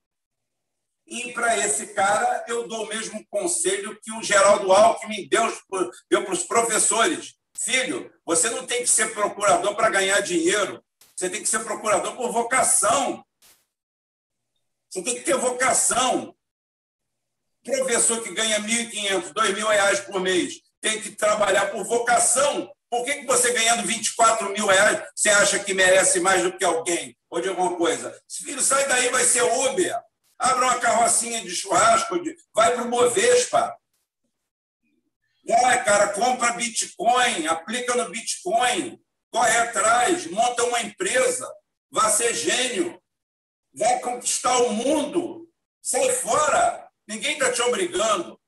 E 1.07 1.31
para 1.35 1.59
esse 1.59 1.88
cara, 1.88 2.47
eu 2.49 2.67
dou 2.67 2.85
o 2.85 2.88
mesmo 2.88 3.23
conselho 3.29 4.01
que 4.03 4.11
o 4.12 4.23
Geraldo 4.23 4.73
Alckmin 4.73 5.29
deu, 5.29 5.43
deu 6.09 6.25
para 6.25 6.33
os 6.33 6.45
professores. 6.45 7.35
Filho, 7.55 8.11
você 8.25 8.49
não 8.49 8.67
tem 8.67 8.81
que 8.81 8.88
ser 8.88 9.12
procurador 9.12 9.77
para 9.77 9.90
ganhar 9.90 10.21
dinheiro. 10.21 10.83
Você 11.14 11.29
tem 11.29 11.43
que 11.43 11.49
ser 11.49 11.62
procurador 11.62 12.17
por 12.17 12.33
vocação. 12.33 13.23
Você 14.88 15.03
tem 15.03 15.17
que 15.17 15.21
ter 15.21 15.37
vocação. 15.37 16.35
Professor 17.62 18.23
que 18.23 18.33
ganha 18.33 18.61
1.500, 18.61 19.35
2.000 19.35 19.69
reais 19.69 20.01
por 20.01 20.21
mês 20.21 20.62
tem 20.85 21.01
que 21.01 21.12
trabalhar 21.12 21.71
por 21.71 21.83
vocação 21.83 22.71
por 22.94 23.04
que, 23.04 23.14
que 23.16 23.26
você 23.26 23.52
ganhando 23.52 23.85
24 23.88 24.50
mil 24.50 24.66
reais, 24.66 25.02
você 25.16 25.28
acha 25.28 25.59
que 25.59 25.74
merece 25.74 26.20
mais 26.20 26.44
do 26.44 26.57
que 26.57 26.64
alguém? 26.64 27.18
Ou 27.28 27.40
de 27.40 27.48
alguma 27.48 27.76
coisa? 27.76 28.16
Filho, 28.30 28.61
sai 28.61 28.87
daí, 28.87 29.09
vai 29.09 29.24
ser 29.24 29.42
Uber. 29.42 30.00
Abra 30.38 30.66
uma 30.66 30.78
carrocinha 30.78 31.40
de 31.40 31.50
churrasco, 31.50 32.22
de... 32.22 32.37
vai 32.54 32.72
para 32.72 32.85
o 32.85 32.88
Bovespa. 32.88 33.76
Vai, 35.44 35.85
cara, 35.85 36.09
compra 36.11 36.52
Bitcoin, 36.52 37.48
aplica 37.48 37.96
no 37.96 38.11
Bitcoin, 38.11 39.02
corre 39.28 39.57
atrás, 39.57 40.26
monta 40.28 40.62
uma 40.62 40.80
empresa, 40.80 41.52
vai 41.90 42.09
ser 42.12 42.33
gênio, 42.33 43.02
vai 43.74 43.98
conquistar 43.98 44.57
o 44.59 44.72
mundo, 44.72 45.48
sai 45.83 46.12
fora. 46.12 46.88
Ninguém 47.09 47.33
está 47.33 47.50
te 47.50 47.61
obrigando. 47.61 48.40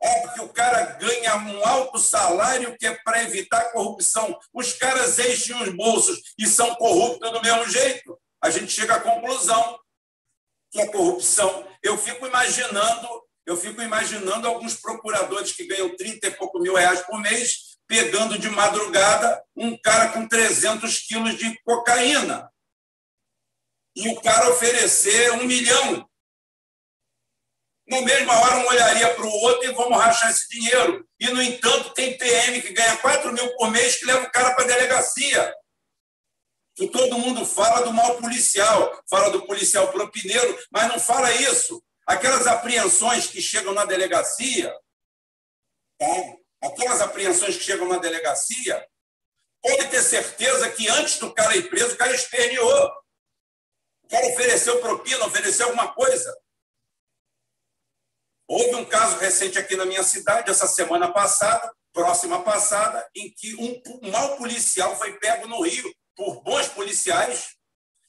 É 0.00 0.20
porque 0.20 0.40
o 0.40 0.48
cara 0.48 0.84
ganha 0.96 1.36
um 1.36 1.64
alto 1.66 1.98
salário 1.98 2.76
que 2.78 2.86
é 2.86 2.94
para 3.02 3.22
evitar 3.24 3.72
corrupção. 3.72 4.38
Os 4.52 4.72
caras 4.74 5.18
enchem 5.18 5.60
os 5.62 5.74
bolsos 5.74 6.20
e 6.38 6.46
são 6.46 6.74
corruptos 6.76 7.30
do 7.32 7.42
mesmo 7.42 7.68
jeito. 7.68 8.18
A 8.40 8.50
gente 8.50 8.72
chega 8.72 8.94
à 8.94 9.00
conclusão 9.00 9.78
que 10.70 10.80
é 10.80 10.86
corrupção. 10.86 11.66
Eu 11.82 11.98
fico 11.98 12.26
imaginando, 12.26 13.08
eu 13.46 13.56
fico 13.56 13.82
imaginando 13.82 14.46
alguns 14.46 14.74
procuradores 14.74 15.52
que 15.52 15.66
ganham 15.66 15.96
30 15.96 16.26
e 16.26 16.30
pouco 16.32 16.60
mil 16.60 16.74
reais 16.74 17.00
por 17.00 17.20
mês, 17.20 17.76
pegando 17.88 18.38
de 18.38 18.48
madrugada 18.50 19.42
um 19.56 19.76
cara 19.78 20.12
com 20.12 20.28
300 20.28 20.98
quilos 21.00 21.36
de 21.36 21.58
cocaína. 21.64 22.48
E 23.96 24.08
o 24.10 24.20
cara 24.20 24.50
oferecer 24.50 25.32
um 25.32 25.44
milhão 25.44 26.07
na 27.88 28.02
mesma 28.02 28.38
hora, 28.38 28.58
um 28.58 28.66
olharia 28.66 29.14
para 29.14 29.24
o 29.24 29.30
outro 29.30 29.64
e 29.64 29.72
vamos 29.72 29.98
rachar 29.98 30.30
esse 30.30 30.46
dinheiro. 30.48 31.08
E, 31.18 31.28
no 31.28 31.42
entanto, 31.42 31.94
tem 31.94 32.18
PM 32.18 32.60
que 32.60 32.72
ganha 32.72 32.98
4 32.98 33.32
mil 33.32 33.56
por 33.56 33.70
mês 33.70 33.96
que 33.96 34.04
leva 34.04 34.26
o 34.26 34.30
cara 34.30 34.54
para 34.54 34.64
a 34.64 34.68
delegacia. 34.68 35.54
Que 36.76 36.86
todo 36.88 37.18
mundo 37.18 37.46
fala 37.46 37.80
do 37.86 37.92
mal 37.92 38.18
policial, 38.18 39.02
fala 39.08 39.30
do 39.30 39.46
policial 39.46 39.90
propineiro, 39.90 40.58
mas 40.70 40.88
não 40.88 41.00
fala 41.00 41.32
isso. 41.32 41.82
Aquelas 42.06 42.46
apreensões 42.46 43.26
que 43.26 43.40
chegam 43.40 43.72
na 43.72 43.86
delegacia, 43.86 44.70
tá? 45.98 46.06
aquelas 46.62 47.00
apreensões 47.00 47.56
que 47.56 47.64
chegam 47.64 47.88
na 47.88 47.98
delegacia, 47.98 48.86
pode 49.62 49.88
ter 49.88 50.02
certeza 50.02 50.70
que 50.70 50.88
antes 50.88 51.18
do 51.18 51.32
cara 51.32 51.56
ir 51.56 51.68
preso, 51.70 51.94
o 51.94 51.98
cara 51.98 52.14
esperneou. 52.14 52.90
O 54.04 54.08
cara 54.08 54.26
ofereceu 54.28 54.80
propina, 54.80 55.26
ofereceu 55.26 55.66
alguma 55.66 55.92
coisa. 55.92 56.34
Houve 58.48 58.76
um 58.76 58.84
caso 58.86 59.18
recente 59.18 59.58
aqui 59.58 59.76
na 59.76 59.84
minha 59.84 60.02
cidade, 60.02 60.50
essa 60.50 60.66
semana 60.66 61.12
passada, 61.12 61.70
próxima 61.92 62.42
passada, 62.42 63.06
em 63.14 63.30
que 63.30 63.54
um 63.56 64.10
mau 64.10 64.38
policial 64.38 64.96
foi 64.96 65.18
pego 65.18 65.46
no 65.46 65.60
Rio 65.60 65.94
por 66.16 66.42
bons 66.42 66.66
policiais 66.68 67.58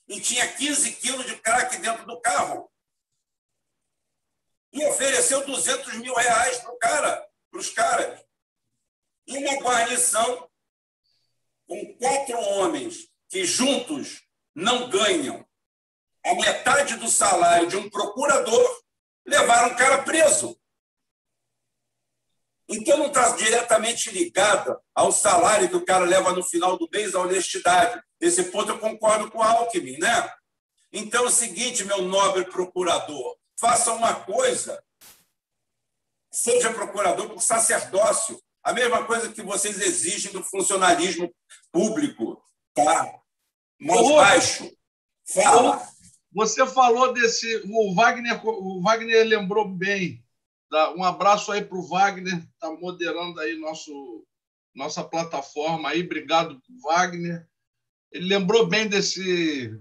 e 0.07 0.21
tinha 0.21 0.47
15 0.47 0.93
quilos 0.93 1.25
de 1.25 1.35
crack 1.35 1.77
dentro 1.79 2.05
do 2.05 2.21
carro. 2.21 2.71
E 4.71 4.85
ofereceu 4.85 5.45
200 5.45 5.95
mil 5.95 6.15
reais 6.15 6.59
para 6.59 6.77
cara, 6.77 7.27
os 7.51 7.69
caras. 7.71 8.23
E 9.27 9.37
uma 9.37 9.55
guarnição 9.61 10.49
com 11.67 11.97
quatro 11.97 12.39
homens 12.39 13.09
que 13.27 13.43
juntos 13.43 14.23
não 14.55 14.89
ganham 14.89 15.45
a 16.25 16.33
metade 16.35 16.95
do 16.95 17.09
salário 17.09 17.67
de 17.67 17.75
um 17.75 17.89
procurador 17.89 18.81
levaram 19.29 19.73
o 19.73 19.77
cara 19.77 20.03
preso. 20.03 20.59
Então 22.67 22.97
não 22.97 23.07
está 23.07 23.35
diretamente 23.35 24.11
ligada 24.11 24.79
ao 24.93 25.11
salário 25.11 25.69
que 25.69 25.75
o 25.75 25.85
cara 25.85 26.05
leva 26.05 26.33
no 26.33 26.43
final 26.43 26.77
do 26.77 26.87
mês, 26.91 27.15
à 27.15 27.21
honestidade. 27.21 27.99
Nesse 28.21 28.43
ponto 28.45 28.71
eu 28.71 28.79
concordo 28.79 29.31
com 29.31 29.39
o 29.39 29.43
Alckmin, 29.43 29.97
né? 29.97 30.31
Então 30.91 31.23
é 31.23 31.27
o 31.27 31.31
seguinte, 31.31 31.83
meu 31.83 32.03
nobre 32.03 32.45
procurador, 32.45 33.37
faça 33.59 33.91
uma 33.93 34.13
coisa. 34.13 34.81
Seja 36.31 36.71
procurador 36.71 37.29
por 37.29 37.41
sacerdócio. 37.41 38.39
A 38.63 38.71
mesma 38.71 39.03
coisa 39.05 39.31
que 39.31 39.41
vocês 39.41 39.79
exigem 39.81 40.31
do 40.31 40.43
funcionalismo 40.43 41.33
público, 41.71 42.43
tá? 42.73 43.19
Mais 43.79 44.09
baixo. 44.09 44.71
Fala. 45.25 45.87
Você 46.31 46.65
falou 46.67 47.13
desse. 47.13 47.63
O 47.65 47.93
Wagner, 47.93 48.39
o 48.45 48.81
Wagner 48.81 49.25
lembrou 49.25 49.67
bem. 49.67 50.23
Um 50.95 51.03
abraço 51.03 51.51
aí 51.51 51.63
para 51.63 51.77
o 51.77 51.87
Wagner, 51.87 52.37
está 52.37 52.71
moderando 52.71 53.39
aí 53.39 53.57
nosso, 53.57 54.25
nossa 54.75 55.03
plataforma 55.03 55.89
aí. 55.89 56.03
Obrigado, 56.03 56.61
Wagner. 56.83 57.47
Ele 58.11 58.27
lembrou 58.27 58.67
bem 58.67 58.87
desse 58.87 59.75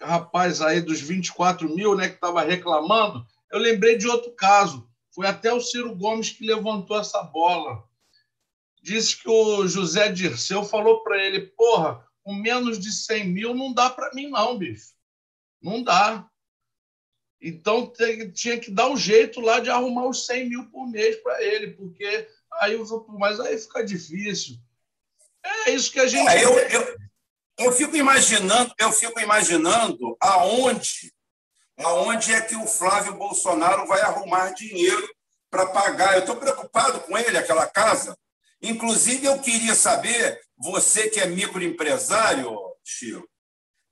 rapaz 0.00 0.60
aí 0.60 0.80
dos 0.80 1.00
24 1.00 1.68
mil, 1.74 1.94
né, 1.94 2.08
que 2.08 2.14
estava 2.14 2.42
reclamando. 2.42 3.24
Eu 3.50 3.58
lembrei 3.58 3.96
de 3.96 4.08
outro 4.08 4.32
caso. 4.32 4.88
Foi 5.14 5.26
até 5.26 5.52
o 5.52 5.60
Ciro 5.60 5.94
Gomes 5.94 6.30
que 6.30 6.46
levantou 6.46 6.98
essa 6.98 7.22
bola. 7.22 7.84
disse 8.82 9.20
que 9.20 9.28
o 9.28 9.66
José 9.68 10.10
Dirceu 10.10 10.64
falou 10.64 11.02
para 11.02 11.24
ele: 11.24 11.46
porra, 11.56 12.04
com 12.22 12.34
menos 12.34 12.78
de 12.80 12.90
100 12.92 13.28
mil 13.28 13.54
não 13.54 13.72
dá 13.72 13.90
para 13.90 14.12
mim, 14.14 14.28
não, 14.28 14.58
bicho. 14.58 14.94
Não 15.60 15.82
dá. 15.82 16.26
Então 17.40 17.90
tinha 18.34 18.58
que 18.58 18.70
dar 18.70 18.88
um 18.90 18.96
jeito 18.96 19.40
lá 19.40 19.60
de 19.60 19.70
arrumar 19.70 20.06
os 20.06 20.26
100 20.26 20.48
mil 20.48 20.70
por 20.70 20.86
mês 20.86 21.16
para 21.16 21.42
ele, 21.42 21.72
porque 21.72 22.28
aí 22.60 22.74
eu 22.74 23.06
mas 23.18 23.40
aí 23.40 23.58
fica 23.58 23.84
difícil. 23.84 24.56
É 25.66 25.70
isso 25.70 25.90
que 25.90 26.00
a 26.00 26.06
gente. 26.06 26.28
É, 26.28 26.44
eu, 26.44 26.58
eu, 26.58 26.96
eu 27.58 27.72
fico 27.72 27.96
imaginando, 27.96 28.74
eu 28.78 28.92
fico 28.92 29.18
imaginando 29.20 30.16
aonde, 30.20 31.12
aonde 31.78 32.32
é 32.32 32.42
que 32.42 32.56
o 32.56 32.66
Flávio 32.66 33.14
Bolsonaro 33.14 33.86
vai 33.86 34.02
arrumar 34.02 34.50
dinheiro 34.50 35.08
para 35.50 35.66
pagar. 35.66 36.14
Eu 36.14 36.20
estou 36.20 36.36
preocupado 36.36 37.00
com 37.00 37.16
ele, 37.16 37.38
aquela 37.38 37.66
casa. 37.66 38.16
Inclusive, 38.62 39.24
eu 39.26 39.38
queria 39.38 39.74
saber, 39.74 40.38
você 40.56 41.08
que 41.08 41.20
é 41.20 41.26
microempresário, 41.26 42.54
Chico, 42.84 43.26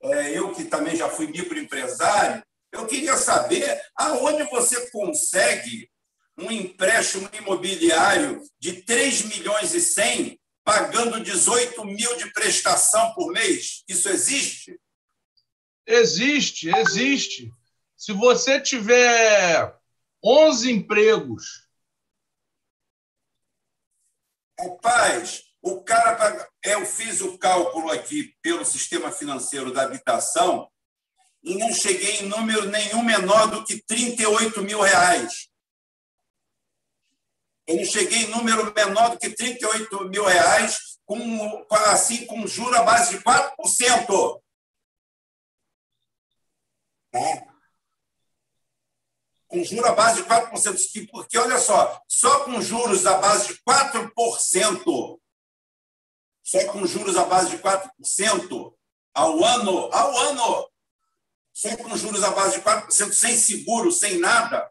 eu 0.00 0.52
que 0.54 0.64
também 0.64 0.96
já 0.96 1.08
fui 1.08 1.26
microempresário, 1.26 2.42
eu 2.72 2.86
queria 2.86 3.16
saber 3.16 3.80
aonde 3.96 4.44
você 4.44 4.90
consegue 4.90 5.90
um 6.38 6.50
empréstimo 6.50 7.28
imobiliário 7.32 8.40
de 8.60 8.82
3 8.82 9.24
milhões 9.24 9.74
e 9.74 9.80
100 9.80 10.38
pagando 10.62 11.22
18 11.22 11.84
mil 11.84 12.16
de 12.16 12.32
prestação 12.32 13.12
por 13.14 13.32
mês. 13.32 13.82
Isso 13.88 14.08
existe? 14.08 14.78
Existe, 15.86 16.68
existe. 16.68 17.50
Se 17.96 18.12
você 18.12 18.60
tiver 18.60 19.74
11 20.22 20.70
empregos. 20.70 21.66
Rapaz, 24.60 25.47
o 25.62 25.82
cara. 25.82 26.48
Eu 26.64 26.84
fiz 26.84 27.20
o 27.20 27.38
cálculo 27.38 27.90
aqui 27.90 28.34
pelo 28.42 28.64
sistema 28.64 29.10
financeiro 29.10 29.72
da 29.72 29.82
habitação 29.82 30.70
e 31.42 31.56
não 31.56 31.72
cheguei 31.72 32.20
em 32.20 32.26
número 32.26 32.66
nenhum 32.68 33.02
menor 33.02 33.46
do 33.50 33.64
que 33.64 33.82
38 33.82 34.62
mil 34.62 34.80
reais. 34.80 35.48
Eu 37.66 37.76
não 37.76 37.84
cheguei 37.84 38.24
em 38.24 38.28
número 38.28 38.72
menor 38.74 39.10
do 39.10 39.18
que 39.18 39.30
38 39.30 40.08
mil 40.08 40.24
reais, 40.24 40.98
com, 41.04 41.66
assim, 41.70 42.26
com 42.26 42.46
juro 42.46 42.74
à 42.74 42.82
base 42.82 43.16
de 43.16 43.22
4%. 43.22 44.42
É. 47.14 47.46
Com 49.46 49.64
juros 49.64 49.84
à 49.84 49.92
base 49.94 50.22
de 50.22 50.28
4%. 50.28 51.10
Porque, 51.10 51.38
olha 51.38 51.58
só, 51.58 52.02
só 52.08 52.44
com 52.44 52.60
juros 52.60 53.06
à 53.06 53.18
base 53.18 53.48
de 53.48 53.60
4%, 53.62 55.20
só 56.48 56.64
com 56.72 56.86
juros 56.86 57.14
à 57.18 57.26
base 57.26 57.50
de 57.50 57.58
4% 57.58 58.74
ao 59.12 59.44
ano, 59.44 59.92
ao 59.92 60.18
ano, 60.18 60.70
só 61.52 61.76
com 61.76 61.94
juros 61.94 62.24
à 62.24 62.30
base 62.30 62.56
de 62.56 62.64
4%, 62.64 63.12
sem 63.12 63.36
seguro, 63.36 63.92
sem 63.92 64.18
nada, 64.18 64.66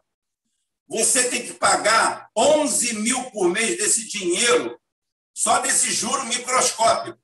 você 0.88 1.30
tem 1.30 1.46
que 1.46 1.54
pagar 1.54 2.28
11 2.36 2.94
mil 2.94 3.30
por 3.30 3.48
mês 3.48 3.78
desse 3.78 4.08
dinheiro, 4.08 4.76
só 5.32 5.60
desse 5.60 5.92
juro 5.92 6.24
microscópico. 6.24 7.16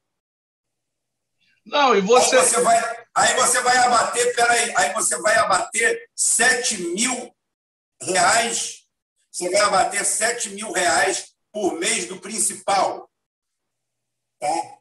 Não, 1.66 1.96
e 1.96 2.00
você. 2.00 2.36
Aí 2.36 2.44
você 2.44 2.60
vai, 2.60 3.06
aí 3.12 3.34
você 3.34 3.60
vai 3.60 3.76
abater, 3.78 4.36
peraí, 4.36 4.72
aí 4.76 4.92
você 4.92 5.18
vai 5.20 5.34
abater 5.34 6.08
7 6.14 6.80
mil 6.94 7.34
reais, 8.00 8.86
você 9.32 9.50
vai 9.50 9.62
abater 9.62 10.04
7 10.04 10.50
mil 10.50 10.70
reais 10.70 11.34
por 11.50 11.76
mês 11.80 12.06
do 12.06 12.20
principal. 12.20 13.10
Tá? 14.38 14.78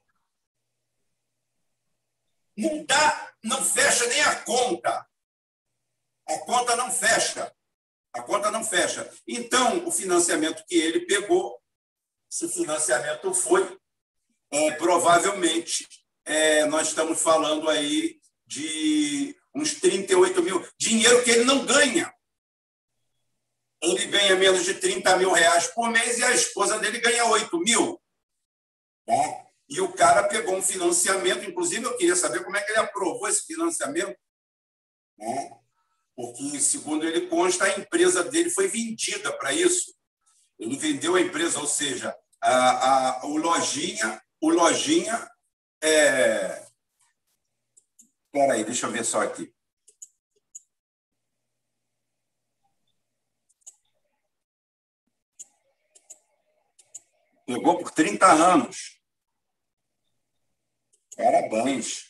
Não 2.56 2.86
dá, 2.86 3.34
não 3.44 3.64
fecha 3.64 4.06
nem 4.08 4.22
a 4.22 4.36
conta. 4.44 5.08
A 6.28 6.40
conta 6.40 6.76
não 6.76 6.92
fecha. 6.92 7.54
A 8.14 8.22
conta 8.22 8.52
não 8.52 8.64
fecha. 8.64 9.12
Então, 9.28 9.88
o 9.88 9.92
financiamento 9.92 10.64
que 10.68 10.76
ele 10.76 11.06
pegou, 11.06 11.60
esse 12.32 12.48
financiamento 12.48 13.34
foi, 13.34 13.78
é, 14.52 14.72
provavelmente, 14.72 15.88
é, 16.26 16.66
nós 16.66 16.90
estamos 16.90 17.22
falando 17.22 17.70
aí 17.70 18.20
de 18.46 19.36
uns 19.54 19.76
38 19.76 20.42
mil. 20.44 20.68
Dinheiro 20.78 21.24
que 21.24 21.32
ele 21.32 21.44
não 21.44 21.66
ganha. 21.66 22.14
Ele 23.82 24.06
ganha 24.06 24.36
menos 24.36 24.64
de 24.64 24.76
30 24.76 25.18
mil 25.18 25.32
reais 25.32 25.68
por 25.68 25.90
mês 25.90 26.18
e 26.18 26.24
a 26.24 26.32
esposa 26.32 26.80
dele 26.80 27.00
ganha 27.00 27.26
8 27.26 27.60
mil. 27.60 28.02
Tá? 29.06 29.43
E 29.74 29.82
o 29.82 29.92
cara 29.92 30.28
pegou 30.28 30.56
um 30.56 30.62
financiamento, 30.62 31.50
inclusive 31.50 31.84
eu 31.84 31.98
queria 31.98 32.16
saber 32.16 32.44
como 32.44 32.56
é 32.56 32.62
que 32.62 32.72
ele 32.72 32.80
aprovou 32.80 33.28
esse 33.28 33.44
financiamento. 33.44 34.16
Né? 35.18 35.60
porque, 36.16 36.60
segundo 36.60 37.08
ele 37.08 37.28
consta, 37.28 37.66
a 37.66 37.80
empresa 37.80 38.24
dele 38.24 38.52
foi 38.52 38.68
vendida 38.68 39.36
para 39.36 39.52
isso. 39.52 39.92
Ele 40.60 40.78
vendeu 40.78 41.16
a 41.16 41.22
empresa, 41.22 41.60
ou 41.60 41.66
seja, 41.66 42.16
a, 42.40 43.22
a, 43.22 43.26
o 43.26 43.36
Lojinha, 43.36 44.22
o 44.40 44.52
Lojinha 44.52 45.28
é... 45.84 46.68
Espera 48.26 48.54
aí, 48.54 48.64
deixa 48.64 48.86
eu 48.86 48.92
ver 48.92 49.04
só 49.04 49.24
aqui. 49.24 49.52
Pegou 57.48 57.80
por 57.80 57.90
30 57.90 58.32
anos. 58.32 59.03
Parabéns. 61.16 62.06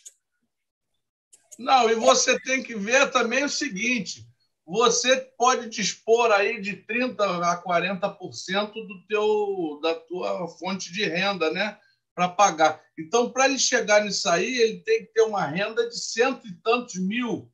Não, 1.57 1.89
e 1.89 1.95
você 1.95 2.39
tem 2.39 2.63
que 2.63 2.75
ver 2.75 3.11
também 3.11 3.43
o 3.43 3.49
seguinte: 3.49 4.25
você 4.65 5.17
pode 5.37 5.69
dispor 5.69 6.31
aí 6.31 6.61
de 6.61 6.77
30 6.77 7.23
a 7.23 7.63
40% 7.63 8.73
do 8.73 9.05
teu 9.07 9.79
da 9.81 9.95
tua 9.95 10.47
fonte 10.47 10.91
de 10.91 11.05
renda, 11.05 11.51
né, 11.51 11.77
para 12.15 12.29
pagar. 12.29 12.81
Então, 12.97 13.29
para 13.29 13.45
ele 13.45 13.59
chegar 13.59 14.03
nisso 14.03 14.29
aí, 14.29 14.57
ele 14.57 14.79
tem 14.81 15.05
que 15.05 15.13
ter 15.13 15.21
uma 15.21 15.45
renda 15.45 15.87
de 15.89 15.99
cento 15.99 16.47
e 16.47 16.55
tantos 16.61 16.95
mil 16.95 17.51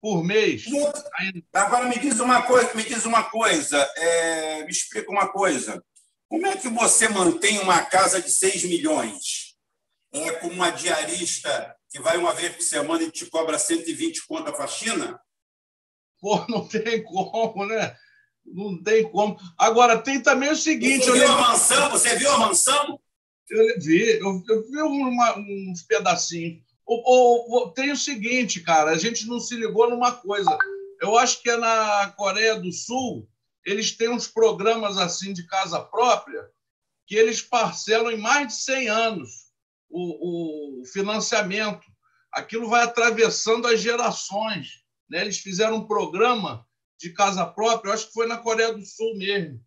por 0.00 0.24
mês. 0.24 0.64
Agora 1.52 1.86
me 1.86 1.98
diz 1.98 2.20
uma 2.20 2.42
coisa, 2.42 2.74
me 2.74 2.82
diz 2.82 3.04
uma 3.04 3.24
coisa, 3.24 3.76
é, 3.96 4.64
me 4.64 4.70
explica 4.70 5.10
uma 5.10 5.28
coisa. 5.28 5.82
Como 6.28 6.46
é 6.46 6.56
que 6.56 6.68
você 6.68 7.08
mantém 7.08 7.58
uma 7.58 7.82
casa 7.84 8.20
de 8.22 8.30
6 8.30 8.64
milhões? 8.64 9.49
É 10.12 10.32
com 10.32 10.48
uma 10.48 10.70
diarista 10.70 11.76
que 11.90 12.00
vai 12.00 12.16
uma 12.16 12.32
vez 12.32 12.54
por 12.54 12.62
semana 12.62 13.02
e 13.02 13.10
te 13.10 13.26
cobra 13.26 13.58
120 13.58 14.26
conta 14.26 14.50
a 14.50 14.54
faxina? 14.54 15.20
Pô, 16.20 16.44
não 16.48 16.66
tem 16.66 17.02
como, 17.02 17.66
né? 17.66 17.96
Não 18.44 18.82
tem 18.82 19.10
como. 19.10 19.38
Agora, 19.56 19.98
tem 19.98 20.20
também 20.20 20.50
o 20.50 20.56
seguinte... 20.56 21.04
Você 21.04 21.12
viu 21.12 21.20
lembro... 21.20 21.36
a 21.36 21.48
mansão? 21.48 21.90
Você 21.90 22.16
viu 22.16 22.32
a 22.32 22.38
mansão? 22.38 23.00
Eu 23.48 23.80
vi, 23.80 24.18
eu, 24.18 24.42
eu 24.48 24.70
vi 24.70 24.82
uma, 24.82 25.38
uns 25.38 25.82
pedacinhos. 25.82 26.62
O, 26.86 27.66
o, 27.66 27.70
tem 27.70 27.92
o 27.92 27.96
seguinte, 27.96 28.60
cara, 28.60 28.90
a 28.90 28.98
gente 28.98 29.26
não 29.26 29.38
se 29.38 29.54
ligou 29.54 29.88
numa 29.88 30.12
coisa. 30.12 30.58
Eu 31.00 31.16
acho 31.16 31.40
que 31.42 31.50
é 31.50 31.56
na 31.56 32.12
Coreia 32.16 32.56
do 32.56 32.72
Sul, 32.72 33.28
eles 33.64 33.96
têm 33.96 34.08
uns 34.08 34.26
programas 34.26 34.98
assim 34.98 35.32
de 35.32 35.46
casa 35.46 35.80
própria 35.80 36.48
que 37.06 37.14
eles 37.14 37.42
parcelam 37.42 38.10
em 38.10 38.18
mais 38.18 38.48
de 38.48 38.54
100 38.54 38.88
anos 38.88 39.49
o, 39.90 40.80
o 40.80 40.84
financiamento. 40.86 41.84
Aquilo 42.32 42.68
vai 42.68 42.82
atravessando 42.84 43.66
as 43.66 43.80
gerações. 43.80 44.68
Né? 45.08 45.22
Eles 45.22 45.38
fizeram 45.38 45.76
um 45.76 45.86
programa 45.86 46.64
de 46.98 47.12
casa 47.12 47.44
própria, 47.46 47.92
acho 47.92 48.08
que 48.08 48.12
foi 48.12 48.26
na 48.26 48.38
Coreia 48.38 48.72
do 48.72 48.84
Sul 48.84 49.16
mesmo. 49.16 49.60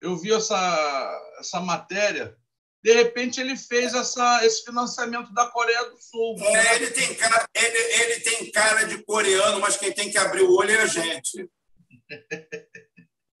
Eu 0.00 0.16
vi 0.16 0.32
essa, 0.32 1.34
essa 1.40 1.60
matéria. 1.60 2.36
De 2.84 2.92
repente, 2.92 3.40
ele 3.40 3.56
fez 3.56 3.94
essa, 3.94 4.44
esse 4.44 4.62
financiamento 4.62 5.32
da 5.32 5.46
Coreia 5.46 5.90
do 5.90 5.98
Sul. 5.98 6.36
É, 6.38 6.76
ele, 6.76 6.90
tem 6.90 7.14
cara, 7.14 7.48
ele, 7.54 7.78
ele 7.78 8.20
tem 8.20 8.50
cara 8.52 8.84
de 8.84 9.02
coreano, 9.02 9.58
mas 9.58 9.76
quem 9.76 9.92
tem 9.92 10.10
que 10.10 10.18
abrir 10.18 10.42
o 10.42 10.54
olho 10.54 10.70
é 10.70 10.82
a 10.82 10.86
gente. 10.86 11.50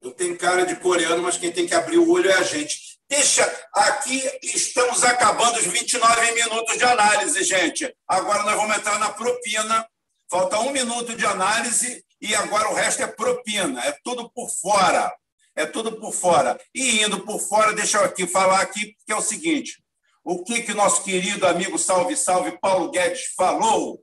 Ele 0.02 0.14
tem 0.14 0.36
cara 0.36 0.64
de 0.64 0.76
coreano, 0.76 1.20
mas 1.20 1.36
quem 1.36 1.50
tem 1.50 1.66
que 1.66 1.74
abrir 1.74 1.98
o 1.98 2.08
olho 2.08 2.30
é 2.30 2.34
a 2.34 2.42
gente. 2.42 2.95
Deixa, 3.08 3.44
aqui 3.72 4.20
estamos 4.42 5.04
acabando 5.04 5.58
os 5.58 5.66
29 5.66 6.32
minutos 6.32 6.76
de 6.76 6.84
análise, 6.84 7.44
gente. 7.44 7.94
Agora 8.08 8.42
nós 8.42 8.56
vamos 8.56 8.76
entrar 8.76 8.98
na 8.98 9.10
propina. 9.10 9.86
Falta 10.28 10.58
um 10.58 10.72
minuto 10.72 11.14
de 11.14 11.24
análise 11.24 12.04
e 12.20 12.34
agora 12.34 12.68
o 12.68 12.74
resto 12.74 13.02
é 13.02 13.06
propina. 13.06 13.80
É 13.84 13.96
tudo 14.02 14.28
por 14.30 14.50
fora. 14.50 15.14
É 15.54 15.64
tudo 15.64 16.00
por 16.00 16.12
fora. 16.12 16.58
E 16.74 17.04
indo 17.04 17.24
por 17.24 17.38
fora, 17.38 17.72
deixa 17.72 17.98
eu 17.98 18.04
aqui 18.04 18.26
falar 18.26 18.60
aqui, 18.60 18.96
que 19.06 19.12
é 19.12 19.16
o 19.16 19.22
seguinte. 19.22 19.80
O 20.24 20.42
que 20.42 20.62
que 20.62 20.74
nosso 20.74 21.04
querido 21.04 21.46
amigo 21.46 21.78
Salve 21.78 22.16
Salve 22.16 22.58
Paulo 22.58 22.90
Guedes 22.90 23.32
falou? 23.36 24.02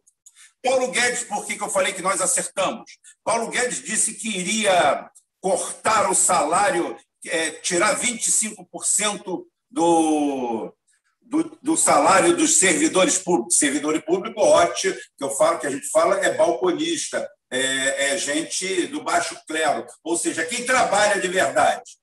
Paulo 0.63 0.87
Guedes, 0.91 1.25
por 1.25 1.45
que, 1.45 1.57
que 1.57 1.63
eu 1.63 1.69
falei 1.69 1.91
que 1.91 2.01
nós 2.01 2.21
acertamos? 2.21 2.89
Paulo 3.21 3.49
Guedes 3.49 3.83
disse 3.83 4.13
que 4.13 4.29
iria 4.29 5.11
cortar 5.41 6.09
o 6.09 6.15
salário 6.15 6.97
é, 7.25 7.51
tirar 7.51 7.99
25% 7.99 9.45
do, 9.69 10.73
do, 11.21 11.57
do, 11.61 11.77
salário 11.77 12.35
dos 12.35 12.59
servidores 12.59 13.17
públicos. 13.17 13.57
Servidor 13.57 14.01
público, 14.03 14.41
ótimo, 14.41 14.95
que 15.17 15.23
eu 15.23 15.31
falo, 15.31 15.59
que 15.59 15.67
a 15.67 15.69
gente 15.69 15.87
fala 15.89 16.17
é 16.19 16.35
balconista, 16.35 17.27
é, 17.51 18.13
é 18.13 18.17
gente 18.17 18.87
do 18.87 19.03
baixo 19.03 19.37
clero, 19.47 19.85
ou 20.03 20.17
seja, 20.17 20.45
quem 20.45 20.65
trabalha 20.65 21.21
de 21.21 21.27
verdade. 21.27 21.97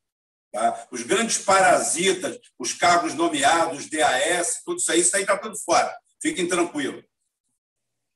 Tá? 0.53 0.87
Os 0.91 1.03
grandes 1.03 1.39
parasitas, 1.39 2.39
os 2.59 2.73
cargos 2.73 3.15
nomeados, 3.15 3.89
DAS, 3.89 4.63
tudo 4.65 4.79
isso 4.79 4.91
aí, 4.91 5.01
isso 5.01 5.17
aí 5.17 5.23
está 5.23 5.37
tudo 5.37 5.57
fora. 5.59 5.95
Fiquem 6.21 6.49
tranquilos. 6.49 7.05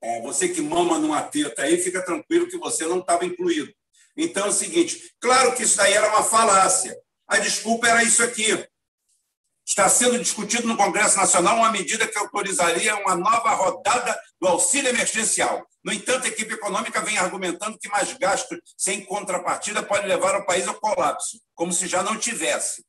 É, 0.03 0.21
você 0.21 0.49
que 0.49 0.61
mama 0.61 0.99
numa 0.99 1.23
teta 1.23 1.63
aí, 1.63 1.79
fica 1.79 2.05
tranquilo 2.05 2.49
que 2.49 2.59
você 2.59 2.87
não 2.87 2.99
estava 2.99 3.25
incluído. 3.25 3.73
Então 4.17 4.47
é 4.47 4.49
o 4.49 4.53
seguinte: 4.53 5.15
claro 5.21 5.55
que 5.55 5.63
isso 5.63 5.77
daí 5.77 5.93
era 5.93 6.09
uma 6.09 6.23
falácia. 6.23 6.97
A 7.27 7.39
desculpa 7.39 7.89
era 7.89 8.03
isso 8.03 8.23
aqui. 8.23 8.67
Está 9.67 9.89
sendo 9.89 10.19
discutido 10.19 10.69
no 10.69 10.77
Congresso 10.77 11.17
Nacional 11.17 11.57
uma 11.57 11.73
medida 11.73 12.07
que 12.07 12.19
autorizaria 12.19 12.97
uma 12.97 13.17
nova 13.17 13.51
rodada 13.55 14.19
do 14.39 14.47
auxílio 14.47 14.91
emergencial. 14.91 15.67
No 15.83 15.93
entanto, 15.93 16.27
a 16.27 16.29
equipe 16.29 16.53
econômica 16.53 17.01
vem 17.01 17.17
argumentando 17.17 17.79
que 17.79 17.89
mais 17.89 18.13
gastos 18.19 18.59
sem 18.77 19.03
contrapartida 19.05 19.83
pode 19.83 20.07
levar 20.07 20.37
o 20.37 20.45
país 20.45 20.69
ao 20.69 20.75
colapso, 20.75 21.41
como 21.55 21.73
se 21.73 21.87
já 21.87 22.03
não 22.03 22.19
tivesse. 22.19 22.85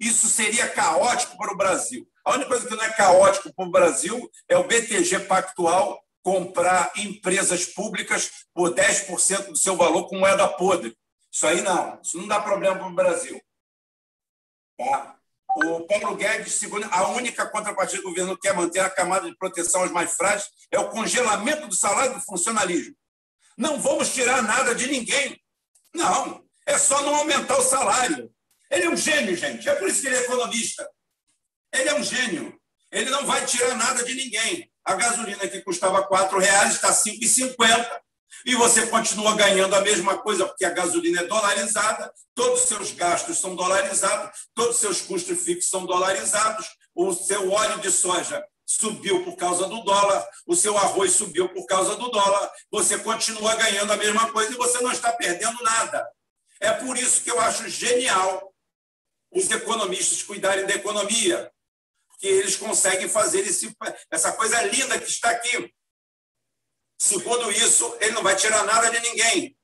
Isso 0.00 0.26
seria 0.28 0.68
caótico 0.68 1.36
para 1.36 1.52
o 1.52 1.56
Brasil. 1.56 2.06
A 2.24 2.32
única 2.32 2.48
coisa 2.48 2.66
que 2.66 2.74
não 2.74 2.84
é 2.84 2.90
caótico 2.92 3.54
para 3.54 3.66
o 3.66 3.70
Brasil 3.70 4.30
é 4.48 4.56
o 4.56 4.64
BTG 4.64 5.20
Pactual 5.20 6.02
comprar 6.26 6.90
empresas 6.96 7.66
públicas 7.66 8.46
por 8.52 8.74
10% 8.74 9.46
do 9.46 9.56
seu 9.56 9.76
valor 9.76 10.08
com 10.08 10.18
moeda 10.18 10.48
podre. 10.48 10.92
Isso 11.32 11.46
aí 11.46 11.62
não, 11.62 12.00
isso 12.02 12.18
não 12.18 12.26
dá 12.26 12.40
problema 12.40 12.76
para 12.76 12.88
o 12.88 12.94
Brasil. 12.94 13.40
Tá? 14.76 15.16
O 15.56 15.86
Paulo 15.86 16.16
Guedes, 16.16 16.54
segundo 16.54 16.84
a 16.90 17.10
única 17.10 17.48
contrapartida 17.48 18.02
que 18.02 18.08
o 18.08 18.10
governo 18.10 18.36
quer 18.36 18.54
manter 18.54 18.80
a 18.80 18.90
camada 18.90 19.30
de 19.30 19.36
proteção 19.36 19.82
aos 19.82 19.92
mais 19.92 20.14
frágeis 20.14 20.50
é 20.72 20.80
o 20.80 20.90
congelamento 20.90 21.68
do 21.68 21.74
salário 21.76 22.14
do 22.14 22.20
funcionalismo. 22.20 22.96
Não 23.56 23.80
vamos 23.80 24.12
tirar 24.12 24.42
nada 24.42 24.74
de 24.74 24.88
ninguém. 24.88 25.40
Não, 25.94 26.44
é 26.66 26.76
só 26.76 27.02
não 27.02 27.14
aumentar 27.14 27.56
o 27.56 27.62
salário. 27.62 28.34
Ele 28.68 28.86
é 28.86 28.90
um 28.90 28.96
gênio, 28.96 29.36
gente. 29.36 29.68
É 29.68 29.76
por 29.76 29.88
isso 29.88 30.00
que 30.00 30.08
ele 30.08 30.16
é 30.16 30.22
economista. 30.24 30.90
Ele 31.72 31.88
é 31.88 31.94
um 31.94 32.02
gênio. 32.02 32.60
Ele 32.90 33.10
não 33.10 33.24
vai 33.24 33.46
tirar 33.46 33.76
nada 33.76 34.02
de 34.02 34.12
ninguém. 34.12 34.68
A 34.86 34.94
gasolina 34.94 35.48
que 35.48 35.60
custava 35.62 36.00
R$ 36.00 36.38
reais 36.38 36.74
está 36.74 36.88
R$ 36.88 36.94
5,50 36.94 38.00
e 38.46 38.54
você 38.54 38.86
continua 38.86 39.34
ganhando 39.34 39.74
a 39.74 39.80
mesma 39.80 40.18
coisa, 40.18 40.46
porque 40.46 40.64
a 40.64 40.70
gasolina 40.70 41.22
é 41.22 41.26
dolarizada, 41.26 42.12
todos 42.32 42.62
os 42.62 42.68
seus 42.68 42.92
gastos 42.92 43.38
são 43.38 43.56
dolarizados, 43.56 44.48
todos 44.54 44.76
os 44.76 44.80
seus 44.80 45.00
custos 45.00 45.42
fixos 45.42 45.68
são 45.68 45.84
dolarizados, 45.84 46.68
o 46.94 47.12
seu 47.12 47.50
óleo 47.50 47.80
de 47.80 47.90
soja 47.90 48.44
subiu 48.64 49.24
por 49.24 49.36
causa 49.36 49.66
do 49.66 49.82
dólar, 49.82 50.24
o 50.46 50.54
seu 50.54 50.78
arroz 50.78 51.12
subiu 51.12 51.48
por 51.48 51.66
causa 51.66 51.96
do 51.96 52.08
dólar, 52.08 52.52
você 52.70 52.98
continua 52.98 53.56
ganhando 53.56 53.92
a 53.92 53.96
mesma 53.96 54.30
coisa 54.30 54.52
e 54.52 54.56
você 54.56 54.80
não 54.80 54.92
está 54.92 55.12
perdendo 55.12 55.60
nada. 55.64 56.08
É 56.60 56.72
por 56.72 56.96
isso 56.96 57.22
que 57.22 57.30
eu 57.30 57.40
acho 57.40 57.68
genial 57.68 58.52
os 59.32 59.50
economistas 59.50 60.22
cuidarem 60.22 60.66
da 60.66 60.74
economia, 60.74 61.50
porque 62.16 62.26
eles 62.28 62.56
conseguem 62.56 63.08
fazer 63.08 63.40
esse, 63.40 63.76
essa 64.10 64.32
coisa 64.32 64.62
linda 64.62 64.98
que 64.98 65.08
está 65.08 65.30
aqui. 65.30 65.72
Segundo 66.98 67.52
isso, 67.52 67.94
ele 68.00 68.12
não 68.12 68.22
vai 68.22 68.34
tirar 68.34 68.64
nada 68.64 68.90
de 68.90 69.00
ninguém. 69.00 69.56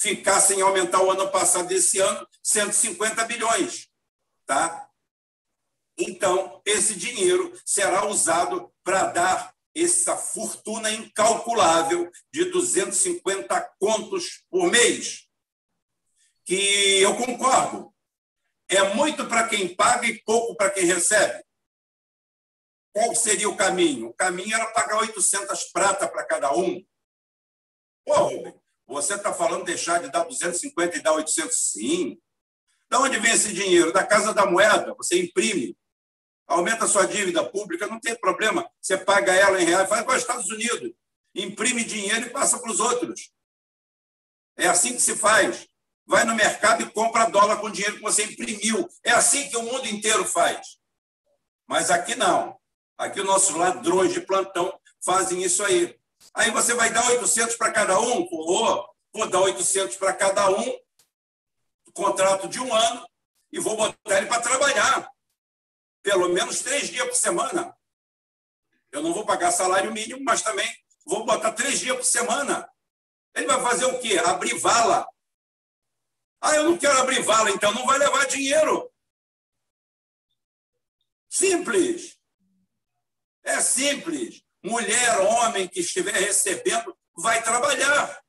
Ficar 0.00 0.40
sem 0.40 0.60
aumentar 0.60 1.00
o 1.00 1.12
ano 1.12 1.30
passado 1.30 1.68
desse 1.68 2.00
ano 2.00 2.26
150 2.42 3.24
bilhões. 3.24 3.88
Tá? 4.44 4.90
Então, 5.96 6.60
esse 6.64 6.96
dinheiro 6.96 7.52
será 7.64 8.04
usado 8.06 8.72
para 8.82 9.04
dar 9.04 9.54
essa 9.72 10.16
fortuna 10.16 10.90
incalculável 10.90 12.10
de 12.32 12.46
250 12.46 13.74
contos 13.78 14.44
por 14.50 14.68
mês. 14.72 15.28
Que 16.44 17.00
eu 17.00 17.16
concordo. 17.16 17.94
É 18.68 18.92
muito 18.94 19.28
para 19.28 19.46
quem 19.46 19.72
paga 19.76 20.08
e 20.08 20.20
pouco 20.24 20.56
para 20.56 20.70
quem 20.70 20.84
recebe. 20.84 21.44
Qual 22.92 23.14
seria 23.14 23.48
o 23.48 23.56
caminho? 23.56 24.08
O 24.08 24.14
caminho 24.14 24.54
era 24.54 24.66
pagar 24.72 24.98
800 24.98 25.64
prata 25.72 26.06
para 26.06 26.26
cada 26.26 26.54
um. 26.54 26.84
Pô, 28.04 28.14
Rubem, 28.14 28.54
você 28.86 29.14
está 29.14 29.32
falando 29.32 29.64
deixar 29.64 30.02
de 30.02 30.10
dar 30.10 30.24
250 30.24 30.98
e 30.98 31.02
dar 31.02 31.14
800? 31.14 31.56
Sim. 31.56 32.18
Da 32.90 33.00
onde 33.00 33.18
vem 33.18 33.32
esse 33.32 33.52
dinheiro? 33.54 33.92
Da 33.92 34.06
Casa 34.06 34.34
da 34.34 34.44
Moeda. 34.44 34.94
Você 34.94 35.22
imprime. 35.22 35.76
Aumenta 36.46 36.86
sua 36.86 37.06
dívida 37.06 37.48
pública, 37.48 37.86
não 37.86 37.98
tem 37.98 38.14
problema. 38.14 38.68
Você 38.80 38.98
paga 38.98 39.32
ela 39.32 39.62
em 39.62 39.64
reais, 39.64 39.88
faz 39.88 40.04
para 40.04 40.16
os 40.16 40.20
Estados 40.20 40.50
Unidos. 40.50 40.92
Imprime 41.34 41.84
dinheiro 41.84 42.26
e 42.26 42.30
passa 42.30 42.58
para 42.58 42.70
os 42.70 42.78
outros. 42.78 43.32
É 44.58 44.66
assim 44.66 44.92
que 44.92 45.00
se 45.00 45.16
faz. 45.16 45.66
Vai 46.04 46.24
no 46.24 46.34
mercado 46.34 46.82
e 46.82 46.90
compra 46.90 47.30
dólar 47.30 47.58
com 47.58 47.70
dinheiro 47.70 47.96
que 47.96 48.02
você 48.02 48.24
imprimiu. 48.24 48.86
É 49.02 49.12
assim 49.12 49.48
que 49.48 49.56
o 49.56 49.62
mundo 49.62 49.86
inteiro 49.86 50.26
faz. 50.26 50.78
Mas 51.66 51.90
aqui 51.90 52.14
não. 52.14 52.60
Aqui 52.98 53.20
os 53.20 53.26
nossos 53.26 53.54
ladrões 53.54 54.12
de 54.12 54.20
plantão 54.20 54.78
fazem 55.04 55.42
isso 55.42 55.64
aí. 55.64 55.98
Aí 56.34 56.50
você 56.50 56.74
vai 56.74 56.90
dar 56.90 57.06
800 57.10 57.56
para 57.56 57.72
cada 57.72 57.98
um? 57.98 58.26
Pô, 58.26 58.94
vou 59.12 59.28
dar 59.28 59.40
800 59.40 59.96
para 59.96 60.14
cada 60.14 60.50
um, 60.50 60.78
contrato 61.92 62.48
de 62.48 62.60
um 62.60 62.72
ano, 62.72 63.06
e 63.50 63.60
vou 63.60 63.76
botar 63.76 64.18
ele 64.18 64.26
para 64.26 64.40
trabalhar. 64.40 65.10
Pelo 66.02 66.28
menos 66.28 66.60
três 66.60 66.88
dias 66.88 67.06
por 67.06 67.14
semana. 67.14 67.76
Eu 68.90 69.02
não 69.02 69.12
vou 69.12 69.24
pagar 69.24 69.52
salário 69.52 69.92
mínimo, 69.92 70.22
mas 70.24 70.42
também 70.42 70.68
vou 71.04 71.24
botar 71.24 71.52
três 71.52 71.80
dias 71.80 71.96
por 71.96 72.04
semana. 72.04 72.68
Ele 73.34 73.46
vai 73.46 73.60
fazer 73.62 73.86
o 73.86 73.98
quê? 74.00 74.18
Abrir 74.18 74.58
vala. 74.58 75.06
Ah, 76.40 76.56
eu 76.56 76.64
não 76.64 76.76
quero 76.76 76.98
abrir 76.98 77.22
vala, 77.22 77.50
então 77.50 77.72
não 77.72 77.86
vai 77.86 77.98
levar 77.98 78.26
dinheiro. 78.26 78.90
Simples. 81.28 82.18
Simples. 83.62 84.42
Mulher, 84.62 85.20
homem 85.20 85.66
que 85.66 85.80
estiver 85.80 86.14
recebendo, 86.14 86.96
vai 87.16 87.42
trabalhar. 87.42 88.22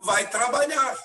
Vai 0.00 0.28
trabalhar. 0.30 1.02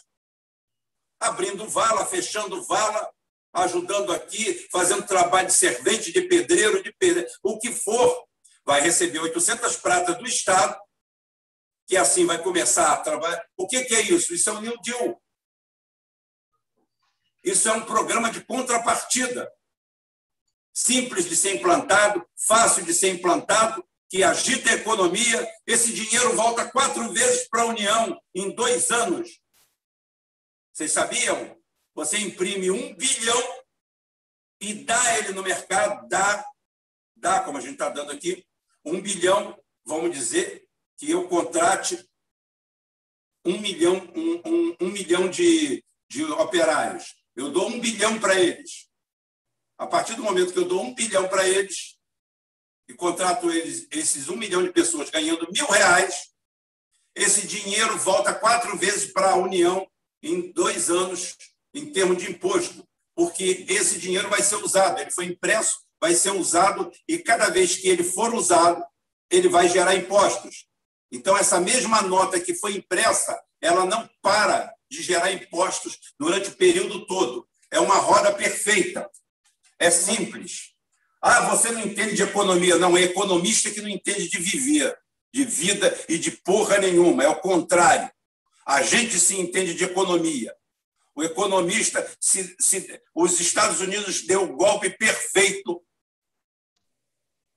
Abrindo 1.19 1.67
vala, 1.67 2.05
fechando 2.05 2.63
vala, 2.63 3.11
ajudando 3.53 4.11
aqui, 4.11 4.67
fazendo 4.71 5.07
trabalho 5.07 5.47
de 5.47 5.53
servente, 5.53 6.11
de 6.11 6.21
pedreiro, 6.21 6.83
de 6.83 6.91
pedreiro, 6.93 7.29
o 7.41 7.57
que 7.57 7.71
for. 7.71 8.27
Vai 8.65 8.81
receber 8.81 9.19
800 9.19 9.77
pratas 9.77 10.17
do 10.17 10.25
Estado, 10.25 10.79
que 11.87 11.97
assim 11.97 12.25
vai 12.25 12.41
começar 12.41 12.93
a 12.93 12.97
trabalhar. 12.97 13.43
O 13.57 13.67
que, 13.67 13.77
é 13.77 14.01
isso? 14.01 14.33
Isso 14.33 14.49
é 14.49 14.53
um 14.53 14.61
New 14.61 14.79
Deal. 14.81 15.21
Isso 17.43 17.67
é 17.67 17.73
um 17.73 17.85
programa 17.85 18.31
de 18.31 18.43
contrapartida 18.45 19.51
simples 20.73 21.25
de 21.25 21.35
ser 21.35 21.55
implantado, 21.55 22.25
fácil 22.35 22.83
de 22.83 22.93
ser 22.93 23.09
implantado, 23.09 23.85
que 24.09 24.23
agita 24.23 24.71
a 24.71 24.75
economia. 24.75 25.47
Esse 25.65 25.93
dinheiro 25.93 26.35
volta 26.35 26.69
quatro 26.69 27.11
vezes 27.13 27.47
para 27.47 27.61
a 27.61 27.67
União 27.67 28.19
em 28.33 28.49
dois 28.51 28.91
anos. 28.91 29.39
Vocês 30.73 30.91
sabiam? 30.91 31.57
Você 31.93 32.17
imprime 32.17 32.71
um 32.71 32.95
bilhão 32.95 33.63
e 34.59 34.73
dá 34.73 35.17
ele 35.17 35.33
no 35.33 35.43
mercado, 35.43 36.07
dá, 36.07 36.45
dá, 37.15 37.41
como 37.41 37.57
a 37.57 37.61
gente 37.61 37.73
está 37.73 37.89
dando 37.89 38.11
aqui, 38.11 38.45
um 38.83 38.99
bilhão, 38.99 39.59
vamos 39.85 40.11
dizer, 40.11 40.67
que 40.97 41.11
eu 41.11 41.27
contrate 41.27 42.03
um 43.45 43.59
milhão, 43.59 43.95
um, 44.15 44.41
um, 44.45 44.75
um 44.81 44.89
milhão 44.89 45.29
de, 45.29 45.83
de 46.09 46.23
operários. 46.23 47.15
Eu 47.35 47.51
dou 47.51 47.67
um 47.67 47.79
bilhão 47.79 48.19
para 48.19 48.39
eles. 48.39 48.89
A 49.77 49.87
partir 49.87 50.15
do 50.15 50.23
momento 50.23 50.53
que 50.53 50.59
eu 50.59 50.67
dou 50.67 50.83
um 50.83 50.93
bilhão 50.93 51.27
para 51.27 51.47
eles 51.47 51.97
e 52.87 52.93
contrato 52.93 53.51
eles, 53.51 53.87
esses 53.91 54.29
um 54.29 54.35
milhão 54.35 54.63
de 54.63 54.71
pessoas 54.71 55.09
ganhando 55.09 55.51
mil 55.51 55.65
reais, 55.67 56.33
esse 57.15 57.47
dinheiro 57.47 57.97
volta 57.97 58.33
quatro 58.33 58.77
vezes 58.77 59.11
para 59.11 59.31
a 59.31 59.35
União 59.35 59.87
em 60.21 60.51
dois 60.51 60.89
anos, 60.89 61.37
em 61.73 61.91
termos 61.91 62.17
de 62.17 62.31
imposto, 62.31 62.87
porque 63.15 63.65
esse 63.69 63.99
dinheiro 63.99 64.29
vai 64.29 64.41
ser 64.41 64.55
usado, 64.55 64.99
ele 64.99 65.11
foi 65.11 65.25
impresso, 65.25 65.79
vai 65.99 66.15
ser 66.15 66.31
usado, 66.31 66.91
e 67.07 67.19
cada 67.19 67.49
vez 67.49 67.75
que 67.77 67.87
ele 67.87 68.03
for 68.03 68.33
usado, 68.33 68.83
ele 69.29 69.47
vai 69.47 69.67
gerar 69.67 69.95
impostos. 69.95 70.67
Então, 71.11 71.37
essa 71.37 71.59
mesma 71.59 72.01
nota 72.01 72.39
que 72.39 72.55
foi 72.55 72.75
impressa, 72.75 73.39
ela 73.61 73.85
não 73.85 74.09
para 74.21 74.73
de 74.89 75.01
gerar 75.01 75.31
impostos 75.31 75.99
durante 76.19 76.49
o 76.49 76.55
período 76.55 77.05
todo. 77.05 77.47
É 77.71 77.79
uma 77.79 77.97
roda 77.97 78.33
perfeita. 78.33 79.09
É 79.83 79.91
simples. 79.91 80.71
Ah, 81.21 81.49
você 81.49 81.69
não 81.69 81.81
entende 81.81 82.15
de 82.15 82.23
economia. 82.23 82.77
Não, 82.77 82.95
é 82.95 83.01
economista 83.01 83.69
que 83.69 83.81
não 83.81 83.89
entende 83.89 84.29
de 84.29 84.37
viver, 84.39 84.97
de 85.33 85.43
vida 85.43 85.93
e 86.07 86.17
de 86.17 86.31
porra 86.31 86.77
nenhuma. 86.77 87.21
É 87.21 87.27
o 87.27 87.41
contrário. 87.41 88.09
A 88.65 88.81
gente 88.81 89.19
se 89.19 89.37
entende 89.37 89.73
de 89.73 89.83
economia. 89.83 90.55
O 91.13 91.21
economista, 91.21 92.09
se, 92.17 92.55
se, 92.57 93.01
os 93.13 93.41
Estados 93.41 93.81
Unidos 93.81 94.25
deu 94.25 94.43
o 94.43 94.55
golpe 94.55 94.89
perfeito, 94.89 95.83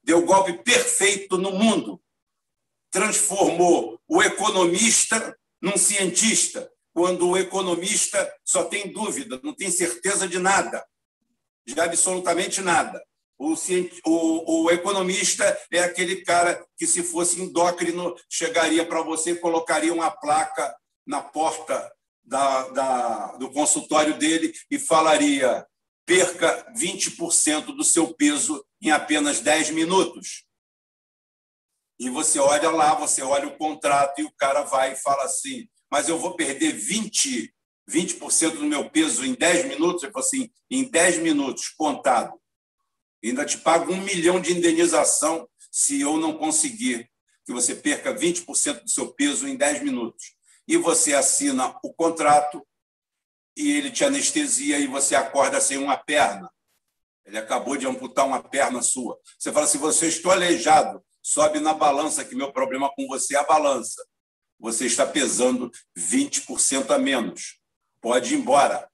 deu 0.02 0.18
o 0.18 0.26
golpe 0.26 0.52
perfeito 0.64 1.38
no 1.38 1.52
mundo, 1.52 2.02
transformou 2.90 4.00
o 4.08 4.20
economista 4.20 5.38
num 5.62 5.76
cientista, 5.76 6.68
quando 6.92 7.28
o 7.28 7.36
economista 7.36 8.34
só 8.44 8.64
tem 8.64 8.92
dúvida, 8.92 9.40
não 9.44 9.54
tem 9.54 9.70
certeza 9.70 10.26
de 10.26 10.40
nada, 10.40 10.84
de 11.66 11.80
absolutamente 11.80 12.60
nada. 12.60 13.02
O, 13.38 13.54
o, 14.06 14.64
o, 14.64 14.70
economista 14.70 15.44
é 15.70 15.80
aquele 15.80 16.24
cara 16.24 16.64
que, 16.76 16.86
se 16.86 17.02
fosse 17.02 17.40
endócrino, 17.40 18.14
chegaria 18.30 18.86
para 18.86 19.02
você 19.02 19.32
e 19.32 19.38
colocaria 19.38 19.92
uma 19.92 20.10
placa 20.10 20.74
na 21.06 21.20
porta 21.20 21.92
da, 22.24 22.68
da, 22.68 23.26
do 23.36 23.50
consultório 23.50 24.16
dele 24.16 24.54
e 24.70 24.78
falaria: 24.78 25.66
perca 26.06 26.72
20% 26.78 27.76
do 27.76 27.84
seu 27.84 28.14
peso 28.14 28.64
em 28.80 28.90
apenas 28.90 29.40
10 29.40 29.70
minutos. 29.70 30.46
E 31.98 32.08
você 32.08 32.38
olha 32.38 32.70
lá, 32.70 32.94
você 32.94 33.22
olha 33.22 33.48
o 33.48 33.56
contrato 33.56 34.20
e 34.20 34.24
o 34.24 34.32
cara 34.38 34.62
vai 34.62 34.92
e 34.92 34.96
fala 34.96 35.24
assim: 35.24 35.68
mas 35.90 36.08
eu 36.08 36.18
vou 36.18 36.34
perder 36.36 36.74
20%, 36.74 37.50
20 37.88 38.18
do 38.56 38.64
meu 38.64 38.90
peso 38.90 39.24
em 39.24 39.34
10 39.34 39.66
minutos? 39.66 40.02
Ele 40.02 40.12
falou 40.12 40.26
assim: 40.26 40.50
em 40.70 40.84
10 40.84 41.18
minutos, 41.18 41.68
contado. 41.68 42.32
Ainda 43.24 43.44
te 43.44 43.58
pago 43.58 43.92
um 43.92 44.00
milhão 44.00 44.40
de 44.40 44.52
indenização 44.52 45.48
se 45.70 46.00
eu 46.00 46.16
não 46.16 46.36
conseguir 46.36 47.10
que 47.44 47.52
você 47.52 47.74
perca 47.74 48.14
20% 48.14 48.82
do 48.82 48.90
seu 48.90 49.12
peso 49.12 49.46
em 49.46 49.56
10 49.56 49.82
minutos 49.84 50.34
e 50.66 50.76
você 50.76 51.14
assina 51.14 51.78
o 51.82 51.94
contrato 51.94 52.66
e 53.56 53.72
ele 53.72 53.90
te 53.90 54.04
anestesia 54.04 54.78
e 54.78 54.86
você 54.86 55.14
acorda 55.14 55.60
sem 55.60 55.78
uma 55.78 55.96
perna. 55.96 56.50
Ele 57.24 57.38
acabou 57.38 57.76
de 57.76 57.86
amputar 57.86 58.26
uma 58.26 58.42
perna 58.42 58.82
sua. 58.82 59.18
Você 59.38 59.52
fala 59.52 59.64
assim: 59.64 59.78
você 59.78 60.08
estou 60.08 60.30
aleijado, 60.30 61.02
sobe 61.22 61.58
na 61.58 61.72
balança, 61.74 62.24
que 62.24 62.34
meu 62.34 62.52
problema 62.52 62.92
com 62.94 63.06
você 63.06 63.34
é 63.34 63.38
a 63.38 63.44
balança. 63.44 64.04
Você 64.58 64.86
está 64.86 65.06
pesando 65.06 65.70
20% 65.96 66.90
a 66.90 66.98
menos. 66.98 67.58
Pode 68.06 68.32
ir 68.32 68.38
embora. 68.38 68.88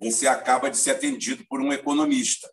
Você 0.00 0.26
acaba 0.26 0.68
de 0.68 0.76
ser 0.76 0.90
atendido 0.90 1.46
por 1.46 1.60
um 1.60 1.72
economista. 1.72 2.52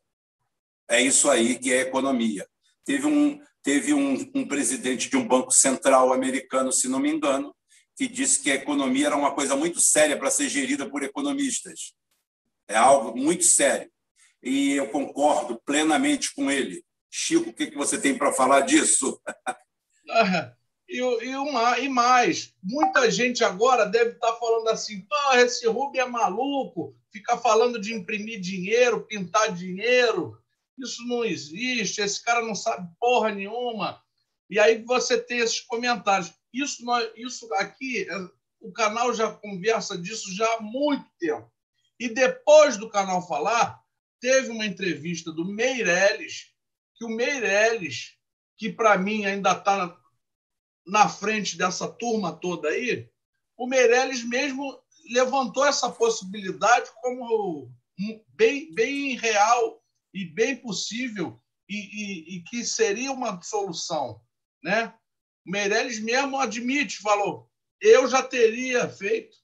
É 0.87 1.01
isso 1.01 1.27
aí 1.31 1.57
que 1.57 1.73
é 1.73 1.79
economia. 1.79 2.47
Teve 2.85 3.07
um, 3.07 3.41
teve 3.63 3.91
um, 3.91 4.31
um 4.35 4.47
presidente 4.47 5.09
de 5.09 5.17
um 5.17 5.27
banco 5.27 5.49
central 5.49 6.13
americano, 6.13 6.71
se 6.71 6.87
não 6.87 6.99
me 6.99 7.09
engano, 7.09 7.55
que 7.95 8.07
disse 8.07 8.39
que 8.43 8.51
a 8.51 8.53
economia 8.53 9.07
era 9.07 9.15
uma 9.15 9.33
coisa 9.33 9.55
muito 9.55 9.79
séria 9.79 10.15
para 10.15 10.29
ser 10.29 10.47
gerida 10.47 10.87
por 10.87 11.01
economistas. 11.01 11.95
É 12.67 12.75
algo 12.75 13.17
muito 13.17 13.43
sério. 13.43 13.91
E 14.43 14.73
eu 14.73 14.91
concordo 14.91 15.59
plenamente 15.65 16.35
com 16.35 16.51
ele. 16.51 16.85
Chico, 17.09 17.49
o 17.49 17.53
que 17.53 17.75
você 17.75 17.99
tem 17.99 18.15
para 18.15 18.31
falar 18.31 18.61
disso? 18.61 19.19
e, 20.89 20.97
e, 20.97 21.35
uma, 21.35 21.77
e 21.77 21.87
mais, 21.87 22.53
muita 22.63 23.11
gente 23.11 23.43
agora 23.43 23.85
deve 23.85 24.11
estar 24.11 24.31
tá 24.31 24.39
falando 24.39 24.69
assim: 24.69 25.05
esse 25.35 25.67
Rubem 25.67 26.01
é 26.01 26.05
maluco, 26.05 26.95
fica 27.11 27.37
falando 27.37 27.79
de 27.79 27.93
imprimir 27.93 28.39
dinheiro, 28.39 29.05
pintar 29.05 29.53
dinheiro. 29.53 30.37
Isso 30.77 31.05
não 31.05 31.23
existe, 31.23 32.01
esse 32.01 32.23
cara 32.23 32.41
não 32.41 32.55
sabe 32.55 32.89
porra 32.99 33.31
nenhuma. 33.31 34.01
E 34.49 34.57
aí 34.57 34.83
você 34.83 35.17
tem 35.17 35.39
esses 35.39 35.59
comentários. 35.61 36.33
Isso, 36.51 36.83
isso 37.15 37.53
aqui, 37.55 38.07
é, 38.09 38.29
o 38.59 38.71
canal 38.71 39.13
já 39.13 39.31
conversa 39.31 39.95
disso 39.95 40.33
já 40.33 40.51
há 40.55 40.61
muito 40.61 41.05
tempo. 41.19 41.51
E 41.99 42.09
depois 42.09 42.77
do 42.77 42.89
canal 42.89 43.27
falar, 43.27 43.79
teve 44.19 44.49
uma 44.49 44.65
entrevista 44.65 45.31
do 45.31 45.45
Meirelles, 45.45 46.47
que 46.95 47.05
o 47.05 47.09
Meirelles, 47.09 48.15
que 48.57 48.71
para 48.71 48.97
mim 48.97 49.25
ainda 49.25 49.51
está 49.51 49.98
na, 50.89 51.07
frente 51.07 51.57
dessa 51.57 51.87
turma 51.87 52.33
toda 52.33 52.69
aí, 52.69 53.09
o 53.57 53.67
Meirelles 53.67 54.23
mesmo 54.23 54.79
levantou 55.11 55.65
essa 55.65 55.89
possibilidade 55.89 56.89
como 57.01 57.71
bem, 58.29 58.73
bem 58.73 59.17
real 59.17 59.81
e 60.13 60.25
bem 60.25 60.55
possível 60.55 61.39
e, 61.67 61.75
e, 61.75 62.37
e 62.37 62.43
que 62.43 62.63
seria 62.63 63.11
uma 63.11 63.41
solução, 63.41 64.21
né? 64.63 64.93
Meirelles 65.45 65.99
mesmo 65.99 66.37
admite, 66.39 66.97
falou: 66.97 67.49
eu 67.81 68.07
já 68.07 68.21
teria 68.21 68.89
feito. 68.89 69.37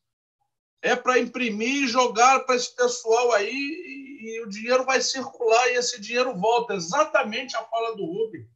É 0.81 0.95
para 0.95 1.19
imprimir 1.19 1.83
e 1.83 1.87
jogar 1.87 2.41
para 2.41 2.55
esse 2.55 2.75
pessoal 2.75 3.31
aí 3.31 3.51
e, 3.51 4.35
e, 4.35 4.41
o 4.41 4.49
dinheiro 4.49 4.85
vai 4.85 5.01
circular 5.01 5.67
e 5.69 5.77
esse 5.77 5.99
dinheiro 5.99 6.37
volta. 6.37 6.75
Exatamente 6.75 7.55
a 7.55 7.63
fala 7.63 7.95
do 7.95 8.05
Rubem. 8.05 8.47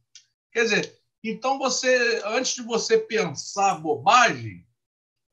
Quer 0.52 0.62
dizer, 0.64 0.99
então 1.22 1.58
você, 1.58 2.22
antes 2.24 2.54
de 2.54 2.62
você 2.62 2.98
pensar 2.98 3.74
bobagem, 3.74 4.66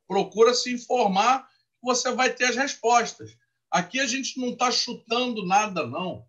procura 0.08 0.54
se 0.54 0.72
informar, 0.72 1.48
você 1.82 2.12
vai 2.12 2.34
ter 2.34 2.46
as 2.46 2.56
respostas. 2.56 3.38
Aqui 3.72 4.00
a 4.00 4.06
gente 4.06 4.40
não 4.40 4.50
está 4.50 4.72
chutando 4.72 5.46
nada, 5.46 5.86
não. 5.86 6.26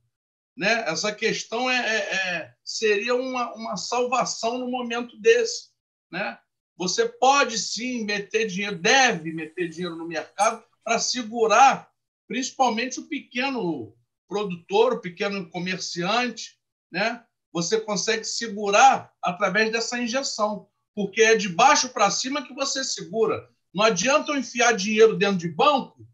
Né? 0.57 0.85
Essa 0.89 1.15
questão 1.15 1.71
é, 1.71 1.77
é, 1.77 2.15
é, 2.15 2.55
seria 2.65 3.15
uma, 3.15 3.55
uma 3.55 3.77
salvação 3.77 4.59
no 4.59 4.71
momento 4.71 5.17
desse. 5.21 5.71
Né? 6.11 6.39
Você 6.77 7.09
pode 7.09 7.59
sim 7.59 8.05
meter 8.05 8.47
dinheiro, 8.47 8.79
deve 8.79 9.33
meter 9.33 9.69
dinheiro 9.69 9.97
no 9.97 10.07
mercado 10.07 10.63
para 10.83 10.99
segurar, 10.99 11.91
principalmente 12.27 12.99
o 12.99 13.09
pequeno 13.09 13.97
produtor, 14.29 14.95
o 14.95 15.01
pequeno 15.01 15.49
comerciante. 15.49 16.59
Né? 16.91 17.25
Você 17.59 17.81
consegue 17.81 18.23
segurar 18.23 19.13
através 19.21 19.73
dessa 19.73 19.99
injeção, 19.99 20.69
porque 20.95 21.23
é 21.23 21.35
de 21.35 21.49
baixo 21.49 21.89
para 21.89 22.09
cima 22.09 22.47
que 22.47 22.55
você 22.55 22.85
segura. 22.85 23.49
Não 23.75 23.85
adianta 23.85 24.31
eu 24.31 24.39
enfiar 24.39 24.77
dinheiro 24.77 25.17
dentro 25.17 25.39
de 25.39 25.49
banco 25.49 26.07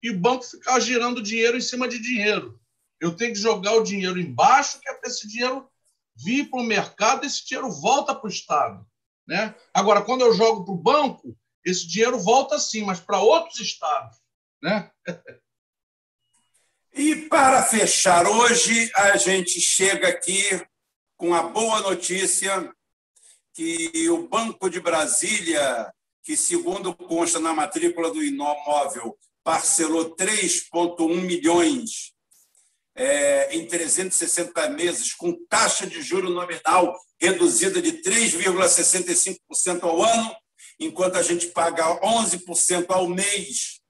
e 0.00 0.12
o 0.12 0.20
banco 0.20 0.44
ficar 0.44 0.78
girando 0.78 1.20
dinheiro 1.20 1.56
em 1.56 1.60
cima 1.60 1.88
de 1.88 1.98
dinheiro. 1.98 2.56
Eu 3.00 3.16
tenho 3.16 3.32
que 3.32 3.40
jogar 3.40 3.72
o 3.72 3.82
dinheiro 3.82 4.20
embaixo, 4.20 4.78
que 4.80 4.88
é 4.88 4.94
para 4.94 5.10
esse 5.10 5.26
dinheiro 5.26 5.68
vir 6.14 6.48
para 6.48 6.60
o 6.60 6.64
mercado, 6.64 7.26
esse 7.26 7.44
dinheiro 7.44 7.68
volta 7.68 8.14
para 8.14 8.28
o 8.28 8.30
Estado. 8.30 8.86
Né? 9.26 9.56
Agora, 9.74 10.02
quando 10.02 10.20
eu 10.20 10.32
jogo 10.32 10.64
para 10.64 10.74
o 10.74 10.78
banco, 10.78 11.36
esse 11.64 11.84
dinheiro 11.84 12.16
volta 12.16 12.60
sim, 12.60 12.84
mas 12.84 13.00
para 13.00 13.18
outros 13.18 13.58
estados. 13.58 14.18
Né? 14.62 14.88
e 16.94 17.16
para 17.28 17.60
fechar, 17.64 18.24
hoje 18.24 18.88
a 18.94 19.16
gente 19.16 19.60
chega 19.60 20.06
aqui 20.06 20.64
com 21.22 21.32
a 21.34 21.42
boa 21.44 21.80
notícia 21.82 22.68
que 23.54 24.10
o 24.10 24.26
Banco 24.26 24.68
de 24.68 24.80
Brasília, 24.80 25.94
que 26.20 26.36
segundo 26.36 26.92
consta 26.92 27.38
na 27.38 27.54
matrícula 27.54 28.10
do 28.10 28.24
imóvel, 28.24 29.16
parcelou 29.44 30.16
3,1 30.16 31.20
milhões 31.20 32.12
é, 32.96 33.54
em 33.54 33.68
360 33.68 34.70
meses, 34.70 35.14
com 35.14 35.32
taxa 35.46 35.86
de 35.86 36.02
juro 36.02 36.28
nominal 36.28 36.98
reduzida 37.20 37.80
de 37.80 38.02
3,65% 38.02 39.84
ao 39.84 40.02
ano, 40.02 40.36
enquanto 40.80 41.14
a 41.18 41.22
gente 41.22 41.46
paga 41.52 42.00
11% 42.00 42.86
ao 42.88 43.06
mês 43.06 43.80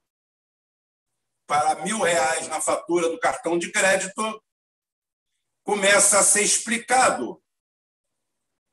para 1.46 1.82
mil 1.82 1.98
reais 1.98 2.46
na 2.48 2.60
fatura 2.60 3.08
do 3.08 3.18
cartão 3.18 3.58
de 3.58 3.72
crédito, 3.72 4.22
começa 5.64 6.18
a 6.18 6.22
ser 6.22 6.42
explicado. 6.42 7.42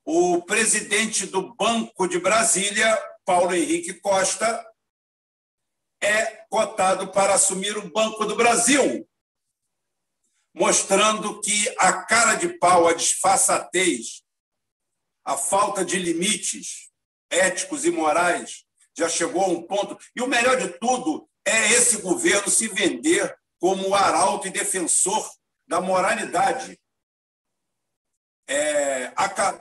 O 0.05 0.41
presidente 0.41 1.25
do 1.25 1.53
Banco 1.53 2.07
de 2.07 2.19
Brasília, 2.19 2.97
Paulo 3.23 3.53
Henrique 3.53 3.93
Costa, 3.93 4.65
é 6.01 6.25
cotado 6.49 7.11
para 7.11 7.35
assumir 7.35 7.77
o 7.77 7.91
Banco 7.91 8.25
do 8.25 8.35
Brasil 8.35 9.07
mostrando 10.53 11.39
que 11.39 11.73
a 11.77 12.03
cara 12.03 12.35
de 12.35 12.49
pau, 12.57 12.87
a 12.87 12.93
disfarçatez, 12.93 14.23
a 15.23 15.37
falta 15.37 15.85
de 15.85 15.97
limites 15.97 16.89
éticos 17.29 17.85
e 17.85 17.91
morais 17.91 18.65
já 18.97 19.07
chegou 19.07 19.43
a 19.43 19.47
um 19.47 19.61
ponto. 19.61 19.97
E 20.15 20.21
o 20.21 20.27
melhor 20.27 20.57
de 20.57 20.67
tudo 20.79 21.29
é 21.45 21.71
esse 21.71 22.01
governo 22.01 22.49
se 22.49 22.67
vender 22.67 23.37
como 23.59 23.93
arauto 23.93 24.47
e 24.47 24.51
defensor 24.51 25.31
da 25.69 25.79
moralidade. 25.79 26.77
É, 28.47 29.13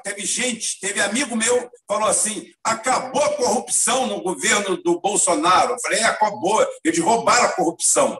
teve 0.02 0.24
gente, 0.24 0.80
teve 0.80 0.98
amigo 0.98 1.36
meu, 1.36 1.70
falou 1.86 2.08
assim: 2.08 2.50
acabou 2.64 3.22
a 3.22 3.36
corrupção 3.36 4.06
no 4.06 4.22
governo 4.22 4.78
do 4.82 4.98
Bolsonaro. 4.98 5.74
Eu 5.74 5.80
falei: 5.80 6.00
é, 6.00 6.04
acabou, 6.04 6.66
eles 6.82 6.98
roubaram 6.98 7.44
a 7.44 7.52
corrupção. 7.52 8.18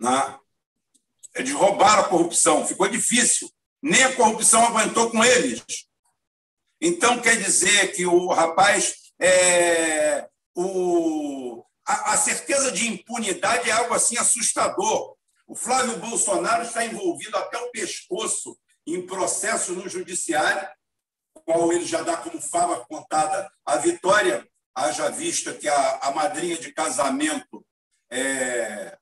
Né? 0.00 0.38
Eles 1.34 1.52
roubaram 1.52 2.02
a 2.02 2.08
corrupção, 2.08 2.66
ficou 2.66 2.88
difícil. 2.88 3.50
Nem 3.82 4.02
a 4.02 4.16
corrupção 4.16 4.64
aguentou 4.64 5.10
com 5.10 5.22
eles. 5.22 5.62
Então, 6.80 7.20
quer 7.20 7.36
dizer 7.36 7.92
que 7.92 8.06
o 8.06 8.28
rapaz, 8.28 8.94
é, 9.20 10.26
o, 10.54 11.62
a, 11.86 12.14
a 12.14 12.16
certeza 12.16 12.72
de 12.72 12.88
impunidade 12.88 13.68
é 13.68 13.72
algo 13.72 13.92
assim 13.92 14.16
assustador. 14.16 15.14
O 15.50 15.56
Flávio 15.56 15.96
Bolsonaro 15.96 16.62
está 16.62 16.84
envolvido 16.84 17.36
até 17.36 17.58
o 17.58 17.72
pescoço 17.72 18.56
em 18.86 19.04
processo 19.04 19.72
no 19.72 19.88
judiciário, 19.88 20.68
qual 21.44 21.72
ele 21.72 21.84
já 21.84 22.02
dá 22.02 22.16
como 22.18 22.40
fama 22.40 22.86
contada 22.86 23.50
a 23.66 23.76
vitória, 23.76 24.46
haja 24.72 25.10
vista 25.10 25.52
que 25.52 25.66
a, 25.66 25.98
a 26.02 26.12
madrinha 26.12 26.56
de 26.56 26.72
casamento 26.72 27.66
é, 28.12 28.96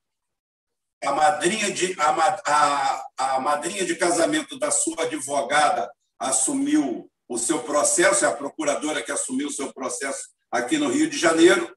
a 1.04 1.12
madrinha 1.12 1.70
de 1.70 1.94
a, 2.00 2.40
a, 2.46 3.08
a 3.18 3.40
madrinha 3.40 3.84
de 3.84 3.94
casamento 3.94 4.58
da 4.58 4.70
sua 4.70 5.02
advogada 5.02 5.92
assumiu 6.18 7.10
o 7.28 7.36
seu 7.36 7.62
processo, 7.62 8.24
é 8.24 8.28
a 8.28 8.34
procuradora 8.34 9.02
que 9.02 9.12
assumiu 9.12 9.48
o 9.48 9.52
seu 9.52 9.70
processo 9.74 10.30
aqui 10.50 10.78
no 10.78 10.88
Rio 10.88 11.10
de 11.10 11.18
Janeiro, 11.18 11.76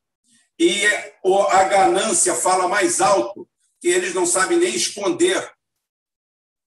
e 0.58 0.86
a 1.50 1.64
ganância 1.66 2.34
fala 2.34 2.70
mais 2.70 3.02
alto, 3.02 3.51
que 3.82 3.90
eles 3.90 4.14
não 4.14 4.26
sabem 4.26 4.60
nem 4.60 4.74
esconder. 4.74 5.52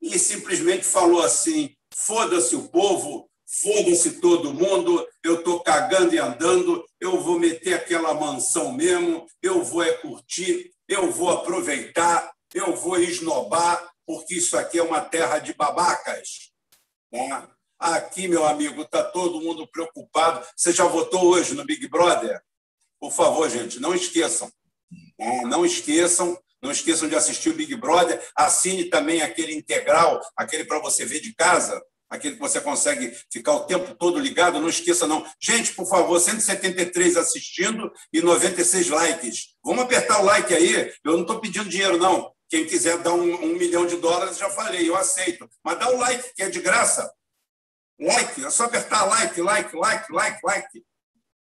E 0.01 0.20
simplesmente 0.20 0.84
falou 0.84 1.24
assim: 1.24 1.74
foda-se 1.91 2.55
o 2.55 2.68
povo, 2.68 3.30
foda-se 3.47 4.20
todo 4.20 4.53
mundo, 4.53 5.08
eu 5.24 5.39
estou 5.39 5.62
cagando 5.62 6.14
e 6.14 6.20
andando, 6.20 6.86
eu 6.99 7.20
vou 7.22 7.39
meter 7.39 7.74
aquela 7.74 8.14
mansão 8.14 8.74
mesmo, 8.74 9.26
eu 9.41 9.64
vou 9.64 9.82
é 9.82 9.93
curtir, 9.93 10.72
eu 10.88 11.12
vou 11.12 11.30
aproveitar, 11.30 12.32
eu 12.53 12.76
vou 12.76 12.99
esnobar, 12.99 13.89
porque 14.05 14.36
isso 14.36 14.58
aqui 14.58 14.78
é 14.78 14.84
uma 14.84 15.01
terra 15.01 15.39
de 15.39 15.53
babacas. 15.53 16.51
Né? 17.12 17.47
Aqui, 17.80 18.28
meu 18.28 18.45
amigo, 18.45 18.82
está 18.82 19.03
todo 19.03 19.41
mundo 19.41 19.68
preocupado. 19.68 20.45
Você 20.55 20.74
já 20.74 20.86
votou 20.86 21.26
hoje 21.26 21.53
no 21.53 21.64
Big 21.64 21.88
Brother? 21.88 22.41
Por 22.99 23.12
favor, 23.12 23.49
gente, 23.49 23.80
não 23.80 23.93
esqueçam. 23.93 24.51
Né? 25.18 25.41
Não 25.45 25.66
esqueçam, 25.66 26.38
não 26.62 26.72
esqueçam 26.72 27.08
de 27.08 27.16
assistir 27.16 27.49
o 27.49 27.53
Big 27.53 27.76
Brother. 27.76 28.22
Assine 28.36 28.86
também 28.86 29.22
aquele 29.22 29.53
integral, 29.53 30.20
aquele 30.36 30.66
para 30.66 30.80
você 30.80 31.05
ver 31.05 31.20
de 31.20 31.34
casa, 31.36 31.82
aquele 32.10 32.36
que 32.36 32.41
você 32.41 32.60
consegue 32.60 33.14
ficar 33.32 33.53
o 33.53 33.66
tempo 33.66 33.95
todo 33.95 34.20
ligado. 34.20 34.60
Não 34.60 34.70
esqueça, 34.70 35.08
não. 35.08 35.26
Gente, 35.41 35.74
por 35.74 35.88
favor, 35.88 36.20
173 36.20 37.18
assistindo 37.18 37.91
e 38.12 38.22
96 38.22 38.89
likes. 38.89 39.55
Vamos 39.64 39.84
apertar 39.84 40.22
o 40.22 40.26
like 40.26 40.53
aí. 40.53 40.91
Eu 41.03 41.14
não 41.14 41.22
estou 41.22 41.39
pedindo 41.39 41.70
dinheiro, 41.70 41.97
não. 41.97 42.32
Quem 42.49 42.66
quiser 42.66 42.97
dar 42.99 43.14
um, 43.14 43.34
um 43.43 43.58
milhão 43.58 43.86
de 43.86 43.97
dólares, 43.97 44.38
já 44.38 44.49
falei, 44.49 44.88
eu 44.88 44.95
aceito. 44.95 45.49
Mas 45.64 45.80
dá 45.80 45.89
o 45.89 45.97
like, 45.97 46.34
que 46.34 46.43
é 46.43 46.49
de 46.49 46.62
graça. 46.62 47.12
Like, 47.99 48.45
é 48.45 48.49
só 48.49 48.66
apertar 48.66 49.05
like, 49.05 49.41
like, 49.41 49.76
like, 49.76 50.14
like, 50.14 50.39
like. 50.43 50.86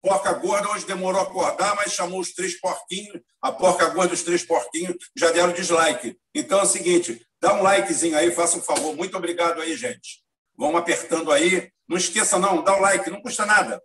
Porca 0.06 0.32
gorda 0.34 0.70
hoje 0.70 0.86
demorou 0.86 1.20
a 1.20 1.24
acordar, 1.24 1.74
mas 1.74 1.92
chamou 1.92 2.20
os 2.20 2.32
três 2.32 2.60
porquinhos, 2.60 3.20
a 3.42 3.50
porca 3.50 3.88
gorda 3.88 4.10
dos 4.10 4.22
três 4.22 4.44
porquinhos 4.44 4.94
já 5.16 5.32
deram 5.32 5.52
dislike. 5.52 6.16
Então 6.32 6.60
é 6.60 6.62
o 6.62 6.66
seguinte, 6.66 7.26
dá 7.40 7.54
um 7.54 7.62
likezinho 7.64 8.16
aí, 8.16 8.30
faça 8.30 8.56
um 8.56 8.62
favor. 8.62 8.94
Muito 8.94 9.16
obrigado 9.16 9.60
aí, 9.60 9.76
gente. 9.76 10.22
Vamos 10.56 10.76
apertando 10.76 11.32
aí. 11.32 11.72
Não 11.88 11.96
esqueça, 11.96 12.38
não, 12.38 12.62
dá 12.62 12.76
o 12.76 12.80
like, 12.80 13.10
não 13.10 13.20
custa 13.20 13.44
nada. 13.44 13.82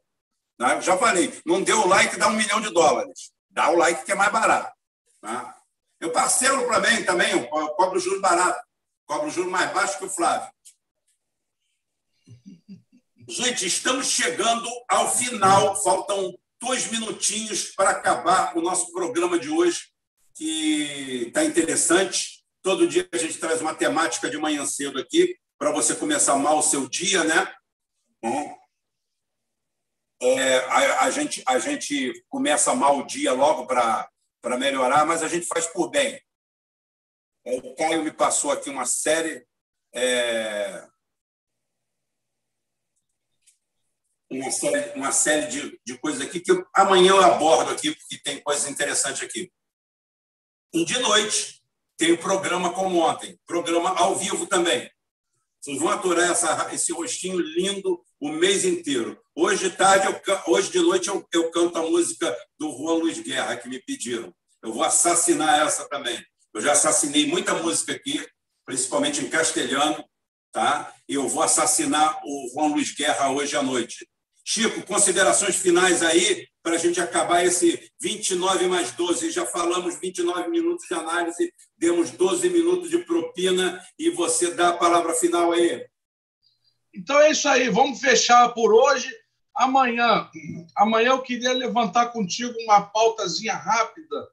Né? 0.60 0.80
Já 0.82 0.96
falei, 0.96 1.34
não 1.44 1.64
deu 1.64 1.80
o 1.80 1.88
like, 1.88 2.16
dá 2.18 2.28
um 2.28 2.36
milhão 2.36 2.62
de 2.62 2.72
dólares. 2.72 3.32
Dá 3.50 3.72
o 3.72 3.76
like 3.76 4.06
que 4.06 4.12
é 4.12 4.16
mais 4.16 4.32
barato. 4.32 4.72
Né? 5.24 5.54
Eu 6.00 6.12
parcelo 6.12 6.68
para 6.68 6.82
mim 6.82 7.04
também, 7.04 7.32
eu 7.32 7.48
cobro 7.48 8.00
juros 8.00 8.22
barato. 8.22 8.62
Cobro 9.08 9.28
juros 9.32 9.52
mais 9.52 9.74
baixo 9.74 9.98
que 9.98 10.06
o 10.06 10.10
Flávio. 10.10 10.48
Gente, 13.32 13.66
estamos 13.66 14.08
chegando 14.08 14.70
ao 14.90 15.10
final, 15.10 15.82
faltam 15.82 16.38
dois 16.60 16.92
minutinhos 16.92 17.72
para 17.74 17.92
acabar 17.92 18.58
o 18.58 18.62
nosso 18.62 18.92
programa 18.92 19.40
de 19.40 19.50
hoje, 19.50 19.90
que 20.36 21.28
está 21.28 21.42
interessante. 21.42 22.44
Todo 22.62 22.86
dia 22.86 23.08
a 23.10 23.16
gente 23.16 23.38
traz 23.38 23.62
uma 23.62 23.74
temática 23.74 24.30
de 24.30 24.38
manhã 24.38 24.66
cedo 24.66 25.00
aqui, 25.00 25.40
para 25.58 25.72
você 25.72 25.96
começar 25.96 26.36
mal 26.36 26.60
o 26.60 26.62
seu 26.62 26.90
dia, 26.90 27.24
né? 27.24 27.56
É, 30.22 30.58
a, 30.66 31.06
a, 31.06 31.10
gente, 31.10 31.42
a 31.48 31.58
gente 31.58 32.26
começa 32.28 32.76
mal 32.76 32.98
o 32.98 33.08
dia 33.08 33.32
logo 33.32 33.66
para 33.66 34.10
melhorar, 34.60 35.06
mas 35.06 35.24
a 35.24 35.30
gente 35.30 35.46
faz 35.46 35.66
por 35.68 35.90
bem. 35.90 36.22
É, 37.46 37.56
o 37.60 37.76
Caio 37.76 38.04
me 38.04 38.12
passou 38.12 38.52
aqui 38.52 38.70
uma 38.70 38.86
série 38.86 39.48
é, 39.94 40.91
uma 44.32 44.50
série, 44.50 44.98
uma 44.98 45.12
série 45.12 45.48
de, 45.48 45.80
de 45.86 45.98
coisas 45.98 46.22
aqui 46.22 46.40
que 46.40 46.52
eu, 46.52 46.66
amanhã 46.74 47.12
eu 47.12 47.22
abordo 47.22 47.72
aqui, 47.72 47.94
porque 47.94 48.18
tem 48.24 48.42
coisas 48.42 48.70
interessantes 48.70 49.22
aqui. 49.22 49.52
E 50.74 50.86
de 50.86 50.98
noite 51.00 51.62
tem 51.98 52.14
o 52.14 52.18
programa 52.18 52.74
como 52.74 53.00
ontem, 53.00 53.38
programa 53.46 53.90
ao 53.92 54.16
vivo 54.16 54.48
também. 54.48 54.90
Vocês 55.60 55.78
vão 55.78 55.90
aturar 55.90 56.32
essa, 56.32 56.74
esse 56.74 56.92
rostinho 56.92 57.40
lindo 57.40 58.02
o 58.20 58.30
mês 58.30 58.66
inteiro. 58.66 59.22
Hoje 59.36 59.70
de 59.70 59.76
tarde, 59.76 60.08
eu, 60.08 60.42
hoje 60.48 60.72
de 60.72 60.80
noite, 60.80 61.10
eu, 61.10 61.28
eu 61.32 61.52
canto 61.52 61.78
a 61.78 61.84
música 61.84 62.36
do 62.58 62.72
Juan 62.72 62.96
Luiz 62.96 63.20
Guerra, 63.20 63.58
que 63.58 63.70
me 63.70 63.80
pediram. 63.80 64.34
Eu 64.64 64.74
vou 64.74 64.84
assassinar 64.84 65.60
essa 65.68 65.88
também. 65.88 66.24
Eu 66.54 66.62
já 66.62 66.72
assassinei 66.72 67.28
muita 67.28 67.54
música 67.54 67.94
aqui, 67.94 68.26
principalmente 68.66 69.24
em 69.24 69.30
castelhano, 69.30 70.04
tá? 70.52 70.94
E 71.08 71.16
eu 71.16 71.28
vou 71.28 71.44
assassinar 71.44 72.20
o 72.26 72.50
Juan 72.54 72.68
Luiz 72.68 72.94
Guerra 72.96 73.32
hoje 73.32 73.56
à 73.56 73.62
noite. 73.62 74.08
Chico, 74.44 74.86
considerações 74.86 75.56
finais 75.56 76.02
aí 76.02 76.48
para 76.64 76.76
a 76.76 76.78
gente 76.78 77.00
acabar 77.00 77.44
esse 77.44 77.92
29 78.02 78.68
mais 78.68 78.92
12. 78.92 79.32
Já 79.32 79.46
falamos 79.46 80.00
29 80.00 80.50
minutos 80.50 80.88
de 80.88 80.94
análise, 80.94 81.54
demos 81.78 82.12
12 82.12 82.50
minutos 82.50 82.90
de 82.90 83.00
propina 83.00 83.82
e 83.98 84.10
você 84.10 84.54
dá 84.54 84.70
a 84.70 84.78
palavra 84.78 85.14
final 85.14 85.52
aí. 85.52 85.86
Então 86.94 87.20
é 87.20 87.32
isso 87.32 87.48
aí, 87.48 87.70
vamos 87.70 88.00
fechar 88.00 88.50
por 88.50 88.74
hoje. 88.74 89.10
Amanhã, 89.56 90.30
amanhã 90.76 91.10
eu 91.10 91.22
queria 91.22 91.54
levantar 91.54 92.08
contigo 92.08 92.54
uma 92.64 92.82
pautazinha 92.82 93.54
rápida. 93.54 94.28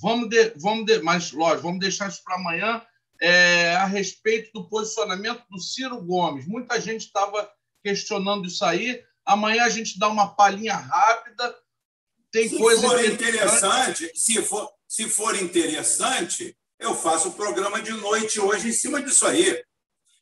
Vamos, 0.00 0.28
de, 0.28 0.52
vamos 0.56 0.84
de, 0.84 0.98
mas 1.00 1.32
lógico, 1.32 1.62
vamos 1.62 1.80
deixar 1.80 2.08
isso 2.08 2.22
para 2.24 2.36
amanhã. 2.36 2.82
É, 3.20 3.74
a 3.76 3.86
respeito 3.86 4.50
do 4.52 4.68
posicionamento 4.68 5.42
do 5.50 5.58
Ciro 5.58 6.02
Gomes. 6.02 6.46
Muita 6.46 6.78
gente 6.78 7.06
estava 7.06 7.50
questionando 7.82 8.46
isso 8.46 8.62
aí. 8.64 9.02
Amanhã 9.26 9.64
a 9.64 9.68
gente 9.68 9.98
dá 9.98 10.08
uma 10.08 10.34
palhinha 10.34 10.76
rápida. 10.76 11.54
Tem 12.30 12.48
se 12.48 12.56
coisa 12.56 12.88
for 12.88 13.04
interessante, 13.04 14.12
se 14.14 14.42
for, 14.42 14.70
se 14.86 15.08
for 15.08 15.34
interessante, 15.36 16.56
eu 16.78 16.94
faço 16.94 17.28
o 17.28 17.32
programa 17.32 17.82
de 17.82 17.92
noite 17.92 18.38
hoje 18.38 18.68
em 18.68 18.72
cima 18.72 19.02
disso 19.02 19.26
aí. 19.26 19.62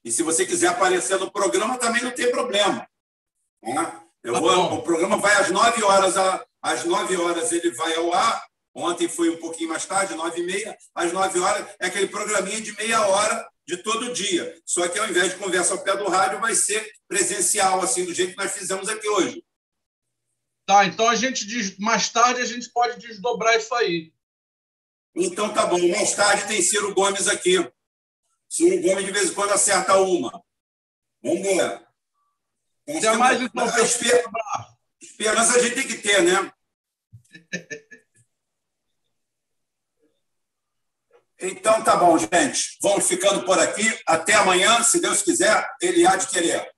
E 0.04 0.10
se 0.10 0.22
você 0.22 0.46
quiser 0.46 0.68
aparecer 0.68 1.18
no 1.18 1.30
programa, 1.30 1.76
também 1.76 2.02
não 2.02 2.12
tem 2.12 2.30
problema. 2.30 2.88
Né? 3.62 4.00
Eu 4.22 4.34
tá 4.34 4.40
vou, 4.40 4.74
o 4.74 4.82
programa 4.82 5.16
vai 5.16 5.34
às 5.34 5.50
9 5.50 5.82
horas, 5.82 6.14
às 6.62 6.84
9 6.84 7.16
horas 7.16 7.52
ele 7.52 7.70
vai 7.72 7.94
ao 7.96 8.12
ar. 8.12 8.44
Ontem 8.74 9.08
foi 9.08 9.30
um 9.30 9.36
pouquinho 9.36 9.68
mais 9.68 9.84
tarde, 9.84 10.14
9 10.14 10.40
e 10.40 10.46
meia. 10.46 10.76
Às 10.94 11.12
9 11.12 11.38
horas 11.40 11.66
é 11.78 11.86
aquele 11.86 12.08
programinha 12.08 12.60
de 12.60 12.72
meia 12.76 13.06
hora 13.06 13.48
de 13.66 13.78
todo 13.78 14.12
dia. 14.12 14.60
Só 14.64 14.86
que 14.88 14.98
ao 14.98 15.08
invés 15.08 15.32
de 15.32 15.38
conversa 15.38 15.74
ao 15.74 15.82
pé 15.82 15.96
do 15.96 16.08
rádio, 16.08 16.40
vai 16.40 16.54
ser 16.54 16.92
presencial, 17.08 17.80
assim, 17.82 18.04
do 18.04 18.14
jeito 18.14 18.32
que 18.32 18.42
nós 18.42 18.52
fizemos 18.52 18.88
aqui 18.88 19.08
hoje. 19.08 19.44
Tá, 20.66 20.84
então 20.86 21.08
a 21.08 21.14
gente 21.14 21.46
diz, 21.46 21.76
mais 21.78 22.08
tarde 22.08 22.40
a 22.40 22.46
gente 22.46 22.70
pode 22.70 22.98
desdobrar 22.98 23.56
isso 23.56 23.74
aí. 23.74 24.12
Então 25.14 25.52
tá 25.52 25.66
bom. 25.66 25.88
Mais 25.88 26.14
tarde 26.14 26.48
tem 26.48 26.62
Ciro 26.62 26.94
Gomes 26.94 27.28
aqui. 27.28 27.56
Ciro 28.48 28.80
Gomes 28.80 29.04
de 29.04 29.12
vez 29.12 29.30
em 29.30 29.34
quando 29.34 29.52
acerta 29.52 29.96
uma. 29.98 30.42
Vamos 31.22 31.42
ver. 31.42 31.82
Até 32.88 33.16
mais 33.16 33.40
então, 33.40 33.66
esper... 33.78 34.24
Esperança 35.00 35.58
a 35.58 35.62
gente 35.62 35.74
tem 35.74 35.86
que 35.86 35.98
ter, 35.98 36.22
né? 36.22 36.52
Então 41.46 41.82
tá 41.82 41.94
bom, 41.96 42.16
gente. 42.16 42.78
Vamos 42.82 43.06
ficando 43.06 43.44
por 43.44 43.58
aqui. 43.58 43.94
Até 44.06 44.32
amanhã, 44.32 44.82
se 44.82 45.00
Deus 45.00 45.22
quiser, 45.22 45.66
ele 45.82 46.06
há 46.06 46.16
de 46.16 46.26
querer. 46.28 46.73